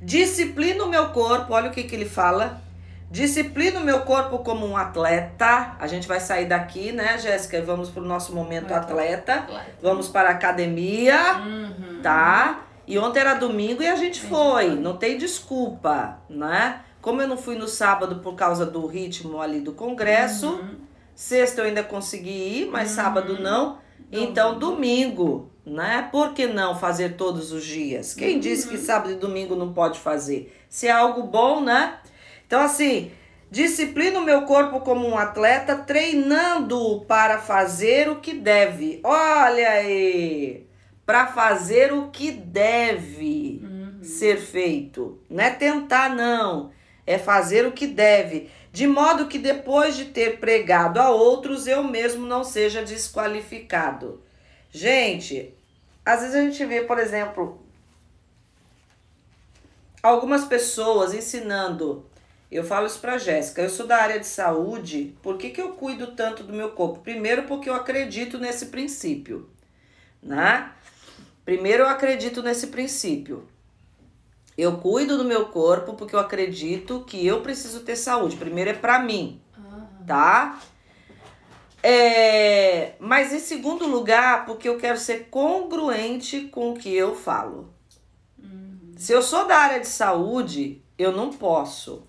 Disciplino 0.00 0.86
o 0.86 0.88
meu 0.88 1.10
corpo, 1.10 1.52
olha 1.52 1.68
o 1.68 1.72
que, 1.74 1.82
que 1.82 1.94
ele 1.94 2.08
fala. 2.08 2.62
Disciplino 3.10 3.80
o 3.80 3.84
meu 3.84 4.00
corpo 4.00 4.40
como 4.40 4.66
um 4.66 4.76
atleta. 4.76 5.76
A 5.78 5.86
gente 5.86 6.08
vai 6.08 6.18
sair 6.18 6.46
daqui, 6.46 6.90
né, 6.90 7.18
Jéssica? 7.18 7.62
Vamos 7.62 7.88
para 7.88 8.02
o 8.02 8.06
nosso 8.06 8.34
momento 8.34 8.72
atleta. 8.72 9.34
atleta. 9.34 9.72
Vamos 9.80 10.08
para 10.08 10.30
a 10.30 10.32
academia, 10.32 11.36
uhum. 11.38 12.00
tá? 12.02 12.64
E 12.86 12.98
ontem 12.98 13.20
era 13.20 13.34
domingo 13.34 13.82
e 13.82 13.86
a 13.86 13.96
gente 13.96 14.20
foi. 14.20 14.70
Não 14.70 14.96
tem 14.96 15.18
desculpa, 15.18 16.18
né? 16.28 16.80
Como 17.00 17.22
eu 17.22 17.28
não 17.28 17.36
fui 17.36 17.54
no 17.56 17.68
sábado 17.68 18.16
por 18.16 18.34
causa 18.34 18.66
do 18.66 18.84
ritmo 18.86 19.40
ali 19.40 19.60
do 19.60 19.72
congresso, 19.72 20.54
uhum. 20.54 20.76
sexta 21.14 21.60
eu 21.60 21.66
ainda 21.66 21.84
consegui 21.84 22.62
ir, 22.62 22.70
mas 22.70 22.90
uhum. 22.90 22.96
sábado 22.96 23.40
não. 23.40 23.78
Então, 24.10 24.58
domingo, 24.58 25.50
né? 25.64 26.08
Por 26.10 26.32
que 26.32 26.46
não 26.46 26.76
fazer 26.76 27.16
todos 27.16 27.52
os 27.52 27.64
dias? 27.64 28.14
Quem 28.14 28.34
uhum. 28.34 28.40
disse 28.40 28.68
que 28.68 28.78
sábado 28.78 29.12
e 29.12 29.16
domingo 29.16 29.54
não 29.54 29.72
pode 29.72 29.98
fazer? 29.98 30.56
Se 30.68 30.86
é 30.86 30.92
algo 30.92 31.24
bom, 31.24 31.60
né? 31.60 31.98
Então, 32.46 32.60
assim, 32.62 33.10
disciplino 33.50 34.22
meu 34.22 34.42
corpo 34.42 34.80
como 34.80 35.06
um 35.06 35.18
atleta, 35.18 35.76
treinando 35.76 37.04
para 37.06 37.38
fazer 37.38 38.08
o 38.08 38.20
que 38.20 38.32
deve. 38.32 39.00
Olha 39.02 39.70
aí! 39.70 40.66
Para 41.04 41.26
fazer 41.26 41.92
o 41.92 42.08
que 42.10 42.30
deve 42.30 43.60
uhum. 43.62 43.98
ser 44.02 44.38
feito. 44.38 45.20
Não 45.30 45.44
é 45.44 45.50
tentar, 45.50 46.14
não. 46.14 46.70
É 47.06 47.18
fazer 47.18 47.66
o 47.66 47.72
que 47.72 47.86
deve. 47.86 48.50
De 48.72 48.86
modo 48.86 49.26
que 49.26 49.38
depois 49.38 49.96
de 49.96 50.06
ter 50.06 50.38
pregado 50.38 51.00
a 51.00 51.10
outros, 51.10 51.66
eu 51.66 51.82
mesmo 51.82 52.26
não 52.26 52.44
seja 52.44 52.82
desqualificado. 52.82 54.20
Gente, 54.70 55.54
às 56.04 56.20
vezes 56.20 56.34
a 56.34 56.42
gente 56.42 56.64
vê, 56.66 56.82
por 56.82 56.98
exemplo, 56.98 57.64
algumas 60.02 60.44
pessoas 60.44 61.14
ensinando. 61.14 62.04
Eu 62.50 62.64
falo 62.64 62.86
isso 62.86 63.00
pra 63.00 63.18
Jéssica. 63.18 63.62
Eu 63.62 63.70
sou 63.70 63.86
da 63.86 63.96
área 63.96 64.20
de 64.20 64.26
saúde. 64.26 65.16
Por 65.22 65.36
que, 65.36 65.50
que 65.50 65.60
eu 65.60 65.70
cuido 65.70 66.08
tanto 66.08 66.44
do 66.44 66.52
meu 66.52 66.70
corpo? 66.70 67.00
Primeiro, 67.00 67.42
porque 67.44 67.68
eu 67.68 67.74
acredito 67.74 68.38
nesse 68.38 68.66
princípio, 68.66 69.48
né? 70.22 70.70
Primeiro, 71.44 71.84
eu 71.84 71.88
acredito 71.88 72.42
nesse 72.42 72.68
princípio. 72.68 73.48
Eu 74.56 74.78
cuido 74.78 75.18
do 75.18 75.24
meu 75.24 75.46
corpo 75.46 75.94
porque 75.94 76.14
eu 76.14 76.20
acredito 76.20 77.04
que 77.06 77.24
eu 77.26 77.42
preciso 77.42 77.80
ter 77.80 77.96
saúde. 77.96 78.36
Primeiro 78.36 78.70
é 78.70 78.74
para 78.74 78.98
mim, 79.00 79.40
tá? 80.06 80.58
É, 81.82 82.94
mas 82.98 83.32
em 83.32 83.38
segundo 83.38 83.86
lugar, 83.86 84.46
porque 84.46 84.68
eu 84.68 84.78
quero 84.78 84.98
ser 84.98 85.28
congruente 85.30 86.48
com 86.48 86.72
o 86.72 86.76
que 86.76 86.92
eu 86.92 87.14
falo. 87.14 87.72
Uhum. 88.38 88.94
Se 88.96 89.12
eu 89.12 89.20
sou 89.20 89.46
da 89.46 89.58
área 89.58 89.78
de 89.78 89.86
saúde, 89.86 90.82
eu 90.98 91.12
não 91.12 91.30
posso. 91.30 92.02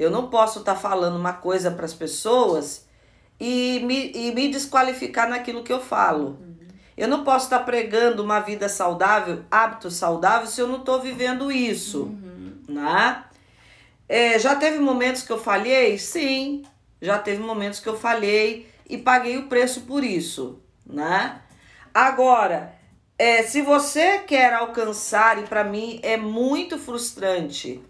Eu 0.00 0.10
não 0.10 0.28
posso 0.28 0.60
estar 0.60 0.76
tá 0.76 0.80
falando 0.80 1.18
uma 1.18 1.34
coisa 1.34 1.70
para 1.70 1.84
as 1.84 1.92
pessoas 1.92 2.86
e 3.38 3.82
me, 3.84 4.10
e 4.14 4.32
me 4.32 4.48
desqualificar 4.48 5.28
naquilo 5.28 5.62
que 5.62 5.70
eu 5.70 5.78
falo. 5.78 6.38
Uhum. 6.40 6.56
Eu 6.96 7.06
não 7.06 7.22
posso 7.22 7.44
estar 7.44 7.58
tá 7.58 7.64
pregando 7.64 8.24
uma 8.24 8.40
vida 8.40 8.66
saudável, 8.66 9.44
hábito 9.50 9.90
saudável, 9.90 10.46
se 10.46 10.58
eu 10.58 10.66
não 10.66 10.78
estou 10.78 11.02
vivendo 11.02 11.52
isso. 11.52 12.04
Uhum. 12.04 12.62
Né? 12.66 13.24
É, 14.08 14.38
já 14.38 14.56
teve 14.56 14.78
momentos 14.78 15.20
que 15.20 15.30
eu 15.30 15.38
falhei? 15.38 15.98
Sim, 15.98 16.62
já 17.02 17.18
teve 17.18 17.42
momentos 17.42 17.78
que 17.78 17.88
eu 17.88 17.98
falhei 17.98 18.70
e 18.88 18.96
paguei 18.96 19.36
o 19.36 19.48
preço 19.48 19.82
por 19.82 20.02
isso, 20.02 20.62
né? 20.86 21.42
Agora, 21.92 22.74
é, 23.18 23.42
se 23.42 23.60
você 23.60 24.20
quer 24.20 24.54
alcançar, 24.54 25.38
e 25.38 25.42
para 25.42 25.62
mim 25.62 26.00
é 26.02 26.16
muito 26.16 26.78
frustrante 26.78 27.82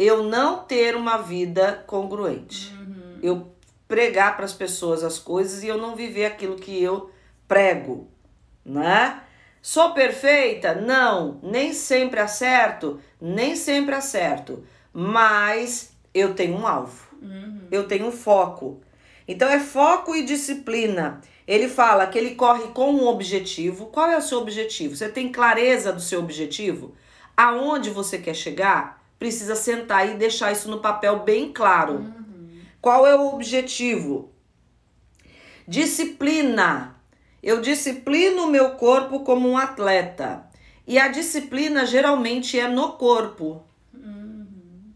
eu 0.00 0.22
não 0.22 0.64
ter 0.64 0.96
uma 0.96 1.18
vida 1.18 1.84
congruente. 1.86 2.72
Uhum. 2.72 3.18
Eu 3.22 3.52
pregar 3.86 4.34
para 4.34 4.46
as 4.46 4.52
pessoas 4.54 5.04
as 5.04 5.18
coisas 5.18 5.62
e 5.62 5.68
eu 5.68 5.76
não 5.76 5.94
viver 5.94 6.24
aquilo 6.24 6.56
que 6.56 6.82
eu 6.82 7.10
prego, 7.46 8.08
né? 8.64 9.22
Sou 9.60 9.92
perfeita? 9.92 10.74
Não, 10.74 11.38
nem 11.42 11.74
sempre 11.74 12.18
acerto, 12.18 12.98
nem 13.20 13.54
sempre 13.54 13.94
acerto, 13.94 14.64
mas 14.90 15.92
eu 16.14 16.32
tenho 16.32 16.56
um 16.56 16.66
alvo. 16.66 17.06
Uhum. 17.20 17.68
Eu 17.70 17.86
tenho 17.86 18.06
um 18.06 18.12
foco. 18.12 18.80
Então 19.28 19.50
é 19.50 19.60
foco 19.60 20.16
e 20.16 20.24
disciplina. 20.24 21.20
Ele 21.46 21.68
fala 21.68 22.06
que 22.06 22.16
ele 22.16 22.36
corre 22.36 22.68
com 22.68 22.90
um 22.90 23.06
objetivo. 23.06 23.86
Qual 23.86 24.08
é 24.08 24.16
o 24.16 24.22
seu 24.22 24.38
objetivo? 24.38 24.96
Você 24.96 25.10
tem 25.10 25.30
clareza 25.30 25.92
do 25.92 26.00
seu 26.00 26.20
objetivo? 26.20 26.94
Aonde 27.36 27.90
você 27.90 28.16
quer 28.16 28.34
chegar? 28.34 28.99
Precisa 29.20 29.54
sentar 29.54 30.08
e 30.08 30.14
deixar 30.14 30.50
isso 30.50 30.70
no 30.70 30.80
papel 30.80 31.18
bem 31.18 31.52
claro. 31.52 31.96
Uhum. 31.96 32.62
Qual 32.80 33.06
é 33.06 33.14
o 33.14 33.34
objetivo? 33.34 34.32
Disciplina. 35.68 36.96
Eu 37.42 37.60
disciplino 37.60 38.44
o 38.44 38.50
meu 38.50 38.70
corpo 38.76 39.20
como 39.20 39.46
um 39.46 39.58
atleta. 39.58 40.46
E 40.86 40.98
a 40.98 41.08
disciplina 41.08 41.84
geralmente 41.84 42.58
é 42.58 42.66
no 42.66 42.92
corpo. 42.92 43.62
Uhum. 43.92 44.90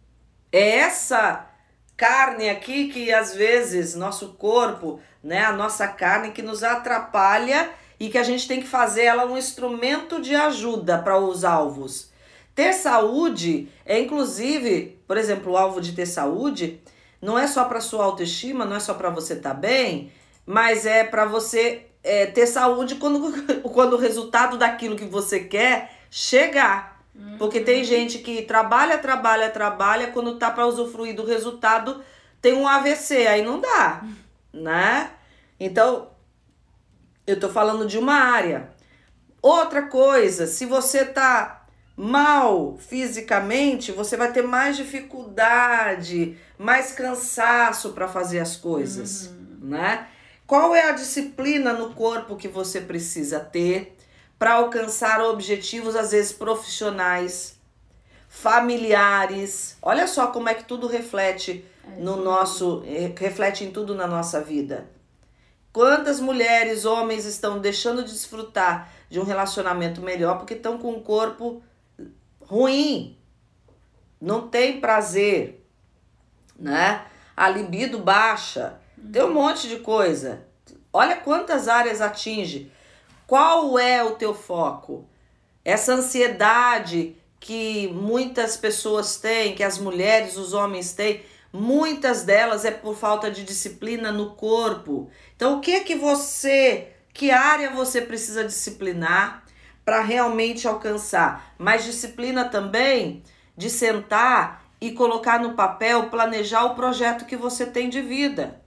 É 0.50 0.78
essa 0.78 1.50
carne 1.94 2.48
aqui 2.48 2.88
que 2.88 3.12
às 3.12 3.34
vezes 3.34 3.94
nosso 3.94 4.30
corpo, 4.38 5.00
né, 5.22 5.44
a 5.44 5.52
nossa 5.52 5.86
carne 5.86 6.32
que 6.32 6.40
nos 6.40 6.62
atrapalha 6.62 7.70
e 8.00 8.08
que 8.08 8.16
a 8.16 8.22
gente 8.22 8.48
tem 8.48 8.62
que 8.62 8.66
fazer 8.66 9.02
ela 9.02 9.26
um 9.26 9.36
instrumento 9.36 10.18
de 10.18 10.34
ajuda 10.34 10.96
para 10.96 11.18
os 11.18 11.44
alvos. 11.44 12.13
Ter 12.54 12.72
saúde 12.72 13.68
é 13.84 13.98
inclusive, 13.98 15.00
por 15.06 15.16
exemplo, 15.16 15.52
o 15.52 15.56
alvo 15.56 15.80
de 15.80 15.92
ter 15.92 16.06
saúde 16.06 16.80
não 17.20 17.38
é 17.38 17.46
só 17.46 17.64
para 17.64 17.80
sua 17.80 18.04
autoestima, 18.04 18.64
não 18.64 18.76
é 18.76 18.80
só 18.80 18.94
para 18.94 19.10
você 19.10 19.34
estar 19.34 19.50
tá 19.50 19.54
bem, 19.54 20.12
mas 20.46 20.86
é 20.86 21.02
para 21.02 21.24
você 21.24 21.86
é, 22.02 22.26
ter 22.26 22.46
saúde 22.46 22.96
quando, 22.96 23.32
quando 23.72 23.94
o 23.94 23.98
resultado 23.98 24.56
daquilo 24.56 24.96
que 24.96 25.04
você 25.04 25.40
quer 25.40 25.98
chegar. 26.10 26.94
Porque 27.38 27.60
tem 27.60 27.78
uhum. 27.78 27.84
gente 27.84 28.18
que 28.18 28.42
trabalha, 28.42 28.98
trabalha, 28.98 29.48
trabalha, 29.48 30.08
quando 30.08 30.36
tá 30.36 30.50
para 30.50 30.66
usufruir 30.66 31.14
do 31.14 31.24
resultado, 31.24 32.02
tem 32.42 32.52
um 32.52 32.66
AVC, 32.66 33.26
aí 33.26 33.44
não 33.44 33.60
dá, 33.60 34.02
né? 34.52 35.10
Então, 35.58 36.08
eu 37.24 37.38
tô 37.38 37.48
falando 37.48 37.86
de 37.86 37.98
uma 37.98 38.14
área. 38.14 38.70
Outra 39.40 39.82
coisa, 39.82 40.46
se 40.46 40.66
você 40.66 41.04
tá 41.04 41.63
mal 41.96 42.76
fisicamente, 42.78 43.92
você 43.92 44.16
vai 44.16 44.32
ter 44.32 44.42
mais 44.42 44.76
dificuldade, 44.76 46.36
mais 46.58 46.92
cansaço 46.92 47.92
para 47.92 48.08
fazer 48.08 48.40
as 48.40 48.56
coisas, 48.56 49.26
uhum. 49.26 49.68
né? 49.68 50.08
Qual 50.46 50.74
é 50.74 50.88
a 50.88 50.92
disciplina 50.92 51.72
no 51.72 51.94
corpo 51.94 52.36
que 52.36 52.48
você 52.48 52.80
precisa 52.80 53.40
ter? 53.40 53.94
para 54.38 54.54
alcançar 54.54 55.22
objetivos, 55.22 55.96
às 55.96 56.10
vezes 56.10 56.32
profissionais, 56.32 57.58
familiares. 58.28 59.76
Olha 59.80 60.06
só 60.06 60.26
como 60.26 60.48
é 60.48 60.54
que 60.54 60.64
tudo 60.64 60.86
reflete 60.86 61.64
é, 61.86 62.00
no 62.00 62.16
nosso, 62.16 62.82
eh, 62.86 63.12
reflete 63.16 63.64
em 63.64 63.70
tudo 63.70 63.94
na 63.94 64.06
nossa 64.06 64.40
vida. 64.40 64.86
Quantas 65.72 66.20
mulheres, 66.20 66.84
homens 66.84 67.24
estão 67.24 67.58
deixando 67.58 68.04
de 68.04 68.12
desfrutar 68.12 68.92
de 69.08 69.18
um 69.18 69.24
relacionamento 69.24 70.00
melhor 70.00 70.36
porque 70.38 70.54
estão 70.54 70.78
com 70.78 70.92
um 70.92 71.00
corpo 71.00 71.62
ruim, 72.46 73.18
não 74.20 74.48
tem 74.48 74.80
prazer, 74.80 75.66
né? 76.58 77.04
A 77.36 77.48
libido 77.48 77.98
baixa, 77.98 78.78
tem 79.12 79.22
um 79.22 79.34
monte 79.34 79.68
de 79.68 79.80
coisa. 79.80 80.46
Olha 80.92 81.16
quantas 81.16 81.68
áreas 81.68 82.00
atinge. 82.00 82.70
Qual 83.26 83.78
é 83.78 84.02
o 84.02 84.12
teu 84.12 84.34
foco? 84.34 85.08
Essa 85.64 85.94
ansiedade 85.94 87.16
que 87.40 87.88
muitas 87.88 88.56
pessoas 88.56 89.16
têm, 89.16 89.54
que 89.54 89.62
as 89.62 89.78
mulheres, 89.78 90.36
os 90.36 90.52
homens 90.52 90.92
têm, 90.92 91.22
muitas 91.52 92.22
delas 92.22 92.64
é 92.64 92.70
por 92.70 92.96
falta 92.96 93.30
de 93.30 93.44
disciplina 93.44 94.10
no 94.10 94.34
corpo. 94.34 95.10
Então, 95.36 95.58
o 95.58 95.60
que 95.60 95.72
é 95.72 95.80
que 95.80 95.94
você, 95.94 96.92
que 97.12 97.30
área 97.30 97.70
você 97.70 98.00
precisa 98.00 98.44
disciplinar 98.44 99.43
para 99.84 100.00
realmente 100.00 100.66
alcançar? 100.66 101.54
Mas 101.58 101.84
disciplina 101.84 102.44
também 102.44 103.22
de 103.56 103.68
sentar 103.70 104.64
e 104.80 104.92
colocar 104.92 105.38
no 105.38 105.54
papel, 105.54 106.10
planejar 106.10 106.64
o 106.64 106.74
projeto 106.74 107.24
que 107.24 107.36
você 107.36 107.66
tem 107.66 107.88
de 107.88 108.00
vida. 108.00 108.60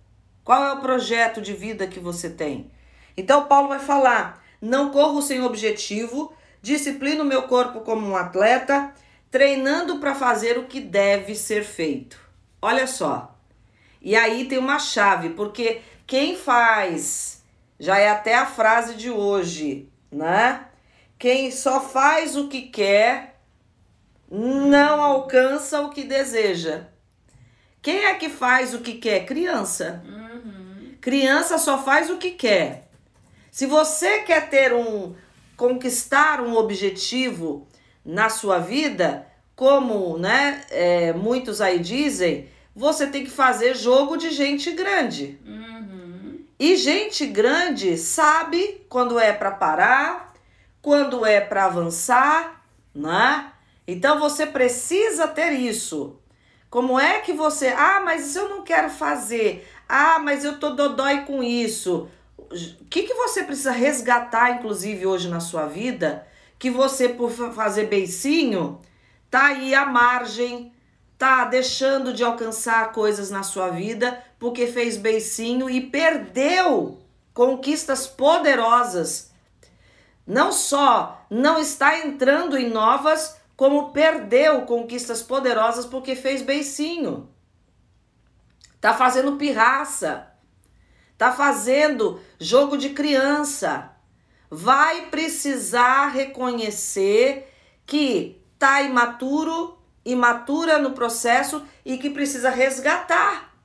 Qual 0.43 0.63
é 0.63 0.74
o 0.74 0.82
projeto 0.82 1.41
de 1.41 1.53
vida 1.53 1.88
que 1.88 1.99
você 1.99 2.30
tem? 2.30 2.72
Então, 3.15 3.45
Paulo 3.45 3.68
vai 3.70 3.80
falar 3.80 4.43
não 4.61 4.89
corro 4.89 5.22
sem 5.22 5.41
objetivo, 5.41 6.34
disciplino 6.61 7.24
meu 7.24 7.43
corpo 7.43 7.82
como 7.82 8.07
um 8.07 8.15
atleta, 8.15 8.93
treinando 9.30 9.99
para 9.99 10.15
fazer 10.15 10.57
o 10.57 10.65
que 10.65 10.80
deve 10.80 11.36
ser 11.36 11.63
feito. 11.63 12.20
Olha 12.61 12.88
só. 12.88 13.36
E 14.01 14.15
aí 14.15 14.45
tem 14.45 14.57
uma 14.57 14.80
chave, 14.80 15.32
porque 15.32 15.82
quem 16.05 16.36
faz, 16.36 17.43
já 17.80 17.97
é 17.97 18.09
até 18.09 18.36
a 18.36 18.45
frase 18.45 18.95
de 18.95 19.09
hoje, 19.09 19.89
né? 20.11 20.66
Quem 21.18 21.51
só 21.51 21.82
faz 21.82 22.36
o 22.36 22.47
que 22.47 22.63
quer, 22.63 23.39
não 24.30 25.01
alcança 25.01 25.82
o 25.82 25.89
que 25.89 26.03
deseja. 26.03 26.86
Quem 27.82 28.05
é 28.05 28.13
que 28.15 28.30
faz 28.30 28.74
o 28.74 28.80
que 28.80 28.95
quer? 28.95 29.26
Criança. 29.26 30.03
Uhum. 30.05 30.95
Criança 30.99 31.57
só 31.57 31.82
faz 31.82 32.09
o 32.09 32.18
que 32.18 32.32
quer. 32.32 32.89
Se 33.49 33.65
você 33.65 34.20
quer 34.20 34.49
ter 34.49 34.74
um 34.74 35.15
conquistar 35.55 36.39
um 36.39 36.55
objetivo 36.55 37.68
na 38.05 38.30
sua 38.30 38.59
vida, 38.59 39.26
como 39.55 40.20
né, 40.20 40.63
é, 40.70 41.11
muitos 41.13 41.59
aí 41.59 41.80
dizem, 41.80 42.47
você 42.76 43.07
tem 43.07 43.24
que 43.24 43.32
fazer 43.32 43.76
jogo 43.76 44.18
de 44.18 44.30
gente 44.30 44.72
grande. 44.72 45.39
Uhum. 45.43 46.41
E 46.59 46.76
gente 46.76 47.26
grande 47.26 47.97
sabe 47.97 48.86
quando 48.88 49.20
é 49.20 49.34
para 49.34 49.49
parar, 49.49 50.26
quando 50.88 51.25
é 51.25 51.41
para 51.41 51.65
avançar, 51.65 52.63
né? 52.95 53.51
Então 53.85 54.19
você 54.19 54.45
precisa 54.45 55.27
ter 55.27 55.51
isso. 55.51 56.17
Como 56.69 56.97
é 56.97 57.19
que 57.19 57.33
você, 57.33 57.67
ah, 57.67 57.99
mas 57.99 58.38
eu 58.38 58.47
não 58.47 58.61
quero 58.63 58.89
fazer. 58.89 59.67
Ah, 59.89 60.19
mas 60.19 60.45
eu 60.45 60.57
tô 60.57 60.69
dodói 60.69 61.25
com 61.25 61.43
isso 61.43 62.09
o 62.51 62.85
que, 62.85 63.03
que 63.03 63.13
você 63.13 63.43
precisa 63.43 63.71
resgatar, 63.71 64.51
inclusive, 64.51 65.05
hoje 65.05 65.27
na 65.27 65.39
sua 65.39 65.65
vida, 65.65 66.25
que 66.57 66.69
você, 66.69 67.09
por 67.09 67.31
fazer 67.31 67.85
beicinho, 67.85 68.79
tá 69.29 69.47
aí 69.47 69.75
à 69.75 69.85
margem, 69.85 70.71
tá 71.17 71.45
deixando 71.45 72.13
de 72.13 72.23
alcançar 72.23 72.91
coisas 72.91 73.29
na 73.29 73.43
sua 73.43 73.69
vida, 73.69 74.23
porque 74.39 74.67
fez 74.67 74.97
beicinho 74.97 75.69
e 75.69 75.81
perdeu 75.81 76.99
conquistas 77.33 78.07
poderosas. 78.07 79.31
Não 80.28 80.51
só 80.51 81.25
não 81.30 81.57
está 81.57 81.99
entrando 81.99 82.57
em 82.57 82.69
novas, 82.69 83.38
como 83.55 83.91
perdeu 83.91 84.63
conquistas 84.63 85.23
poderosas 85.23 85.86
porque 85.86 86.15
fez 86.15 86.41
beicinho. 86.41 87.30
Tá 88.80 88.93
fazendo 88.93 89.38
pirraça 89.38 90.28
Tá 91.17 91.32
fazendo 91.32 92.21
jogo 92.39 92.78
de 92.78 92.91
criança. 92.91 93.91
Vai 94.49 95.07
precisar 95.07 96.09
reconhecer 96.09 97.51
que 97.86 98.39
tá 98.59 98.82
imaturo, 98.82 99.78
imatura 100.05 100.78
no 100.78 100.91
processo 100.91 101.65
e 101.84 101.97
que 101.97 102.11
precisa 102.11 102.49
resgatar. 102.49 103.55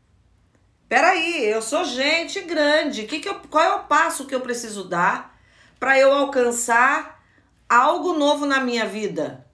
Peraí, 0.89 1.45
eu 1.45 1.61
sou 1.61 1.85
gente 1.85 2.41
grande. 2.41 3.05
Que 3.05 3.21
que 3.21 3.29
eu, 3.29 3.35
qual 3.51 3.65
é 3.65 3.75
o 3.77 3.85
passo 3.85 4.27
que 4.27 4.35
eu 4.35 4.41
preciso 4.41 4.85
dar 4.85 5.32
para 5.83 5.99
eu 5.99 6.13
alcançar 6.15 7.21
algo 7.69 8.13
novo 8.13 8.47
na 8.47 8.61
minha 8.61 8.87
vida? 8.87 9.45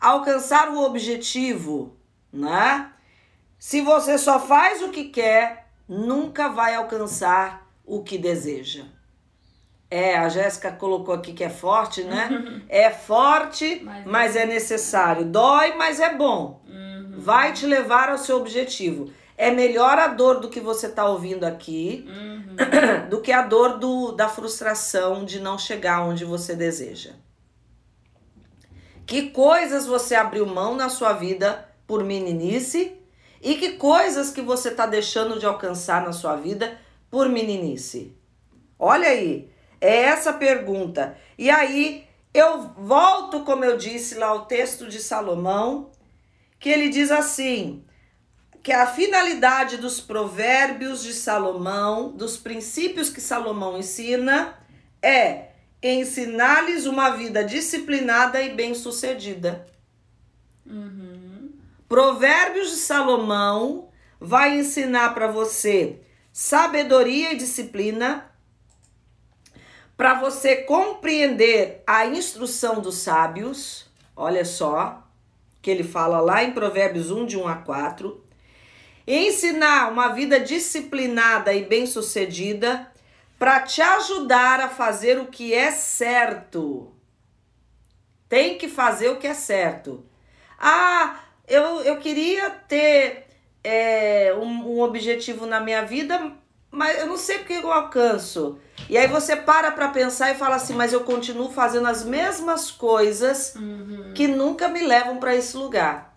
Alcançar 0.00 0.70
o 0.70 0.82
objetivo, 0.82 1.96
né? 2.32 2.90
Se 3.60 3.80
você 3.80 4.18
só 4.18 4.40
faz 4.40 4.82
o 4.82 4.88
que 4.88 5.04
quer, 5.04 5.68
nunca 5.88 6.48
vai 6.48 6.74
alcançar 6.74 7.70
o 7.86 8.02
que 8.02 8.18
deseja. 8.18 8.86
É, 9.88 10.18
a 10.18 10.28
Jéssica 10.28 10.72
colocou 10.72 11.14
aqui 11.14 11.32
que 11.32 11.44
é 11.44 11.48
forte, 11.48 12.02
né? 12.02 12.62
é 12.68 12.90
forte, 12.90 13.80
mas, 13.84 14.04
mas 14.04 14.34
é 14.34 14.46
necessário. 14.46 15.26
Dói, 15.26 15.76
mas 15.76 16.00
é 16.00 16.12
bom. 16.12 16.60
Uhum. 16.66 17.20
Vai 17.20 17.52
te 17.52 17.66
levar 17.66 18.08
ao 18.08 18.18
seu 18.18 18.36
objetivo. 18.36 19.12
É 19.38 19.52
melhor 19.52 19.96
a 20.00 20.08
dor 20.08 20.40
do 20.40 20.50
que 20.50 20.58
você 20.58 20.88
está 20.88 21.06
ouvindo 21.06 21.44
aqui 21.44 22.04
uhum. 22.08 22.56
do 23.08 23.20
que 23.20 23.30
a 23.30 23.42
dor 23.42 23.78
do, 23.78 24.10
da 24.10 24.28
frustração 24.28 25.24
de 25.24 25.38
não 25.38 25.56
chegar 25.56 26.02
onde 26.02 26.24
você 26.24 26.56
deseja. 26.56 27.12
Que 29.06 29.30
coisas 29.30 29.86
você 29.86 30.16
abriu 30.16 30.44
mão 30.44 30.74
na 30.74 30.88
sua 30.88 31.12
vida 31.12 31.68
por 31.86 32.02
meninice 32.02 33.00
e 33.40 33.54
que 33.54 33.74
coisas 33.74 34.32
que 34.32 34.42
você 34.42 34.70
está 34.70 34.86
deixando 34.86 35.38
de 35.38 35.46
alcançar 35.46 36.02
na 36.02 36.12
sua 36.12 36.34
vida 36.34 36.76
por 37.08 37.28
meninice? 37.28 38.16
Olha 38.76 39.08
aí, 39.08 39.48
é 39.80 39.98
essa 40.02 40.32
pergunta. 40.32 41.16
E 41.38 41.48
aí 41.48 42.08
eu 42.34 42.70
volto, 42.76 43.44
como 43.44 43.64
eu 43.64 43.76
disse 43.76 44.16
lá, 44.16 44.26
ao 44.26 44.46
texto 44.46 44.88
de 44.88 44.98
Salomão, 44.98 45.92
que 46.58 46.68
ele 46.68 46.88
diz 46.88 47.12
assim: 47.12 47.84
que 48.62 48.72
a 48.72 48.86
finalidade 48.86 49.76
dos 49.76 50.00
provérbios 50.00 51.02
de 51.02 51.12
Salomão, 51.12 52.10
dos 52.10 52.36
princípios 52.36 53.08
que 53.08 53.20
Salomão 53.20 53.78
ensina, 53.78 54.58
é 55.02 55.48
ensinar-lhes 55.82 56.86
uma 56.86 57.10
vida 57.10 57.44
disciplinada 57.44 58.42
e 58.42 58.54
bem-sucedida. 58.54 59.66
Uhum. 60.66 61.50
Provérbios 61.88 62.70
de 62.70 62.76
Salomão 62.76 63.88
vai 64.20 64.58
ensinar 64.58 65.14
para 65.14 65.28
você 65.28 66.00
sabedoria 66.32 67.32
e 67.32 67.36
disciplina, 67.36 68.30
para 69.96 70.14
você 70.14 70.56
compreender 70.56 71.82
a 71.86 72.06
instrução 72.06 72.80
dos 72.80 72.98
sábios, 72.98 73.86
olha 74.14 74.44
só, 74.44 75.02
que 75.60 75.70
ele 75.70 75.82
fala 75.82 76.20
lá 76.20 76.44
em 76.44 76.52
Provérbios 76.52 77.10
1, 77.10 77.26
de 77.26 77.36
1 77.36 77.48
a 77.48 77.56
4. 77.56 78.27
Ensinar 79.10 79.90
uma 79.90 80.08
vida 80.08 80.38
disciplinada 80.38 81.50
e 81.54 81.64
bem-sucedida 81.64 82.92
para 83.38 83.60
te 83.60 83.80
ajudar 83.80 84.60
a 84.60 84.68
fazer 84.68 85.18
o 85.18 85.28
que 85.28 85.54
é 85.54 85.70
certo. 85.70 86.92
Tem 88.28 88.58
que 88.58 88.68
fazer 88.68 89.08
o 89.08 89.16
que 89.16 89.26
é 89.26 89.32
certo. 89.32 90.04
Ah, 90.58 91.20
eu, 91.46 91.80
eu 91.80 91.96
queria 91.96 92.50
ter 92.50 93.28
é, 93.64 94.34
um, 94.38 94.76
um 94.76 94.80
objetivo 94.82 95.46
na 95.46 95.58
minha 95.58 95.86
vida, 95.86 96.30
mas 96.70 96.98
eu 96.98 97.06
não 97.06 97.16
sei 97.16 97.38
porque 97.38 97.54
eu 97.54 97.72
alcanço. 97.72 98.58
E 98.90 98.98
aí 98.98 99.08
você 99.08 99.34
para 99.34 99.70
para 99.70 99.88
pensar 99.88 100.32
e 100.32 100.34
fala 100.34 100.56
assim, 100.56 100.74
mas 100.74 100.92
eu 100.92 101.00
continuo 101.00 101.50
fazendo 101.50 101.88
as 101.88 102.04
mesmas 102.04 102.70
coisas 102.70 103.54
uhum. 103.54 104.12
que 104.14 104.28
nunca 104.28 104.68
me 104.68 104.82
levam 104.82 105.16
para 105.16 105.34
esse 105.34 105.56
lugar. 105.56 106.07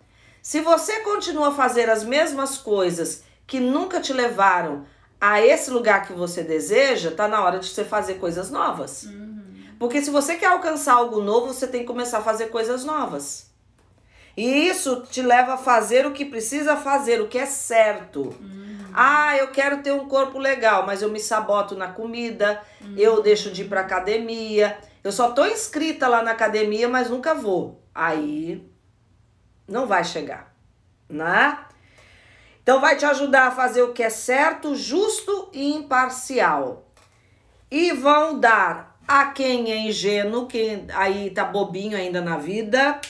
Se 0.42 0.60
você 0.60 1.00
continua 1.00 1.48
a 1.48 1.54
fazer 1.54 1.88
as 1.88 2.02
mesmas 2.02 2.58
coisas 2.58 3.22
que 3.46 3.60
nunca 3.60 4.00
te 4.00 4.12
levaram 4.12 4.84
a 5.20 5.40
esse 5.40 5.70
lugar 5.70 6.04
que 6.04 6.12
você 6.12 6.42
deseja, 6.42 7.12
tá 7.12 7.28
na 7.28 7.44
hora 7.44 7.60
de 7.60 7.68
você 7.68 7.84
fazer 7.84 8.14
coisas 8.14 8.50
novas. 8.50 9.04
Uhum. 9.04 9.40
Porque 9.78 10.02
se 10.02 10.10
você 10.10 10.34
quer 10.34 10.46
alcançar 10.46 10.94
algo 10.94 11.20
novo, 11.22 11.54
você 11.54 11.68
tem 11.68 11.82
que 11.82 11.86
começar 11.86 12.18
a 12.18 12.22
fazer 12.22 12.46
coisas 12.46 12.84
novas. 12.84 13.52
E 14.36 14.66
isso 14.66 15.02
te 15.08 15.22
leva 15.22 15.54
a 15.54 15.58
fazer 15.58 16.06
o 16.06 16.12
que 16.12 16.24
precisa 16.24 16.76
fazer, 16.76 17.20
o 17.20 17.28
que 17.28 17.38
é 17.38 17.46
certo. 17.46 18.34
Uhum. 18.40 18.78
Ah, 18.92 19.36
eu 19.36 19.48
quero 19.48 19.80
ter 19.80 19.92
um 19.92 20.08
corpo 20.08 20.38
legal, 20.40 20.84
mas 20.84 21.02
eu 21.02 21.10
me 21.10 21.20
saboto 21.20 21.76
na 21.76 21.86
comida, 21.86 22.60
uhum. 22.80 22.94
eu 22.96 23.22
deixo 23.22 23.48
de 23.52 23.62
ir 23.62 23.68
pra 23.68 23.82
academia. 23.82 24.76
Eu 25.04 25.12
só 25.12 25.30
tô 25.30 25.46
inscrita 25.46 26.08
lá 26.08 26.20
na 26.20 26.32
academia, 26.32 26.88
mas 26.88 27.08
nunca 27.08 27.32
vou. 27.32 27.80
Aí 27.94 28.71
não 29.66 29.86
vai 29.86 30.04
chegar, 30.04 30.54
né? 31.08 31.58
Então 32.62 32.80
vai 32.80 32.96
te 32.96 33.04
ajudar 33.04 33.48
a 33.48 33.50
fazer 33.50 33.82
o 33.82 33.92
que 33.92 34.02
é 34.02 34.10
certo, 34.10 34.74
justo 34.74 35.48
e 35.52 35.74
imparcial. 35.74 36.88
E 37.70 37.92
vão 37.92 38.38
dar 38.38 38.98
a 39.06 39.26
quem 39.26 39.72
é 39.72 39.76
ingênuo, 39.78 40.46
quem 40.46 40.86
aí 40.92 41.30
tá 41.30 41.44
bobinho 41.44 41.96
ainda 41.96 42.20
na 42.20 42.36
vida, 42.36 43.00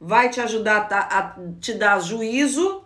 vai 0.00 0.30
te 0.30 0.40
ajudar 0.40 0.88
a, 0.90 1.18
a 1.18 1.36
te 1.60 1.74
dar 1.74 2.00
juízo 2.00 2.84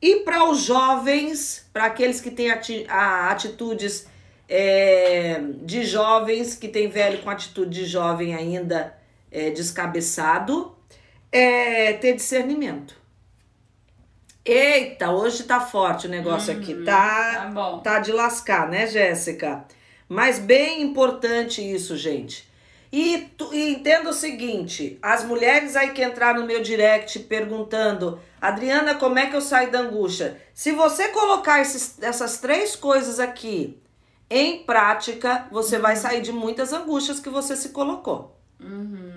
e 0.00 0.16
para 0.16 0.48
os 0.48 0.62
jovens, 0.62 1.68
para 1.72 1.84
aqueles 1.84 2.20
que 2.20 2.30
têm 2.30 2.50
ati 2.50 2.84
atitudes 2.88 4.08
é, 4.48 5.40
de 5.62 5.84
jovens, 5.84 6.56
que 6.56 6.66
tem 6.66 6.88
velho 6.88 7.22
com 7.22 7.30
atitude 7.30 7.70
de 7.70 7.86
jovem 7.86 8.34
ainda 8.34 8.98
é, 9.30 9.50
descabeçado, 9.50 10.76
é 11.32 11.94
ter 11.94 12.14
discernimento. 12.14 12.94
Eita, 14.44 15.10
hoje 15.10 15.44
tá 15.44 15.60
forte 15.60 16.06
o 16.06 16.10
negócio 16.10 16.52
uhum, 16.52 16.60
aqui, 16.60 16.74
tá, 16.82 17.50
tá, 17.54 17.78
tá 17.78 17.98
de 18.00 18.12
lascar, 18.12 18.68
né, 18.68 18.86
Jéssica? 18.86 19.64
Mas 20.08 20.38
bem 20.38 20.82
importante 20.82 21.62
isso, 21.62 21.96
gente. 21.96 22.50
E, 22.92 23.30
tu, 23.38 23.54
e 23.54 23.70
entenda 23.70 24.10
o 24.10 24.12
seguinte: 24.12 24.98
as 25.00 25.24
mulheres 25.24 25.76
aí 25.76 25.92
que 25.92 26.04
entraram 26.04 26.40
no 26.40 26.46
meu 26.46 26.60
direct 26.60 27.20
perguntando, 27.20 28.20
Adriana, 28.40 28.96
como 28.96 29.18
é 29.18 29.26
que 29.26 29.34
eu 29.34 29.40
saio 29.40 29.70
da 29.70 29.78
angústia? 29.78 30.38
Se 30.52 30.72
você 30.72 31.08
colocar 31.08 31.60
esses, 31.60 32.02
essas 32.02 32.38
três 32.38 32.76
coisas 32.76 33.18
aqui 33.18 33.80
em 34.28 34.64
prática, 34.64 35.46
você 35.50 35.76
uhum. 35.76 35.82
vai 35.82 35.96
sair 35.96 36.20
de 36.20 36.32
muitas 36.32 36.72
angústias 36.72 37.18
que 37.18 37.30
você 37.30 37.56
se 37.56 37.70
colocou. 37.70 38.36
Uhum. 38.60 39.11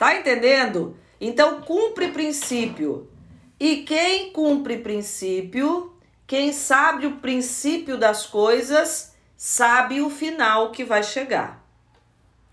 Tá 0.00 0.16
entendendo? 0.16 0.96
Então, 1.20 1.60
cumpre 1.60 2.08
princípio. 2.08 3.10
E 3.60 3.82
quem 3.82 4.32
cumpre 4.32 4.78
princípio, 4.78 5.94
quem 6.26 6.54
sabe 6.54 7.06
o 7.06 7.16
princípio 7.16 7.98
das 7.98 8.24
coisas, 8.24 9.14
sabe 9.36 10.00
o 10.00 10.08
final 10.08 10.70
que 10.72 10.86
vai 10.86 11.02
chegar. 11.02 11.62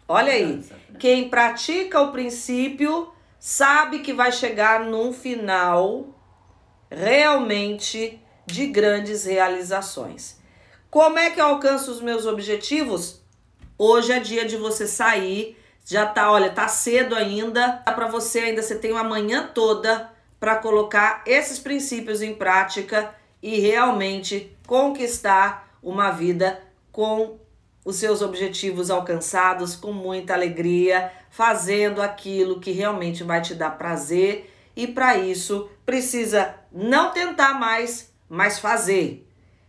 Olha 0.10 0.34
aí, 0.34 0.62
quem 1.00 1.30
pratica 1.30 2.02
o 2.02 2.12
princípio 2.12 3.14
sabe 3.40 4.00
que 4.00 4.12
vai 4.12 4.34
chegar 4.34 4.82
num 4.82 5.14
final 5.14 6.20
realmente 6.92 8.22
de 8.46 8.68
grandes 8.68 9.24
realizações. 9.24 10.38
Como 10.92 11.18
é 11.18 11.30
que 11.30 11.40
eu 11.40 11.46
alcanço 11.46 11.92
os 11.92 12.02
meus 12.02 12.26
objetivos? 12.26 13.22
Hoje 13.78 14.12
é 14.12 14.20
dia 14.20 14.46
de 14.46 14.58
você 14.58 14.86
sair, 14.86 15.58
já 15.88 16.06
tá, 16.06 16.30
olha, 16.30 16.50
tá 16.50 16.68
cedo 16.68 17.16
ainda, 17.16 17.82
dá 17.86 17.94
para 17.94 18.08
você 18.08 18.40
ainda 18.40 18.62
você 18.62 18.76
tem 18.76 18.92
uma 18.92 19.06
manhã 19.06 19.50
toda 19.54 20.12
para 20.38 20.58
colocar 20.58 21.24
esses 21.26 21.58
princípios 21.58 22.22
em 22.22 22.36
prática 22.36 23.16
e 23.42 23.58
realmente 23.62 24.54
conquistar 24.68 25.78
uma 25.82 26.12
vida 26.12 26.62
com 26.92 27.40
os 27.86 27.96
seus 27.96 28.22
objetivos 28.22 28.92
alcançados 28.92 29.78
com 29.78 29.94
muita 29.94 30.34
alegria, 30.34 31.10
fazendo 31.30 32.02
aquilo 32.02 32.60
que 32.60 32.72
realmente 32.72 33.24
vai 33.24 33.42
te 33.42 33.56
dar 33.56 33.78
prazer 33.78 34.54
e 34.76 34.88
para 34.88 35.16
isso 35.18 35.70
precisa 35.86 36.54
não 36.70 37.12
tentar 37.12 37.54
mais, 37.54 38.14
mas 38.28 38.60
fazer. 38.60 39.26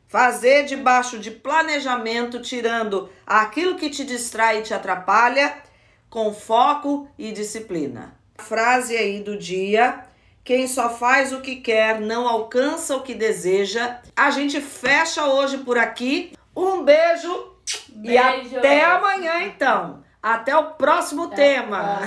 Fazer 0.09 0.65
debaixo 0.65 1.17
de 1.17 1.31
planejamento, 1.31 2.43
tirando 2.43 3.09
aquilo 3.25 3.77
que 3.77 3.89
te 3.89 4.05
distrai 4.05 4.59
e 4.59 4.63
te 4.63 4.75
atrapalha, 4.75 5.68
com 6.09 6.33
foco 6.33 7.09
e 7.19 7.33
disciplina. 7.33 8.15
Frase 8.39 8.97
aí 8.97 9.21
do 9.21 9.37
dia: 9.37 10.05
quem 10.45 10.67
só 10.67 10.91
faz 10.91 11.33
o 11.33 11.41
que 11.41 11.57
quer 11.57 12.01
não 12.01 12.27
alcança 12.27 12.97
o 12.97 13.03
que 13.03 13.15
deseja. 13.15 13.99
A 14.17 14.31
gente 14.31 14.61
fecha 14.61 15.27
hoje 15.27 15.59
por 15.59 15.77
aqui. 15.77 16.33
Um 16.57 16.85
beijo 16.85 17.55
e 18.03 18.17
até 18.17 18.85
amanhã, 18.85 19.43
então. 19.43 20.03
Até 20.23 20.57
o 20.57 20.73
próximo 20.73 21.25
até 21.25 21.37
tema. 21.61 22.01